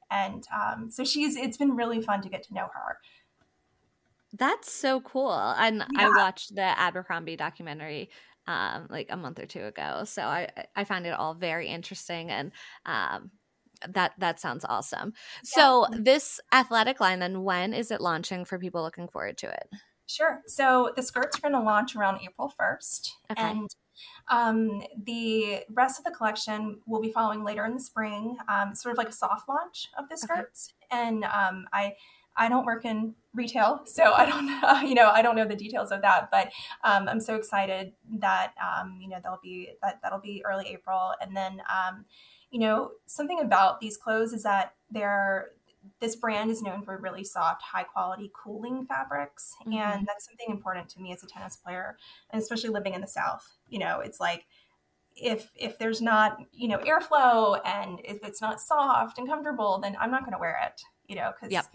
And 0.09 0.43
um, 0.53 0.89
so 0.89 1.03
she's 1.03 1.35
it's 1.35 1.57
been 1.57 1.75
really 1.75 2.01
fun 2.01 2.21
to 2.21 2.29
get 2.29 2.43
to 2.43 2.53
know 2.53 2.67
her. 2.73 2.97
That's 4.33 4.71
so 4.71 5.01
cool. 5.01 5.33
And 5.33 5.77
yeah. 5.77 6.07
I 6.07 6.09
watched 6.09 6.55
the 6.55 6.79
Abercrombie 6.79 7.35
documentary 7.35 8.09
um, 8.47 8.87
like 8.89 9.07
a 9.09 9.17
month 9.17 9.39
or 9.39 9.45
two 9.45 9.63
ago. 9.65 10.03
So 10.05 10.23
I 10.23 10.47
I 10.75 10.83
find 10.83 11.05
it 11.05 11.11
all 11.11 11.33
very 11.33 11.67
interesting 11.67 12.29
and 12.29 12.51
um, 12.85 13.31
that 13.89 14.13
that 14.19 14.39
sounds 14.39 14.65
awesome. 14.67 15.13
Yeah. 15.15 15.41
So 15.43 15.87
this 15.91 16.39
athletic 16.51 16.99
line 16.99 17.19
then 17.19 17.43
when 17.43 17.73
is 17.73 17.91
it 17.91 18.01
launching 18.01 18.45
for 18.45 18.57
people 18.57 18.81
looking 18.81 19.07
forward 19.07 19.37
to 19.39 19.49
it? 19.49 19.69
Sure. 20.07 20.41
So 20.47 20.91
the 20.95 21.03
skirts 21.03 21.37
are 21.37 21.41
going 21.41 21.53
to 21.53 21.65
launch 21.65 21.95
around 21.95 22.19
April 22.21 22.51
1st 22.59 23.09
okay. 23.31 23.41
and 23.41 23.69
um, 24.29 24.81
the 25.05 25.63
rest 25.69 25.99
of 25.99 26.05
the 26.05 26.11
collection 26.11 26.79
will 26.85 27.01
be 27.01 27.11
following 27.11 27.43
later 27.43 27.65
in 27.65 27.73
the 27.73 27.79
spring, 27.79 28.37
um, 28.49 28.75
sort 28.75 28.91
of 28.91 28.97
like 28.97 29.09
a 29.09 29.13
soft 29.13 29.47
launch 29.47 29.87
of 29.97 30.09
the 30.09 30.17
skirts. 30.17 30.73
Okay. 30.91 31.01
And 31.01 31.23
um, 31.23 31.65
I 31.71 31.93
I 32.35 32.49
don't 32.49 32.65
work 32.65 32.85
in 32.85 33.15
retail, 33.33 33.81
so 33.85 34.13
I 34.13 34.25
don't, 34.25 34.49
uh, 34.63 34.81
you 34.85 34.95
know, 34.95 35.09
I 35.09 35.21
don't 35.21 35.35
know 35.35 35.47
the 35.47 35.55
details 35.55 35.91
of 35.91 36.01
that. 36.01 36.29
But 36.31 36.51
um, 36.83 37.07
I'm 37.07 37.19
so 37.19 37.35
excited 37.35 37.93
that 38.19 38.53
um, 38.61 38.97
you 39.01 39.07
know 39.07 39.17
there'll 39.21 39.39
be 39.41 39.71
that 39.81 39.99
that'll 40.01 40.19
be 40.19 40.43
early 40.45 40.67
April, 40.69 41.13
and 41.21 41.35
then 41.35 41.61
um, 41.69 42.05
you 42.49 42.59
know 42.59 42.91
something 43.05 43.39
about 43.39 43.79
these 43.79 43.97
clothes 43.97 44.33
is 44.33 44.43
that 44.43 44.75
they're 44.89 45.49
this 45.99 46.15
brand 46.15 46.51
is 46.51 46.61
known 46.61 46.83
for 46.83 46.97
really 46.97 47.23
soft, 47.23 47.63
high 47.63 47.83
quality 47.83 48.31
cooling 48.33 48.85
fabrics, 48.85 49.55
mm-hmm. 49.61 49.73
and 49.73 50.07
that's 50.07 50.25
something 50.25 50.47
important 50.49 50.89
to 50.89 51.01
me 51.01 51.11
as 51.11 51.23
a 51.23 51.27
tennis 51.27 51.55
player, 51.55 51.97
and 52.31 52.41
especially 52.41 52.69
living 52.69 52.93
in 52.93 53.01
the 53.01 53.07
South. 53.07 53.55
You 53.67 53.79
know, 53.79 53.99
it's 53.99 54.19
like 54.19 54.45
if 55.15 55.51
if 55.55 55.77
there's 55.77 56.01
not 56.01 56.37
you 56.53 56.67
know 56.67 56.77
airflow 56.79 57.59
and 57.65 57.99
if 58.03 58.23
it's 58.23 58.41
not 58.41 58.61
soft 58.61 59.17
and 59.17 59.27
comfortable, 59.27 59.79
then 59.81 59.97
I'm 59.99 60.11
not 60.11 60.21
going 60.21 60.33
to 60.33 60.39
wear 60.39 60.59
it. 60.65 60.81
You 61.07 61.17
know, 61.17 61.31
because 61.33 61.51
yep 61.51 61.65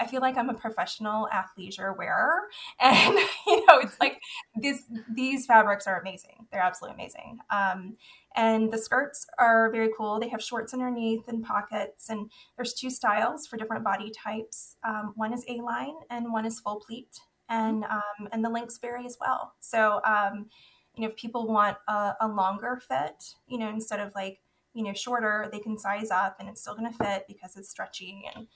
I 0.00 0.06
feel 0.06 0.20
like 0.20 0.36
I'm 0.36 0.48
a 0.48 0.54
professional 0.54 1.28
athleisure 1.32 1.96
wearer, 1.96 2.48
and 2.80 3.18
you 3.46 3.66
know, 3.66 3.78
it's 3.78 3.98
like 4.00 4.20
these 4.58 4.84
these 5.14 5.46
fabrics 5.46 5.86
are 5.86 6.00
amazing. 6.00 6.46
They're 6.50 6.62
absolutely 6.62 6.94
amazing. 6.94 7.38
Um, 7.50 7.96
and 8.36 8.72
the 8.72 8.78
skirts 8.78 9.26
are 9.38 9.70
very 9.70 9.90
cool. 9.96 10.18
They 10.18 10.28
have 10.28 10.42
shorts 10.42 10.72
underneath 10.72 11.28
and 11.28 11.44
pockets, 11.44 12.08
and 12.08 12.30
there's 12.56 12.72
two 12.72 12.90
styles 12.90 13.46
for 13.46 13.56
different 13.56 13.84
body 13.84 14.10
types. 14.10 14.76
Um, 14.84 15.12
one 15.16 15.32
is 15.32 15.44
A 15.48 15.56
line, 15.60 15.94
and 16.08 16.32
one 16.32 16.46
is 16.46 16.60
full 16.60 16.80
pleat, 16.80 17.20
and 17.48 17.84
um, 17.84 18.28
and 18.32 18.44
the 18.44 18.50
lengths 18.50 18.78
vary 18.78 19.04
as 19.04 19.18
well. 19.20 19.54
So, 19.60 20.00
um, 20.04 20.46
you 20.94 21.02
know, 21.02 21.08
if 21.08 21.16
people 21.16 21.46
want 21.46 21.76
a, 21.88 22.14
a 22.20 22.28
longer 22.28 22.80
fit, 22.88 23.34
you 23.46 23.58
know, 23.58 23.68
instead 23.68 24.00
of 24.00 24.12
like 24.14 24.40
you 24.72 24.84
know 24.84 24.94
shorter, 24.94 25.48
they 25.52 25.58
can 25.58 25.76
size 25.76 26.10
up, 26.10 26.36
and 26.40 26.48
it's 26.48 26.62
still 26.62 26.74
going 26.74 26.90
to 26.90 26.96
fit 26.96 27.24
because 27.28 27.56
it's 27.56 27.68
stretchy 27.68 28.22
and 28.34 28.46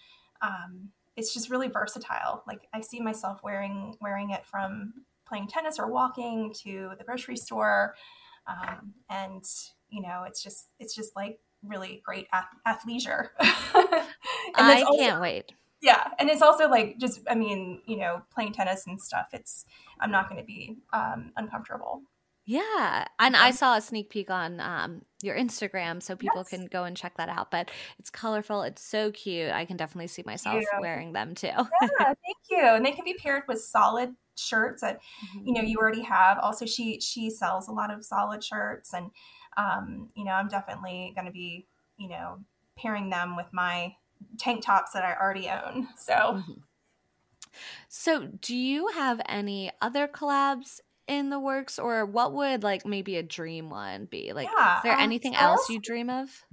um, 0.40 0.90
it's 1.16 1.32
just 1.32 1.50
really 1.50 1.68
versatile. 1.68 2.42
Like 2.46 2.68
I 2.72 2.80
see 2.80 3.00
myself 3.00 3.40
wearing 3.42 3.96
wearing 4.00 4.30
it 4.30 4.44
from 4.44 4.94
playing 5.26 5.48
tennis 5.48 5.78
or 5.78 5.90
walking 5.90 6.52
to 6.64 6.92
the 6.98 7.04
grocery 7.04 7.36
store, 7.36 7.94
um, 8.46 8.94
and 9.08 9.44
you 9.88 10.02
know, 10.02 10.24
it's 10.26 10.42
just 10.42 10.68
it's 10.78 10.94
just 10.94 11.14
like 11.16 11.38
really 11.62 12.02
great 12.04 12.26
ath- 12.32 12.46
athleisure. 12.66 13.28
I 13.40 14.84
can't 14.98 15.20
wait. 15.20 15.52
yeah, 15.80 16.08
and 16.18 16.28
it's 16.30 16.42
also 16.42 16.68
like 16.68 16.98
just 16.98 17.20
I 17.28 17.34
mean, 17.34 17.80
you 17.86 17.96
know, 17.96 18.22
playing 18.32 18.52
tennis 18.52 18.86
and 18.86 19.00
stuff. 19.00 19.28
It's 19.32 19.64
I'm 20.00 20.10
not 20.10 20.28
going 20.28 20.40
to 20.40 20.46
be 20.46 20.76
um, 20.92 21.32
uncomfortable. 21.36 22.02
Yeah. 22.46 23.06
And 23.18 23.36
I 23.36 23.50
saw 23.52 23.76
a 23.76 23.80
sneak 23.80 24.10
peek 24.10 24.30
on 24.30 24.60
um, 24.60 25.02
your 25.22 25.34
Instagram, 25.36 26.02
so 26.02 26.14
people 26.14 26.38
Yes. 26.40 26.50
can 26.50 26.66
go 26.66 26.84
and 26.84 26.96
check 26.96 27.16
that 27.16 27.28
out. 27.30 27.50
But 27.50 27.70
it's 27.98 28.10
colorful. 28.10 28.62
It's 28.62 28.82
so 28.82 29.10
cute. 29.12 29.50
I 29.50 29.64
can 29.64 29.76
definitely 29.78 30.08
see 30.08 30.22
myself 30.26 30.62
wearing 30.80 31.12
them 31.14 31.34
too. 31.34 31.46
Yeah, 31.48 31.66
thank 31.98 32.16
you. 32.50 32.60
And 32.60 32.84
they 32.84 32.92
can 32.92 33.04
be 33.04 33.14
paired 33.14 33.44
with 33.48 33.60
solid 33.62 34.14
shirts 34.36 34.82
that 34.82 34.98
Mm-hmm. 35.36 35.46
you 35.46 35.52
know 35.54 35.62
you 35.62 35.78
already 35.78 36.02
have. 36.02 36.38
Also, 36.38 36.66
she 36.66 37.00
she 37.00 37.30
sells 37.30 37.68
a 37.68 37.72
lot 37.72 37.92
of 37.92 38.04
solid 38.04 38.44
shirts, 38.44 38.92
and 38.92 39.10
um, 39.56 40.08
you 40.14 40.24
know 40.24 40.32
I'm 40.32 40.48
definitely 40.48 41.12
going 41.14 41.26
to 41.26 41.32
be 41.32 41.66
you 41.96 42.08
know 42.08 42.40
pairing 42.76 43.08
them 43.08 43.36
with 43.36 43.46
my 43.52 43.94
tank 44.38 44.64
tops 44.64 44.92
that 44.92 45.04
I 45.04 45.14
already 45.14 45.48
own. 45.48 45.88
So 45.96 46.12
Mhm. 46.14 46.58
So, 47.88 48.26
do 48.26 48.56
you 48.56 48.88
have 48.88 49.20
any 49.26 49.70
other 49.80 50.08
collabs 50.08 50.80
in 51.08 51.30
the 51.30 51.40
works, 51.40 51.78
or 51.78 52.06
what 52.06 52.32
would 52.34 52.62
like 52.62 52.86
maybe 52.86 53.16
a 53.16 53.22
dream 53.22 53.70
one 53.70 54.06
be? 54.06 54.32
Like, 54.32 54.54
yeah, 54.56 54.76
is 54.76 54.82
there 54.82 54.98
um, 54.98 54.98
anything 54.98 55.34
I 55.34 55.36
else 55.36 55.68
you 55.68 55.78
dream 55.80 56.10
of? 56.10 56.44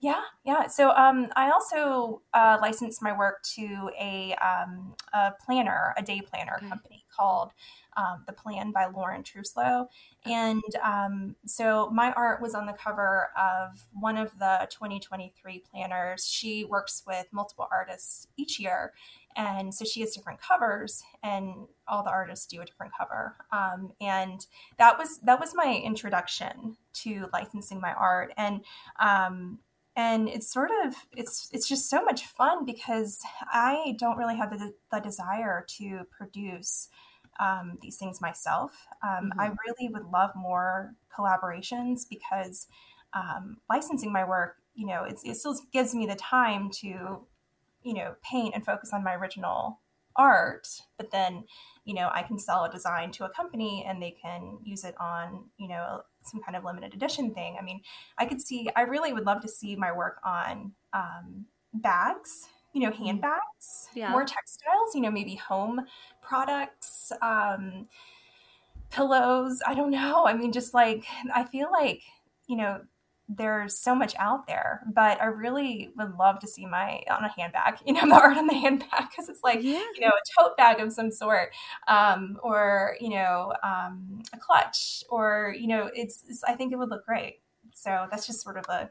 Yeah, 0.00 0.22
yeah. 0.44 0.68
So 0.68 0.90
um, 0.90 1.26
I 1.34 1.50
also 1.50 2.22
uh, 2.32 2.58
licensed 2.62 3.02
my 3.02 3.16
work 3.16 3.42
to 3.56 3.90
a, 3.98 4.32
um, 4.34 4.94
a 5.12 5.32
planner, 5.44 5.92
a 5.96 6.02
day 6.02 6.20
planner 6.20 6.62
Okay. 6.62 6.68
company 6.68 7.04
called 7.14 7.50
um, 7.98 8.22
The 8.26 8.32
Plan 8.32 8.70
by 8.70 8.86
Lauren 8.86 9.22
Truslow. 9.22 9.88
And 10.24 10.62
um, 10.82 11.36
so 11.46 11.90
my 11.90 12.12
art 12.12 12.40
was 12.40 12.54
on 12.54 12.66
the 12.66 12.72
cover 12.72 13.30
of 13.36 13.86
one 13.92 14.16
of 14.16 14.38
the 14.38 14.68
2023 14.70 15.64
planners. 15.70 16.26
She 16.26 16.64
works 16.64 17.02
with 17.06 17.26
multiple 17.32 17.68
artists 17.70 18.28
each 18.36 18.60
year. 18.60 18.92
And 19.36 19.74
so 19.74 19.84
she 19.84 20.00
has 20.00 20.14
different 20.16 20.40
covers, 20.40 21.02
and 21.22 21.68
all 21.86 22.02
the 22.02 22.10
artists 22.10 22.46
do 22.46 22.60
a 22.60 22.64
different 22.64 22.92
cover. 22.98 23.36
Um, 23.52 23.92
and 24.00 24.44
that 24.78 24.98
was 24.98 25.20
that 25.20 25.38
was 25.38 25.52
my 25.54 25.80
introduction 25.84 26.76
to 27.04 27.26
licensing 27.32 27.80
my 27.80 27.92
art. 27.92 28.32
And 28.36 28.64
um, 28.98 29.60
and 29.94 30.28
it's 30.28 30.50
sort 30.52 30.70
of 30.84 30.94
it's 31.16 31.48
it's 31.52 31.68
just 31.68 31.88
so 31.88 32.02
much 32.02 32.24
fun 32.24 32.64
because 32.64 33.20
I 33.52 33.94
don't 33.98 34.16
really 34.16 34.36
have 34.36 34.50
the, 34.50 34.72
the 34.90 35.00
desire 35.00 35.64
to 35.78 36.00
produce 36.10 36.88
um, 37.38 37.78
these 37.82 37.96
things 37.96 38.20
myself. 38.20 38.86
Um, 39.02 39.32
I 39.38 39.46
really 39.66 39.92
would 39.92 40.06
love 40.06 40.30
more 40.34 40.94
collaborations 41.16 42.02
because 42.08 42.66
um, 43.12 43.58
licensing 43.70 44.12
my 44.12 44.24
work, 44.24 44.56
you 44.74 44.86
know, 44.86 45.04
it's, 45.04 45.24
it 45.24 45.36
still 45.36 45.54
gives 45.72 45.94
me 45.94 46.06
the 46.06 46.16
time 46.16 46.70
to, 46.80 47.26
you 47.82 47.94
know, 47.94 48.14
paint 48.22 48.54
and 48.54 48.64
focus 48.64 48.90
on 48.92 49.04
my 49.04 49.14
original 49.14 49.80
art, 50.16 50.66
but 50.96 51.12
then, 51.12 51.44
you 51.84 51.94
know, 51.94 52.10
I 52.12 52.22
can 52.22 52.38
sell 52.38 52.64
a 52.64 52.70
design 52.70 53.12
to 53.12 53.24
a 53.24 53.30
company 53.30 53.84
and 53.88 54.02
they 54.02 54.10
can 54.10 54.58
use 54.64 54.84
it 54.84 54.94
on, 55.00 55.44
you 55.58 55.68
know, 55.68 56.02
some 56.22 56.42
kind 56.42 56.56
of 56.56 56.64
limited 56.64 56.92
edition 56.92 57.32
thing. 57.32 57.56
I 57.58 57.64
mean, 57.64 57.80
I 58.18 58.26
could 58.26 58.40
see, 58.40 58.68
I 58.76 58.82
really 58.82 59.12
would 59.12 59.24
love 59.24 59.40
to 59.42 59.48
see 59.48 59.76
my 59.76 59.92
work 59.92 60.20
on 60.24 60.72
um, 60.92 61.46
bags, 61.72 62.48
you 62.72 62.82
know, 62.82 62.92
handbags, 62.92 63.88
Yeah. 63.94 64.10
more 64.10 64.24
textiles, 64.24 64.94
you 64.94 65.00
know, 65.00 65.10
maybe 65.10 65.34
home 65.36 65.80
products, 66.22 67.12
um, 67.22 67.88
pillows. 68.90 69.62
I 69.66 69.74
don't 69.74 69.90
know. 69.90 70.26
I 70.26 70.34
mean, 70.34 70.52
just 70.52 70.74
like, 70.74 71.04
I 71.34 71.44
feel 71.44 71.70
like, 71.70 72.02
you 72.46 72.56
know, 72.56 72.82
there's 73.30 73.78
so 73.78 73.94
much 73.94 74.14
out 74.18 74.46
there, 74.46 74.82
but 74.94 75.20
I 75.20 75.26
really 75.26 75.90
would 75.98 76.14
love 76.16 76.38
to 76.40 76.46
see 76.48 76.64
my 76.64 77.02
on 77.10 77.24
a 77.24 77.28
handbag, 77.28 77.76
you 77.86 77.92
know, 77.92 78.00
the 78.08 78.14
art 78.14 78.38
on 78.38 78.46
the 78.46 78.54
handbag 78.54 79.10
because 79.10 79.28
it's 79.28 79.42
like, 79.44 79.60
Yeah. 79.62 79.82
you 79.94 80.00
know, 80.00 80.08
a 80.08 80.40
tote 80.42 80.56
bag 80.56 80.80
of 80.80 80.92
some 80.92 81.10
sort, 81.10 81.50
um, 81.88 82.38
or 82.42 82.96
you 83.00 83.10
know, 83.10 83.52
um, 83.62 84.22
a 84.32 84.38
clutch, 84.38 85.04
or 85.10 85.54
you 85.58 85.66
know, 85.66 85.90
it's, 85.94 86.24
it's. 86.26 86.42
I 86.44 86.54
think 86.54 86.72
it 86.72 86.76
would 86.76 86.88
look 86.88 87.04
great. 87.04 87.40
So 87.74 88.06
that's 88.10 88.26
just 88.26 88.40
sort 88.42 88.56
of 88.56 88.64
a, 88.70 88.90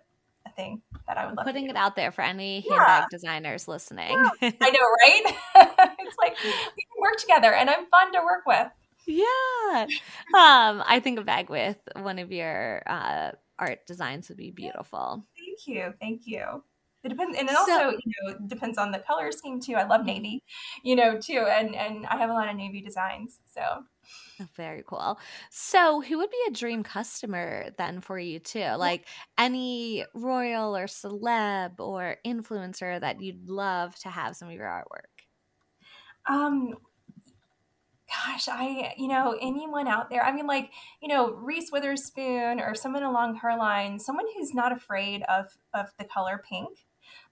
a 0.52 0.56
thing 0.56 0.82
that 1.08 1.18
I 1.18 1.26
would 1.26 1.36
love. 1.36 1.46
Putting 1.46 1.70
it 1.70 1.76
out 1.76 1.96
there 1.96 2.12
for 2.12 2.22
any 2.22 2.66
Yeah. 2.68 2.78
handbag 2.78 3.10
designers 3.10 3.68
listening. 3.68 4.16
I 4.42 4.70
know, 4.70 4.88
right? 5.06 5.24
it's 6.00 6.16
like 6.20 6.38
we 6.44 6.50
can 6.52 7.02
work 7.02 7.18
together, 7.18 7.54
and 7.54 7.70
I'm 7.70 7.86
fun 7.88 8.12
to 8.14 8.20
work 8.20 8.46
with. 8.46 8.68
Yeah. 9.06 9.86
Um, 10.36 10.84
I 10.86 11.00
think 11.02 11.20
a 11.20 11.24
bag 11.24 11.50
with 11.50 11.78
one 11.96 12.20
of 12.20 12.32
your 12.32 12.84
uh, 12.86 13.32
art 13.58 13.86
designs 13.88 14.28
would 14.30 14.38
be 14.38 14.52
beautiful. 14.52 15.24
Thank 15.38 15.68
you, 15.68 15.94
thank 16.02 16.22
you. 16.26 16.64
It 17.04 17.10
depends, 17.10 17.38
and 17.38 17.48
it 17.50 17.54
So- 17.56 17.60
also 17.60 17.98
you 18.04 18.12
know 18.24 18.38
depends 18.48 18.78
on 18.78 18.92
the 18.92 19.00
color 19.00 19.32
scheme 19.32 19.62
too. 19.62 19.76
I 19.76 19.84
love 19.88 20.04
navy, 20.06 20.44
you 20.84 20.96
know, 20.96 21.18
too, 21.20 21.46
and 21.50 21.74
and 21.76 22.06
I 22.08 22.18
have 22.18 22.30
a 22.30 22.34
lot 22.34 22.50
of 22.50 22.56
navy 22.58 22.82
designs. 22.82 23.40
So 23.46 23.84
Very 24.56 24.84
cool. 24.86 25.20
So, 25.50 26.02
who 26.02 26.18
would 26.18 26.30
be 26.30 26.44
a 26.48 26.52
dream 26.52 26.84
customer 26.84 27.72
then 27.78 28.02
for 28.02 28.20
you 28.20 28.40
too? 28.40 28.74
Like 28.78 29.08
any 29.38 30.06
royal 30.14 30.76
or 30.76 30.86
celeb 30.86 31.80
or 31.80 32.18
influencer 32.26 33.00
that 33.00 33.22
you'd 33.22 33.50
love 33.50 33.96
to 34.00 34.10
have 34.10 34.36
some 34.36 34.50
of 34.50 34.54
your 34.54 34.66
artwork? 34.66 35.26
Um, 36.30 36.76
gosh, 38.10 38.48
I, 38.48 38.94
you 38.98 39.08
know, 39.08 39.38
anyone 39.42 39.88
out 39.88 40.10
there, 40.10 40.24
I 40.24 40.32
mean, 40.32 40.48
like, 40.48 40.72
you 41.02 41.08
know, 41.08 41.32
Reese 41.32 41.72
Witherspoon 41.72 42.60
or 42.60 42.76
someone 42.76 43.04
along 43.04 43.38
her 43.38 43.58
line, 43.58 44.00
someone 44.00 44.26
who's 44.36 44.54
not 44.54 44.72
afraid 44.72 45.24
of, 45.24 45.48
of 45.74 45.88
the 45.98 46.06
color 46.06 46.42
pink. 46.48 46.70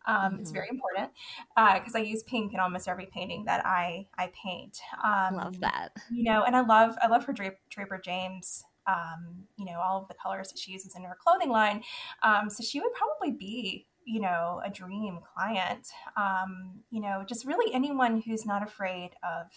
Um, 0.07 0.39
It's 0.39 0.51
Mhm. 0.51 0.53
very 0.53 0.69
important 0.69 1.11
because 1.55 1.95
I 1.95 1.99
use 1.99 2.23
pink 2.23 2.53
in 2.53 2.59
almost 2.59 2.87
every 2.87 3.07
painting 3.07 3.45
that 3.45 3.65
I 3.65 4.07
I 4.17 4.31
paint. 4.43 4.79
Um, 5.03 5.35
Love 5.35 5.59
that. 5.61 5.91
You 6.09 6.23
know, 6.23 6.43
and 6.43 6.55
I 6.55 6.61
love 6.61 6.97
I 7.01 7.07
love 7.07 7.25
her 7.25 7.33
Draper, 7.33 7.59
Draper 7.69 7.97
James. 7.97 8.63
Um, 8.87 9.47
you 9.57 9.65
know, 9.65 9.79
all 9.79 9.99
of 10.01 10.07
the 10.07 10.13
colors 10.13 10.49
that 10.49 10.59
she 10.59 10.71
uses 10.71 10.95
in 10.95 11.03
her 11.03 11.17
clothing 11.19 11.49
line. 11.49 11.83
Um, 12.21 12.51
so 12.51 12.61
she 12.63 12.79
would 12.79 12.93
probably 12.93 13.31
be, 13.31 13.87
you 14.05 14.19
know, 14.19 14.61
a 14.63 14.69
dream 14.69 15.21
client. 15.33 15.87
Um, 16.15 16.83
you 16.91 17.01
know, 17.01 17.23
just 17.27 17.45
really 17.45 17.73
anyone 17.73 18.21
who's 18.21 18.45
not 18.45 18.61
afraid 18.61 19.11
of 19.23 19.47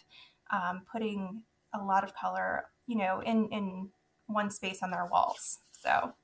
um, 0.50 0.86
putting 0.90 1.44
a 1.74 1.78
lot 1.84 2.04
of 2.04 2.14
color, 2.14 2.70
you 2.86 2.96
know, 2.96 3.20
in 3.20 3.48
in 3.50 3.90
one 4.26 4.50
space 4.50 4.82
on 4.82 4.90
their 4.90 5.04
walls. 5.06 5.58
So, 5.72 6.14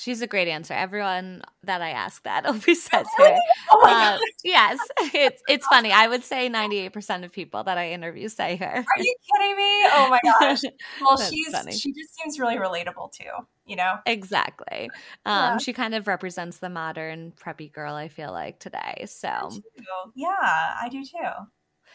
She's 0.00 0.22
a 0.22 0.26
great 0.26 0.48
answer. 0.48 0.72
Everyone 0.72 1.42
that 1.64 1.82
I 1.82 1.90
ask 1.90 2.22
that 2.22 2.46
always 2.46 2.82
says 2.82 3.06
her. 3.18 3.36
oh 3.70 3.80
my 3.82 4.14
Uh, 4.14 4.18
yes, 4.42 4.78
it's 5.12 5.42
it's 5.46 5.66
funny. 5.66 5.92
I 5.92 6.08
would 6.08 6.24
say 6.24 6.48
ninety 6.48 6.78
eight 6.78 6.92
percent 6.94 7.24
of 7.24 7.32
people 7.32 7.62
that 7.64 7.76
I 7.76 7.90
interview 7.92 8.28
say 8.30 8.56
her. 8.56 8.64
are 8.66 9.02
you 9.02 9.14
kidding 9.32 9.56
me? 9.56 9.84
Oh 9.92 10.06
my 10.08 10.20
gosh. 10.40 10.62
Well, 11.02 11.18
she's 11.18 11.48
funny. 11.50 11.72
she 11.72 11.92
just 11.92 12.14
seems 12.14 12.38
really 12.40 12.56
relatable 12.56 13.12
too. 13.12 13.44
You 13.66 13.76
know. 13.76 13.96
Exactly. 14.06 14.88
Um, 15.26 15.34
Yeah. 15.52 15.58
She 15.58 15.72
kind 15.74 15.94
of 15.94 16.06
represents 16.08 16.58
the 16.58 16.70
modern 16.70 17.32
preppy 17.32 17.70
girl, 17.70 17.94
I 17.94 18.08
feel 18.08 18.32
like, 18.32 18.58
today. 18.58 19.04
So, 19.06 19.50
too. 19.52 19.84
Yeah, 20.16 20.28
I 20.40 20.88
do 20.90 21.04
too. 21.04 21.28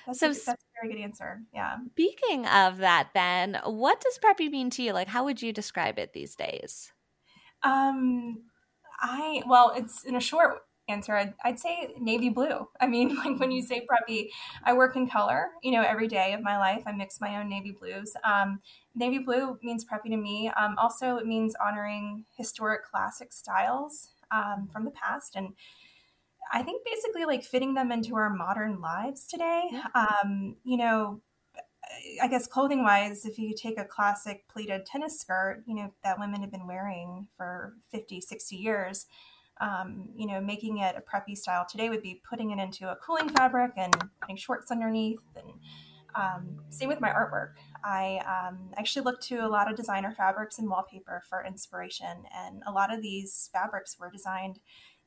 That's, 0.06 0.20
So 0.20 0.28
a, 0.28 0.30
that's 0.30 0.48
a 0.50 0.56
very 0.82 0.94
good 0.94 1.02
answer. 1.02 1.42
Yeah. 1.54 1.78
speaking 1.92 2.46
of 2.46 2.78
that, 2.78 3.10
then, 3.14 3.60
what 3.66 4.00
does 4.00 4.20
preppy 4.20 4.50
mean 4.52 4.70
to 4.72 4.84
you? 4.84 4.94
Like, 4.94 5.08
how 5.08 5.26
would 5.26 5.42
you 5.42 5.52
describe 5.52 5.98
it 6.00 6.14
these 6.14 6.36
days? 6.36 6.94
Um, 7.64 8.44
I 9.00 9.42
well, 9.48 9.74
it's 9.76 10.04
in 10.04 10.16
a 10.16 10.22
short 10.22 10.60
answer. 10.88 11.16
I'd, 11.16 11.34
I'd 11.44 11.60
say 11.60 11.94
navy 12.00 12.30
blue. 12.30 12.68
I 12.80 12.88
mean, 12.88 13.16
like 13.26 13.40
when 13.40 13.52
you 13.52 13.62
say 13.62 13.86
preppy, 13.86 14.30
I 14.64 14.74
work 14.74 14.96
in 14.96 15.08
color. 15.10 15.50
You 15.64 15.72
know, 15.72 15.82
every 15.82 16.08
day 16.08 16.34
of 16.34 16.42
my 16.42 16.58
life, 16.58 16.84
I 16.86 16.92
mix 16.92 17.20
my 17.20 17.38
own 17.38 17.50
navy 17.50 17.72
blues. 17.78 18.14
Um, 18.24 18.60
navy 18.96 19.20
blue 19.20 19.58
means 19.64 19.86
preppy 19.86 20.10
to 20.12 20.18
me. 20.18 20.52
Um, 20.58 20.76
also, 20.78 21.18
it 21.18 21.26
means 21.26 21.56
honoring 21.64 22.26
historic 22.38 22.86
classic 22.86 23.34
styles 23.34 24.10
um, 24.32 24.70
from 24.72 24.86
the 24.86 24.92
past 24.92 25.36
and. 25.36 25.54
I 26.52 26.64
think 26.64 26.86
basically 26.86 27.26
like 27.26 27.44
fitting 27.44 27.74
them 27.74 27.92
into 27.92 28.16
our 28.16 28.30
modern 28.30 28.80
lives 28.80 29.28
today. 29.28 29.70
Um, 29.96 30.56
you 30.64 30.78
know, 30.78 31.22
I 32.22 32.28
guess 32.28 32.48
clothing 32.48 32.84
wise, 32.84 33.26
if 33.26 33.38
you 33.38 33.54
take 33.54 33.80
a 33.80 33.86
classic 33.86 34.46
pleated 34.48 34.86
tennis 34.86 35.20
skirt, 35.20 35.64
you 35.66 35.76
know, 35.76 35.94
that 36.04 36.20
women 36.20 36.42
have 36.42 36.52
been 36.52 36.68
wearing 36.68 37.28
for 37.38 37.74
50, 37.92 38.22
60 38.22 38.56
years, 38.56 39.08
um, 39.62 40.10
you 40.16 40.28
know, 40.28 40.42
making 40.42 40.80
it 40.80 40.96
a 40.98 41.02
preppy 41.02 41.36
style 41.38 41.66
today 41.70 41.90
would 41.90 42.02
be 42.02 42.22
putting 42.28 42.52
it 42.52 42.60
into 42.60 42.90
a 42.90 42.96
cooling 42.98 43.30
fabric 43.30 43.72
and 43.78 43.96
putting 44.22 44.36
shorts 44.36 44.72
underneath. 44.72 45.22
And 45.36 45.54
um, 46.16 46.62
same 46.70 46.90
with 46.90 47.02
my 47.02 47.10
artwork. 47.10 47.54
I 47.84 48.22
um, 48.26 48.72
actually 48.78 49.04
look 49.04 49.22
to 49.22 49.46
a 49.46 49.48
lot 49.48 49.70
of 49.70 49.78
designer 49.78 50.14
fabrics 50.16 50.60
and 50.60 50.70
wallpaper 50.70 51.24
for 51.30 51.46
inspiration. 51.46 52.24
And 52.36 52.64
a 52.66 52.72
lot 52.72 52.94
of 52.94 53.02
these 53.02 53.50
fabrics 53.54 53.98
were 54.00 54.10
designed 54.10 54.60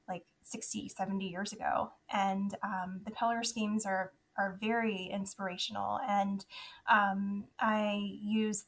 like 0.09 0.25
60, 0.43 0.89
70 0.89 1.27
years 1.27 1.53
ago. 1.53 1.93
And 2.13 2.55
um, 2.63 3.01
the 3.05 3.11
color 3.11 3.43
schemes 3.43 3.85
are 3.85 4.13
are 4.39 4.57
very 4.61 5.11
inspirational. 5.13 6.01
And 6.09 6.45
um, 6.91 7.45
I 7.59 8.17
use, 8.23 8.67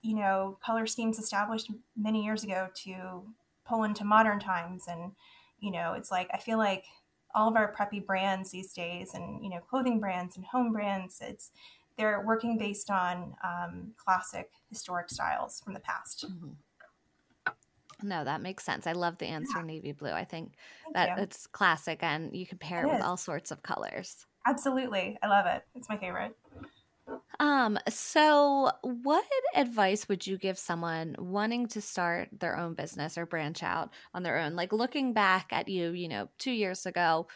you 0.00 0.16
know, 0.16 0.58
color 0.64 0.86
schemes 0.86 1.18
established 1.18 1.70
many 1.96 2.24
years 2.24 2.42
ago 2.42 2.68
to 2.84 3.22
pull 3.64 3.84
into 3.84 4.04
modern 4.04 4.40
times. 4.40 4.86
And, 4.88 5.12
you 5.60 5.70
know, 5.70 5.92
it's 5.92 6.10
like, 6.10 6.28
I 6.32 6.38
feel 6.38 6.58
like 6.58 6.84
all 7.34 7.48
of 7.48 7.56
our 7.56 7.72
preppy 7.72 8.04
brands 8.04 8.50
these 8.50 8.72
days, 8.72 9.14
and 9.14 9.42
you 9.42 9.50
know, 9.50 9.60
clothing 9.60 10.00
brands 10.00 10.36
and 10.36 10.44
home 10.44 10.72
brands, 10.72 11.18
it's 11.20 11.50
they're 11.96 12.22
working 12.24 12.58
based 12.58 12.90
on 12.90 13.34
um, 13.44 13.92
classic 13.96 14.50
historic 14.70 15.10
styles 15.10 15.60
from 15.60 15.74
the 15.74 15.80
past. 15.80 16.26
Mm-hmm. 16.28 16.50
No, 18.02 18.24
that 18.24 18.40
makes 18.40 18.64
sense. 18.64 18.86
I 18.86 18.92
love 18.92 19.18
the 19.18 19.26
answer 19.26 19.58
yeah. 19.58 19.64
navy 19.64 19.92
blue. 19.92 20.10
I 20.10 20.24
think 20.24 20.54
Thank 20.84 20.94
that 20.94 21.16
you. 21.16 21.22
it's 21.22 21.46
classic 21.46 22.02
and 22.02 22.34
you 22.34 22.46
can 22.46 22.58
pair 22.58 22.84
it, 22.84 22.88
it 22.88 22.92
with 22.92 23.02
all 23.02 23.16
sorts 23.16 23.50
of 23.50 23.62
colors. 23.62 24.26
Absolutely. 24.46 25.18
I 25.22 25.28
love 25.28 25.46
it. 25.46 25.64
It's 25.74 25.88
my 25.88 25.96
favorite. 25.96 26.36
Um, 27.40 27.78
so 27.88 28.70
what 28.82 29.24
advice 29.54 30.08
would 30.08 30.26
you 30.26 30.38
give 30.38 30.58
someone 30.58 31.16
wanting 31.18 31.66
to 31.68 31.80
start 31.80 32.28
their 32.38 32.56
own 32.56 32.74
business 32.74 33.18
or 33.18 33.26
branch 33.26 33.62
out 33.62 33.90
on 34.14 34.22
their 34.22 34.38
own? 34.38 34.54
Like 34.54 34.72
looking 34.72 35.12
back 35.12 35.48
at 35.50 35.68
you, 35.68 35.90
you 35.90 36.08
know, 36.08 36.28
2 36.38 36.52
years 36.52 36.86
ago, 36.86 37.26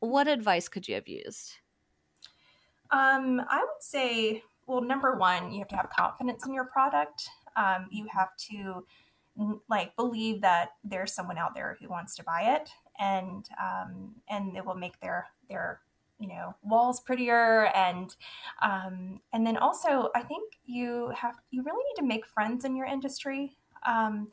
what 0.00 0.28
advice 0.28 0.68
could 0.68 0.88
you 0.88 0.94
have 0.94 1.08
used? 1.08 1.54
Um, 2.90 3.40
I 3.48 3.60
would 3.60 3.82
say, 3.82 4.42
well, 4.66 4.82
number 4.82 5.16
one, 5.16 5.52
you 5.52 5.60
have 5.60 5.68
to 5.68 5.76
have 5.76 5.90
confidence 5.90 6.46
in 6.46 6.52
your 6.52 6.64
product. 6.64 7.28
Um, 7.56 7.86
you 7.90 8.06
have 8.12 8.36
to 8.50 8.86
like 9.68 9.94
believe 9.96 10.40
that 10.42 10.70
there's 10.84 11.14
someone 11.14 11.38
out 11.38 11.54
there 11.54 11.76
who 11.80 11.88
wants 11.88 12.14
to 12.16 12.24
buy 12.24 12.56
it, 12.58 12.68
and 12.98 13.48
um, 13.62 14.14
and 14.28 14.56
it 14.56 14.64
will 14.64 14.74
make 14.74 15.00
their 15.00 15.28
their 15.48 15.80
you 16.20 16.28
know 16.28 16.54
walls 16.62 17.00
prettier 17.00 17.66
and 17.74 18.14
um, 18.62 19.20
and 19.32 19.46
then 19.46 19.56
also 19.56 20.10
I 20.14 20.22
think 20.22 20.52
you 20.66 21.12
have 21.16 21.36
you 21.50 21.62
really 21.62 21.82
need 21.88 22.00
to 22.00 22.06
make 22.06 22.26
friends 22.26 22.64
in 22.64 22.76
your 22.76 22.86
industry. 22.86 23.56
Um, 23.86 24.28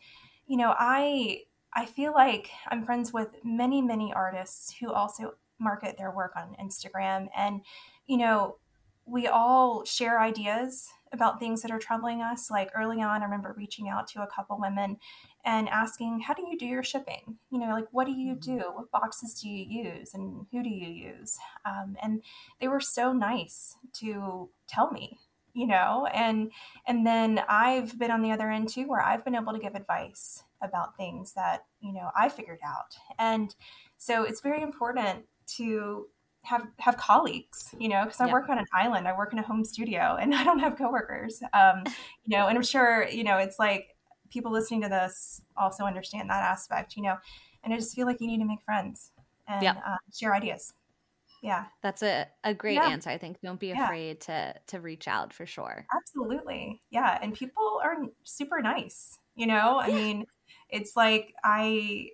you 0.45 0.57
know, 0.57 0.75
I 0.77 1.43
I 1.73 1.85
feel 1.85 2.13
like 2.13 2.49
I'm 2.67 2.85
friends 2.85 3.13
with 3.13 3.29
many 3.43 3.81
many 3.81 4.13
artists 4.13 4.75
who 4.79 4.91
also 4.91 5.35
market 5.59 5.97
their 5.97 6.11
work 6.11 6.33
on 6.35 6.55
Instagram 6.61 7.29
and 7.35 7.61
you 8.05 8.17
know 8.17 8.57
we 9.05 9.25
all 9.25 9.83
share 9.85 10.19
ideas 10.19 10.89
about 11.13 11.39
things 11.39 11.61
that 11.61 11.71
are 11.71 11.79
troubling 11.79 12.21
us. 12.21 12.49
Like 12.49 12.71
early 12.75 13.01
on, 13.01 13.21
I 13.21 13.25
remember 13.25 13.53
reaching 13.57 13.89
out 13.89 14.07
to 14.09 14.21
a 14.21 14.27
couple 14.27 14.59
women 14.59 14.97
and 15.45 15.69
asking, 15.69 16.21
How 16.21 16.33
do 16.33 16.43
you 16.47 16.57
do 16.57 16.65
your 16.65 16.83
shipping? 16.83 17.37
You 17.51 17.59
know, 17.59 17.69
like, 17.69 17.87
what 17.91 18.05
do 18.05 18.13
you 18.13 18.35
mm-hmm. 18.35 18.57
do? 18.57 18.63
What 18.73 18.91
boxes 18.91 19.39
do 19.41 19.49
you 19.49 19.65
use? 19.83 20.13
And 20.13 20.45
who 20.51 20.63
do 20.63 20.69
you 20.69 20.89
use? 20.89 21.37
Um, 21.65 21.95
and 22.01 22.23
they 22.59 22.67
were 22.67 22.79
so 22.79 23.13
nice 23.13 23.75
to 23.99 24.49
tell 24.67 24.91
me 24.91 25.17
you 25.57 25.65
know 25.65 26.07
and 26.13 26.51
and 26.85 27.05
then 27.07 27.41
i've 27.49 27.97
been 27.97 28.11
on 28.11 28.21
the 28.21 28.31
other 28.31 28.51
end 28.51 28.69
too 28.69 28.87
where 28.87 29.01
i've 29.01 29.25
been 29.25 29.33
able 29.33 29.51
to 29.51 29.59
give 29.59 29.73
advice 29.73 30.43
about 30.61 30.95
things 30.95 31.33
that 31.33 31.65
you 31.81 31.91
know 31.91 32.11
i 32.15 32.29
figured 32.29 32.59
out 32.63 32.95
and 33.17 33.55
so 33.97 34.23
it's 34.23 34.41
very 34.41 34.61
important 34.61 35.25
to 35.47 36.07
have 36.47 36.67
have 36.79 36.97
colleagues, 36.97 37.75
you 37.77 37.89
know, 37.89 38.03
because 38.05 38.21
I 38.21 38.31
work 38.31 38.49
on 38.49 38.57
an 38.57 38.65
island, 38.73 39.07
I 39.07 39.17
work 39.17 39.33
in 39.33 39.39
a 39.39 39.43
home 39.43 39.63
studio, 39.63 40.17
and 40.21 40.33
I 40.33 40.43
don't 40.43 40.59
have 40.59 40.77
coworkers, 40.77 41.41
um, 41.53 41.83
you 42.25 42.37
know, 42.37 42.47
and 42.47 42.57
I'm 42.57 42.63
sure 42.63 43.07
you 43.07 43.23
know 43.23 43.37
it's 43.37 43.59
like 43.59 43.95
people 44.29 44.51
listening 44.51 44.81
to 44.81 44.89
this 44.89 45.41
also 45.55 45.83
understand 45.83 46.29
that 46.29 46.43
aspect, 46.43 46.95
you 46.95 47.03
know, 47.03 47.17
and 47.63 47.73
I 47.73 47.77
just 47.77 47.95
feel 47.95 48.05
like 48.05 48.19
you 48.19 48.27
need 48.27 48.39
to 48.39 48.45
make 48.45 48.61
friends 48.61 49.11
and 49.47 49.63
yep. 49.63 49.77
uh, 49.85 49.95
share 50.13 50.33
ideas. 50.33 50.73
Yeah, 51.43 51.65
that's 51.83 52.01
a, 52.01 52.27
a 52.43 52.53
great 52.53 52.75
yeah. 52.75 52.89
answer. 52.89 53.09
I 53.09 53.17
think 53.17 53.39
don't 53.41 53.59
be 53.59 53.71
afraid 53.71 54.25
yeah. 54.27 54.53
to 54.53 54.59
to 54.67 54.79
reach 54.79 55.07
out 55.07 55.33
for 55.33 55.45
sure. 55.45 55.85
Absolutely, 55.95 56.81
yeah, 56.89 57.19
and 57.21 57.33
people 57.33 57.79
are 57.83 57.97
super 58.23 58.61
nice. 58.61 59.19
You 59.35 59.47
know, 59.47 59.79
I 59.79 59.89
mean, 59.89 60.25
it's 60.69 60.95
like 60.95 61.33
I 61.43 62.09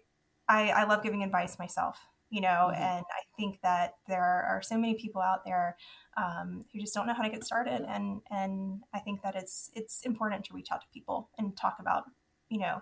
I 0.50 0.72
I 0.72 0.84
love 0.86 1.04
giving 1.04 1.24
advice 1.24 1.58
myself 1.58 2.00
you 2.34 2.42
know 2.42 2.72
mm-hmm. 2.72 2.82
and 2.82 3.06
i 3.12 3.22
think 3.38 3.62
that 3.62 3.94
there 4.08 4.24
are 4.24 4.60
so 4.64 4.76
many 4.76 4.96
people 4.96 5.22
out 5.22 5.46
there 5.46 5.78
um, 6.18 6.66
who 6.74 6.80
just 6.80 6.94
don't 6.94 7.06
know 7.06 7.14
how 7.14 7.22
to 7.22 7.30
get 7.30 7.44
started 7.44 7.86
and 7.88 8.22
and 8.32 8.82
i 8.94 9.00
think 9.00 9.22
that 9.22 9.36
it's 9.36 9.70
it's 9.76 10.02
important 10.02 10.44
to 10.44 10.54
reach 10.54 10.70
out 10.72 10.82
to 10.82 10.88
people 10.92 11.30
and 11.38 11.56
talk 11.56 11.78
about 11.80 12.06
you 12.50 12.60
know 12.60 12.82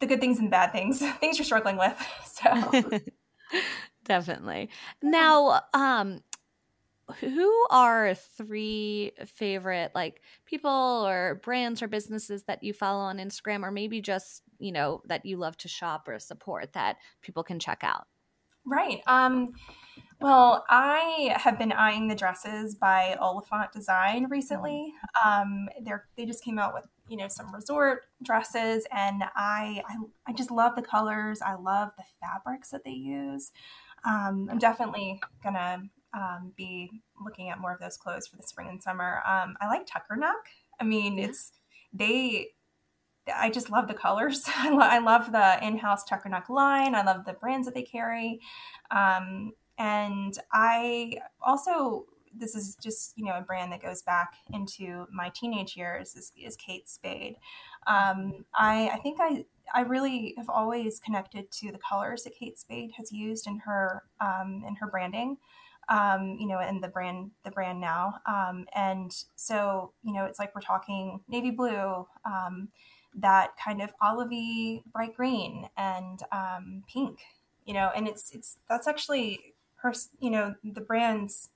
the 0.00 0.06
good 0.06 0.20
things 0.20 0.38
and 0.38 0.50
bad 0.50 0.72
things 0.72 0.98
things 1.20 1.38
you're 1.38 1.44
struggling 1.44 1.78
with 1.78 1.96
so 2.26 3.00
definitely 4.04 4.68
now 5.02 5.62
um 5.72 6.20
who 7.20 7.66
are 7.70 8.14
three 8.14 9.12
favorite 9.26 9.92
like 9.94 10.20
people 10.44 11.06
or 11.06 11.40
brands 11.42 11.80
or 11.80 11.86
businesses 11.86 12.42
that 12.44 12.64
you 12.64 12.72
follow 12.72 12.98
on 12.98 13.18
Instagram 13.18 13.62
or 13.62 13.70
maybe 13.70 14.00
just, 14.00 14.42
you 14.58 14.72
know, 14.72 15.00
that 15.04 15.24
you 15.24 15.36
love 15.36 15.56
to 15.58 15.68
shop 15.68 16.08
or 16.08 16.18
support 16.18 16.72
that 16.72 16.96
people 17.22 17.44
can 17.44 17.60
check 17.60 17.84
out? 17.84 18.08
Right. 18.66 19.00
Um, 19.06 19.52
well, 20.20 20.64
I 20.68 21.36
have 21.36 21.58
been 21.58 21.72
eyeing 21.72 22.08
the 22.08 22.14
dresses 22.14 22.74
by 22.74 23.16
Oliphant 23.20 23.70
Design 23.72 24.26
recently. 24.30 24.92
Um, 25.24 25.68
they're 25.82 26.06
they 26.16 26.24
just 26.24 26.42
came 26.42 26.58
out 26.58 26.72
with 26.72 26.84
you 27.08 27.16
know 27.16 27.28
some 27.28 27.54
resort 27.54 28.06
dresses, 28.22 28.86
and 28.90 29.22
I 29.36 29.82
I, 29.86 29.96
I 30.26 30.32
just 30.32 30.50
love 30.50 30.74
the 30.74 30.82
colors. 30.82 31.42
I 31.42 31.54
love 31.54 31.90
the 31.96 32.04
fabrics 32.20 32.70
that 32.70 32.82
they 32.84 32.92
use. 32.92 33.52
Um, 34.04 34.48
I'm 34.50 34.58
definitely 34.58 35.20
gonna 35.42 35.82
um, 36.14 36.52
be 36.56 36.90
looking 37.22 37.50
at 37.50 37.60
more 37.60 37.74
of 37.74 37.80
those 37.80 37.98
clothes 37.98 38.26
for 38.26 38.36
the 38.36 38.42
spring 38.42 38.68
and 38.68 38.82
summer. 38.82 39.22
Um, 39.26 39.54
I 39.60 39.66
like 39.66 39.86
Tuckernuck. 39.86 40.32
I 40.80 40.84
mean, 40.84 41.18
yeah. 41.18 41.26
it's 41.26 41.52
they 41.92 42.48
I 43.34 43.50
just 43.50 43.70
love 43.70 43.88
the 43.88 43.94
colors. 43.94 44.44
I, 44.56 44.70
lo- 44.70 44.80
I 44.80 44.98
love 44.98 45.32
the 45.32 45.64
in-house 45.64 46.04
Tuckernuck 46.04 46.48
line. 46.48 46.94
I 46.94 47.02
love 47.02 47.24
the 47.24 47.32
brands 47.32 47.66
that 47.66 47.74
they 47.74 47.82
carry, 47.82 48.40
um, 48.90 49.52
and 49.78 50.36
I 50.52 51.18
also 51.40 52.06
this 52.38 52.54
is 52.54 52.76
just 52.82 53.16
you 53.16 53.24
know 53.24 53.36
a 53.36 53.40
brand 53.40 53.72
that 53.72 53.82
goes 53.82 54.02
back 54.02 54.34
into 54.52 55.06
my 55.12 55.30
teenage 55.34 55.76
years 55.76 56.14
is, 56.14 56.32
is 56.36 56.56
Kate 56.56 56.88
Spade. 56.88 57.36
Um, 57.86 58.44
I 58.54 58.90
I 58.92 58.98
think 58.98 59.18
I 59.20 59.44
I 59.74 59.82
really 59.82 60.34
have 60.36 60.48
always 60.48 61.00
connected 61.00 61.50
to 61.52 61.72
the 61.72 61.78
colors 61.78 62.24
that 62.24 62.34
Kate 62.38 62.58
Spade 62.58 62.92
has 62.96 63.12
used 63.12 63.46
in 63.46 63.58
her 63.60 64.04
um, 64.20 64.64
in 64.66 64.76
her 64.76 64.86
branding. 64.86 65.38
Um, 65.88 66.36
you 66.40 66.48
know, 66.48 66.58
and 66.58 66.82
the 66.82 66.88
brand, 66.88 67.30
the 67.44 67.52
brand 67.52 67.80
now. 67.80 68.14
Um, 68.26 68.66
and 68.74 69.12
so, 69.36 69.92
you 70.02 70.12
know, 70.12 70.24
it's 70.24 70.40
like 70.40 70.52
we're 70.52 70.60
talking 70.60 71.20
navy 71.28 71.52
blue, 71.52 72.08
um, 72.24 72.70
that 73.16 73.50
kind 73.62 73.80
of 73.80 73.92
olivey 74.02 74.82
bright 74.92 75.16
green 75.16 75.68
and 75.76 76.20
um, 76.32 76.82
pink 76.92 77.20
you 77.64 77.74
know 77.74 77.90
and 77.94 78.06
it's 78.06 78.30
it's 78.32 78.58
that's 78.68 78.86
actually 78.86 79.54
her 79.76 79.92
you 80.20 80.30
know 80.30 80.54
the 80.64 80.80
brand's 80.80 81.50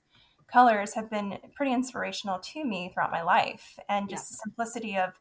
colors 0.51 0.93
have 0.95 1.09
been 1.09 1.37
pretty 1.55 1.71
inspirational 1.71 2.37
to 2.39 2.65
me 2.65 2.91
throughout 2.93 3.09
my 3.09 3.21
life 3.21 3.79
and 3.87 4.09
just 4.09 4.25
yeah. 4.25 4.31
the 4.31 4.35
simplicity 4.43 4.97
of 4.97 5.17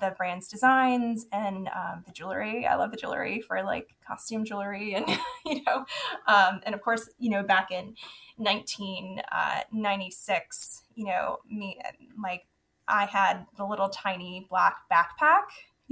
the 0.00 0.12
brand's 0.16 0.48
designs 0.48 1.26
and 1.32 1.68
um, 1.68 2.02
the 2.06 2.12
jewelry 2.12 2.66
i 2.66 2.74
love 2.74 2.90
the 2.90 2.96
jewelry 2.96 3.40
for 3.40 3.62
like 3.62 3.94
costume 4.04 4.44
jewelry 4.44 4.94
and 4.94 5.06
you 5.46 5.62
know 5.64 5.86
um, 6.26 6.60
and 6.64 6.74
of 6.74 6.82
course 6.82 7.08
you 7.18 7.30
know 7.30 7.44
back 7.44 7.70
in 7.70 7.94
1996 8.36 10.28
uh, 10.28 10.32
you 10.96 11.06
know 11.06 11.38
me 11.48 11.78
like 12.20 12.48
i 12.88 13.04
had 13.04 13.46
the 13.56 13.64
little 13.64 13.88
tiny 13.88 14.44
black 14.50 14.78
backpack 14.90 15.44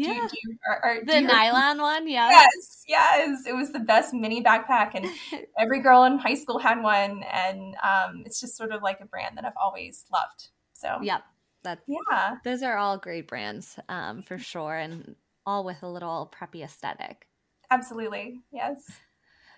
yeah. 0.07 0.29
Do, 0.31 0.37
do, 0.45 0.57
are, 0.69 0.81
are, 0.83 1.05
the 1.05 1.21
nylon 1.21 1.81
one, 1.81 2.09
yeah. 2.09 2.31
Yes, 2.31 2.85
yes. 2.89 3.47
It 3.47 3.55
was 3.55 3.73
the 3.73 3.81
best 3.81 4.15
mini 4.15 4.43
backpack, 4.43 4.93
and 4.95 5.07
every 5.59 5.81
girl 5.81 6.05
in 6.05 6.19
high 6.19 6.35
school 6.35 6.59
had 6.59 6.83
one. 6.83 7.23
And 7.33 7.75
um, 7.83 8.23
it's 8.25 8.41
just 8.41 8.57
sort 8.57 8.73
of 8.73 8.83
like 8.83 9.01
a 9.01 9.07
brand 9.07 9.37
that 9.37 9.45
I've 9.45 9.53
always 9.63 10.05
loved. 10.13 10.49
So, 10.73 10.99
yep. 11.03 11.23
that's 11.63 11.83
yeah. 11.87 12.37
Those 12.45 12.63
are 12.63 12.77
all 12.77 12.99
great 12.99 13.29
brands 13.29 13.79
um, 13.89 14.23
for 14.23 14.39
sure, 14.39 14.77
and 14.77 15.15
all 15.47 15.65
with 15.65 15.83
a 15.83 15.89
little 15.89 16.33
preppy 16.35 16.65
aesthetic. 16.65 17.27
Absolutely. 17.71 18.41
Yes. 18.53 18.91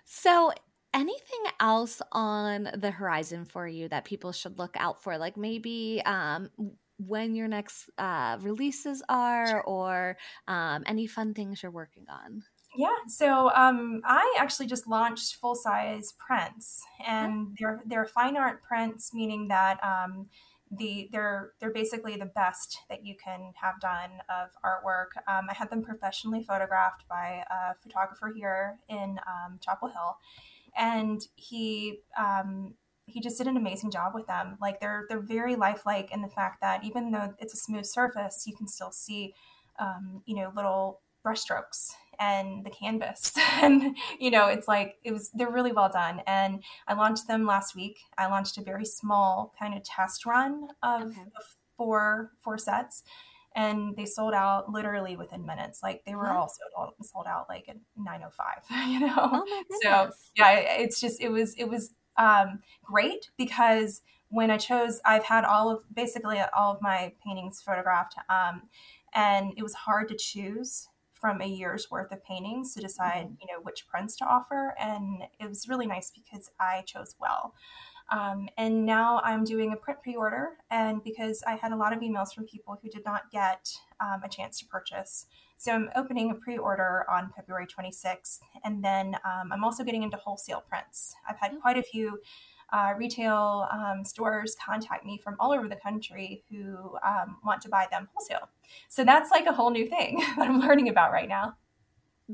So, 0.05 0.51
anything 0.93 1.43
else 1.59 2.01
on 2.11 2.69
the 2.75 2.91
horizon 2.91 3.45
for 3.45 3.67
you 3.67 3.89
that 3.89 4.05
people 4.05 4.31
should 4.31 4.59
look 4.59 4.75
out 4.77 5.01
for? 5.01 5.17
Like 5.17 5.37
maybe 5.37 6.01
um, 6.05 6.49
when 7.07 7.35
your 7.35 7.47
next 7.47 7.89
uh, 7.97 8.37
releases 8.41 9.03
are 9.09 9.61
or 9.63 10.17
um, 10.47 10.83
any 10.85 11.07
fun 11.07 11.33
things 11.33 11.61
you're 11.61 11.71
working 11.71 12.05
on. 12.09 12.43
Yeah, 12.75 12.95
so 13.07 13.51
um, 13.53 14.01
I 14.03 14.35
actually 14.39 14.65
just 14.65 14.87
launched 14.87 15.35
full 15.35 15.55
size 15.55 16.13
prints, 16.17 16.81
and 17.05 17.33
mm-hmm. 17.33 17.53
they're 17.59 17.81
they're 17.85 18.05
fine 18.05 18.35
art 18.35 18.63
prints, 18.63 19.11
meaning 19.13 19.47
that 19.49 19.79
um, 19.83 20.27
the 20.71 21.07
they're 21.11 21.51
they're 21.59 21.71
basically 21.71 22.15
the 22.15 22.25
best 22.25 22.79
that 22.89 23.05
you 23.05 23.15
can 23.23 23.53
have 23.61 23.79
done 23.79 24.11
of 24.27 24.49
artwork. 24.65 25.09
Um, 25.27 25.45
I 25.49 25.53
had 25.53 25.69
them 25.69 25.83
professionally 25.83 26.43
photographed 26.43 27.07
by 27.07 27.43
a 27.49 27.75
photographer 27.75 28.33
here 28.35 28.79
in 28.89 29.19
um, 29.27 29.59
Chapel 29.61 29.89
Hill, 29.89 30.17
and 30.75 31.21
he 31.35 31.99
um, 32.17 32.73
he 33.05 33.19
just 33.19 33.37
did 33.37 33.47
an 33.47 33.57
amazing 33.57 33.91
job 33.91 34.13
with 34.13 34.27
them. 34.27 34.57
Like 34.61 34.79
they're 34.79 35.05
they're 35.09 35.19
very 35.19 35.55
lifelike 35.55 36.09
in 36.11 36.21
the 36.21 36.29
fact 36.29 36.61
that 36.61 36.83
even 36.83 37.11
though 37.11 37.33
it's 37.39 37.53
a 37.53 37.57
smooth 37.57 37.85
surface, 37.85 38.43
you 38.45 38.55
can 38.55 38.67
still 38.67 38.91
see, 38.91 39.33
um, 39.79 40.21
you 40.25 40.35
know, 40.35 40.51
little 40.55 41.01
brushstrokes 41.25 41.91
and 42.19 42.65
the 42.65 42.69
canvas. 42.69 43.33
And 43.61 43.95
you 44.19 44.29
know 44.29 44.47
it's 44.47 44.67
like 44.67 44.95
it 45.05 45.13
was 45.13 45.29
they're 45.33 45.49
really 45.49 45.71
well 45.71 45.89
done. 45.89 46.21
And 46.27 46.63
i 46.87 46.93
launched 46.93 47.27
them 47.27 47.45
last 47.45 47.75
week. 47.75 47.97
I 48.17 48.27
launched 48.27 48.57
a 48.57 48.61
very 48.61 48.85
small 48.85 49.53
kind 49.57 49.73
of 49.73 49.83
test 49.83 50.25
run 50.25 50.67
of, 50.81 51.03
okay. 51.03 51.21
four 51.77 52.31
four 52.41 52.57
sets. 52.57 53.03
And 53.55 53.95
they 53.95 54.05
sold 54.05 54.33
out 54.33 54.71
literally 54.71 55.15
within 55.15 55.45
minutes. 55.45 55.81
Like 55.83 56.03
they 56.05 56.15
were 56.15 56.31
all 56.31 56.49
sold, 56.49 56.93
sold 57.03 57.27
out 57.27 57.45
like 57.47 57.69
at 57.69 57.77
905 57.95 58.89
you 58.89 58.99
know? 58.99 59.13
Oh 59.15 59.63
so 59.81 60.09
yeah 60.35 60.55
it's 60.55 60.99
just 60.99 61.21
it 61.21 61.29
was 61.29 61.53
it 61.57 61.69
was 61.69 61.91
um, 62.17 62.59
great 62.83 63.29
because 63.37 64.01
when 64.29 64.49
i 64.49 64.57
chose 64.57 64.99
i've 65.05 65.23
had 65.23 65.43
all 65.43 65.69
of 65.69 65.83
basically 65.93 66.39
all 66.55 66.71
of 66.73 66.81
my 66.81 67.13
paintings 67.25 67.61
photographed 67.61 68.15
um, 68.29 68.63
and 69.13 69.53
it 69.57 69.63
was 69.63 69.73
hard 69.73 70.07
to 70.09 70.15
choose 70.15 70.87
from 71.23 71.39
a 71.39 71.45
year's 71.45 71.89
worth 71.89 72.11
of 72.11 72.21
paintings 72.25 72.73
to 72.73 72.81
decide, 72.81 73.27
mm-hmm. 73.27 73.35
you 73.39 73.47
know, 73.47 73.61
which 73.61 73.87
prints 73.87 74.17
to 74.17 74.25
offer. 74.25 74.75
And 74.77 75.23
it 75.39 75.47
was 75.47 75.69
really 75.69 75.87
nice 75.87 76.11
because 76.11 76.49
I 76.59 76.83
chose 76.85 77.15
well. 77.17 77.53
Um, 78.11 78.49
and 78.57 78.85
now 78.85 79.21
I'm 79.23 79.45
doing 79.45 79.71
a 79.71 79.77
print 79.77 80.01
pre 80.03 80.17
order. 80.17 80.49
And 80.69 81.01
because 81.01 81.41
I 81.47 81.55
had 81.55 81.71
a 81.71 81.77
lot 81.77 81.93
of 81.93 81.99
emails 81.99 82.33
from 82.35 82.43
people 82.43 82.77
who 82.81 82.89
did 82.89 83.05
not 83.05 83.31
get 83.31 83.69
um, 84.01 84.21
a 84.21 84.27
chance 84.27 84.59
to 84.59 84.65
purchase. 84.65 85.27
So 85.57 85.71
I'm 85.71 85.89
opening 85.95 86.31
a 86.31 86.35
pre 86.35 86.57
order 86.57 87.05
on 87.09 87.29
February 87.35 87.67
26th. 87.67 88.39
And 88.63 88.83
then 88.83 89.15
um, 89.25 89.51
I'm 89.51 89.63
also 89.63 89.83
getting 89.83 90.03
into 90.03 90.17
wholesale 90.17 90.63
prints. 90.67 91.15
I've 91.27 91.37
had 91.39 91.59
quite 91.61 91.77
a 91.77 91.83
few 91.83 92.19
uh, 92.71 92.93
retail 92.97 93.67
um, 93.71 94.03
stores 94.03 94.55
contact 94.63 95.05
me 95.05 95.17
from 95.17 95.35
all 95.39 95.53
over 95.53 95.67
the 95.69 95.75
country 95.75 96.43
who 96.49 96.97
um, 97.05 97.37
want 97.45 97.61
to 97.61 97.69
buy 97.69 97.87
them 97.91 98.09
wholesale. 98.13 98.49
So 98.89 99.05
that's 99.05 99.29
like 99.31 99.45
a 99.45 99.53
whole 99.53 99.69
new 99.69 99.85
thing 99.85 100.23
that 100.37 100.49
I'm 100.49 100.59
learning 100.59 100.89
about 100.89 101.11
right 101.11 101.29
now. 101.29 101.55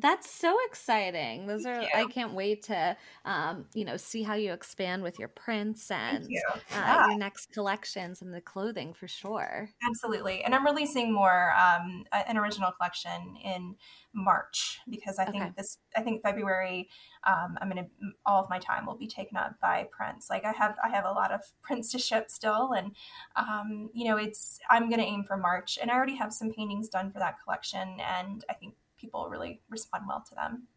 That's 0.02 0.30
so 0.30 0.58
exciting. 0.68 1.48
Those 1.48 1.64
Thank 1.64 1.78
are 1.78 1.82
you. 1.82 2.06
I 2.08 2.12
can't 2.12 2.34
wait 2.34 2.64
to 2.64 2.96
um, 3.26 3.66
you 3.74 3.86
know, 3.86 3.98
see 3.98 4.24
how 4.24 4.36
you 4.36 4.54
expand 4.54 5.04
with 5.04 5.20
your 5.20 5.28
prints 5.28 5.92
and 5.92 6.26
you. 6.28 6.42
Uh, 6.50 6.56
yeah. 6.72 7.08
your 7.08 7.18
next 7.18 7.52
collections 7.52 8.22
and 8.22 8.34
the 8.34 8.42
clothing 8.42 8.94
for 8.94 9.08
sure. 9.08 9.70
Absolutely. 9.88 10.44
And 10.44 10.56
I'm 10.56 10.66
releasing 10.66 11.14
more 11.14 11.54
um, 11.54 12.04
an 12.12 12.38
original 12.38 12.72
collection 12.72 13.36
in 13.44 13.76
March 14.14 14.80
because 14.90 15.20
I 15.20 15.26
think 15.26 15.44
okay. 15.44 15.54
this 15.58 15.78
I 15.96 16.02
think 16.02 16.24
February 16.24 16.90
um, 17.28 17.58
I'm 17.62 17.70
gonna 17.70 17.88
all 18.26 18.42
of 18.42 18.50
my 18.50 18.60
time 18.60 18.86
will 18.86 18.98
be 18.98 19.08
taken 19.08 19.38
up 19.38 19.60
by 19.62 19.88
prints. 19.92 20.30
Like 20.30 20.46
I 20.46 20.52
have 20.54 20.76
I 20.84 20.90
have 20.90 21.06
a 21.06 21.12
lot 21.12 21.32
of 21.32 21.42
prints 21.62 21.92
to 21.92 22.00
ship 22.00 22.30
still, 22.30 22.72
and 22.72 22.96
um, 23.36 23.90
you 23.94 24.06
know 24.06 24.18
it's 24.18 24.60
I'm 24.70 24.90
gonna 24.90 25.04
aim 25.04 25.24
for 25.26 25.38
March, 25.38 25.78
and 25.82 25.92
I 25.92 25.96
already 25.96 26.16
have 26.16 26.34
some 26.34 26.52
paintings 26.52 26.90
done 26.90 27.12
for 27.12 27.20
that 27.20 27.36
collection, 27.44 27.98
and 28.00 28.44
I 28.50 28.54
think 28.54 28.76
people 29.00 29.30
really 29.30 29.62
respond 29.70 30.06
well 30.08 30.24
to 30.30 30.36
them. 30.36 30.68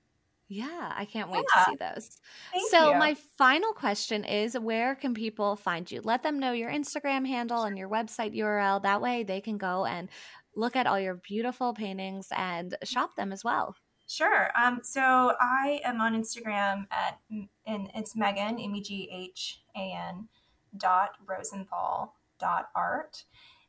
Yeah, 0.49 0.93
I 0.95 1.07
can't 1.07 1.31
wait 1.31 1.45
yeah. 1.57 1.65
to 1.65 1.71
see 1.71 1.77
those. 1.77 2.21
Thank 2.53 2.71
so, 2.71 2.93
you. 2.93 2.99
my 2.99 3.15
final 3.39 3.73
question 3.73 4.23
is 4.25 4.59
where 4.59 4.95
can 4.95 5.15
people 5.15 5.57
find 5.57 5.91
you? 5.91 6.03
Let 6.05 6.23
them 6.23 6.39
know 6.39 6.53
your 6.53 6.71
Instagram 6.71 7.27
handle 7.27 7.63
and 7.63 7.79
your 7.79 7.89
website 7.89 8.37
URL. 8.37 8.83
That 8.83 9.01
way 9.01 9.23
they 9.23 9.41
can 9.41 9.57
go 9.57 9.87
and 9.87 10.11
look 10.55 10.77
at 10.77 10.87
all 10.87 11.01
your 11.01 11.15
beautiful 11.15 11.73
paintings 11.73 12.29
and 12.37 12.77
shop 12.85 13.17
them 13.17 13.33
as 13.33 13.43
well. 13.43 13.75
Sure. 14.07 14.51
Um, 14.55 14.81
so 14.83 15.33
I 15.41 15.81
am 15.85 16.03
on 16.03 16.15
Instagram 16.15 16.87
at, 16.91 17.19
and 17.67 17.91
it's 17.95 18.15
Meghan 18.15 18.63
M 18.63 18.75
E 18.75 18.83
G 18.83 19.09
H 19.11 19.63
A 19.75 19.95
N 20.11 20.29
dot 20.77 21.13
Rosenthal 21.27 22.15
dot 22.39 22.69
art. 22.75 23.25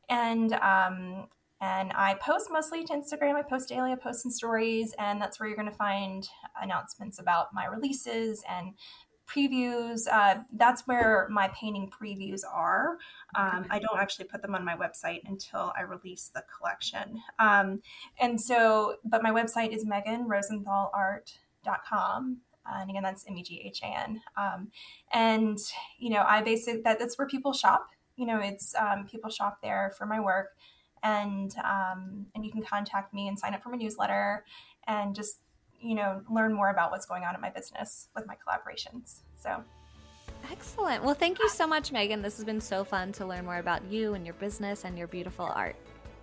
And 0.09 0.51
um, 0.55 1.27
and 1.63 1.93
I 1.93 2.15
post 2.15 2.49
mostly 2.51 2.83
to 2.83 2.93
Instagram. 2.93 3.35
I 3.35 3.41
post 3.41 3.69
daily, 3.69 3.93
I 3.93 3.95
post 3.95 4.25
in 4.25 4.31
stories, 4.31 4.93
and 4.99 5.21
that's 5.21 5.39
where 5.39 5.47
you're 5.47 5.55
going 5.55 5.71
to 5.71 5.75
find 5.75 6.27
announcements 6.61 7.19
about 7.19 7.53
my 7.53 7.63
releases 7.65 8.43
and 8.49 8.73
previews. 9.25 10.01
Uh, 10.11 10.39
that's 10.51 10.85
where 10.87 11.29
my 11.31 11.49
painting 11.57 11.89
previews 11.89 12.41
are. 12.51 12.97
Um, 13.35 13.65
I 13.69 13.79
don't 13.79 13.97
actually 13.97 14.25
put 14.25 14.41
them 14.41 14.55
on 14.55 14.65
my 14.65 14.75
website 14.75 15.21
until 15.23 15.71
I 15.77 15.83
release 15.83 16.29
the 16.35 16.43
collection. 16.57 17.21
Um, 17.39 17.81
and 18.19 18.41
so, 18.41 18.97
but 19.05 19.23
my 19.23 19.31
website 19.31 19.73
is 19.73 19.85
meghanrosenthalart.com. 19.85 22.37
And 22.65 22.89
again, 22.89 23.03
that's 23.03 23.25
M 23.25 23.37
E 23.37 23.43
G 23.43 23.61
H 23.63 23.79
A 23.83 23.85
N. 23.85 24.21
Um, 24.35 24.69
and, 25.13 25.57
you 25.97 26.09
know, 26.09 26.25
I 26.27 26.41
basically, 26.41 26.81
that, 26.81 26.99
that's 26.99 27.17
where 27.17 27.27
people 27.27 27.53
shop. 27.53 27.87
You 28.17 28.25
know, 28.25 28.39
it's 28.39 28.75
um, 28.75 29.07
people 29.09 29.29
shop 29.29 29.59
there 29.63 29.93
for 29.97 30.05
my 30.05 30.19
work 30.19 30.49
and 31.03 31.53
um, 31.63 32.25
and 32.33 32.45
you 32.45 32.51
can 32.51 32.63
contact 32.63 33.13
me 33.13 33.27
and 33.27 33.37
sign 33.37 33.53
up 33.53 33.61
for 33.61 33.69
my 33.69 33.77
newsletter 33.77 34.45
and 34.87 35.13
just 35.13 35.39
you 35.79 35.95
know 35.95 36.21
learn 36.31 36.53
more 36.53 36.69
about 36.69 36.91
what's 36.91 37.05
going 37.05 37.23
on 37.23 37.35
in 37.35 37.41
my 37.41 37.49
business 37.49 38.07
with 38.15 38.25
my 38.25 38.35
collaborations. 38.35 39.19
So. 39.39 39.63
Excellent. 40.51 41.03
Well 41.03 41.13
thank 41.13 41.39
you 41.39 41.47
so 41.47 41.65
much 41.65 41.91
Meghan. 41.91 42.21
This 42.21 42.35
has 42.35 42.45
been 42.45 42.59
so 42.59 42.83
fun 42.83 43.11
to 43.13 43.25
learn 43.25 43.45
more 43.45 43.59
about 43.59 43.83
you 43.89 44.13
and 44.13 44.25
your 44.25 44.33
business 44.35 44.83
and 44.83 44.97
your 44.97 45.07
beautiful 45.07 45.45
art. 45.45 45.75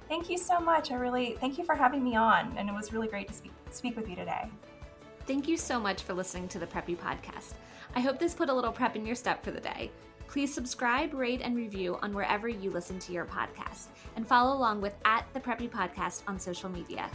Thank 0.09 0.29
you 0.29 0.37
so 0.37 0.61
much. 0.61 0.91
I 0.91 0.97
really 0.97 1.37
thank 1.41 1.57
you 1.57 1.65
for 1.65 1.75
having 1.75 2.05
me 2.05 2.17
on 2.17 2.55
and 2.59 2.69
it 2.69 2.73
was 2.73 2.93
really 2.93 3.09
great 3.09 3.29
to 3.29 3.35
speak, 3.35 3.53
speak 3.71 3.97
with 3.97 4.11
you 4.11 4.17
today. 4.17 4.51
Thank 5.27 5.49
you 5.49 5.57
so 5.57 5.81
much 5.81 6.03
for 6.03 6.13
listening 6.13 6.49
to 6.49 6.59
the 6.59 6.67
preppy 6.67 6.99
podcast. 6.99 7.55
I 7.95 8.01
hope 8.01 8.19
this 8.19 8.35
put 8.35 8.51
a 8.51 8.53
little 8.53 8.73
prep 8.73 8.95
in 8.95 9.07
your 9.07 9.15
step 9.15 9.43
for 9.43 9.53
the 9.53 9.61
day 9.61 9.91
Please 10.31 10.55
subscribe, 10.55 11.13
rate, 11.13 11.41
and 11.43 11.57
review 11.57 11.99
on 12.03 12.15
wherever 12.15 12.49
you 12.49 12.71
listen 12.71 13.01
to 13.01 13.13
your 13.13 13.25
podcast, 13.25 13.87
and 14.15 14.25
follow 14.27 14.57
along 14.57 14.81
with 14.81 14.95
at 15.05 15.27
the 15.35 15.41
Preppy 15.41 15.69
Podcast 15.69 16.23
on 16.29 16.39
social 16.39 16.71
media. 16.71 17.11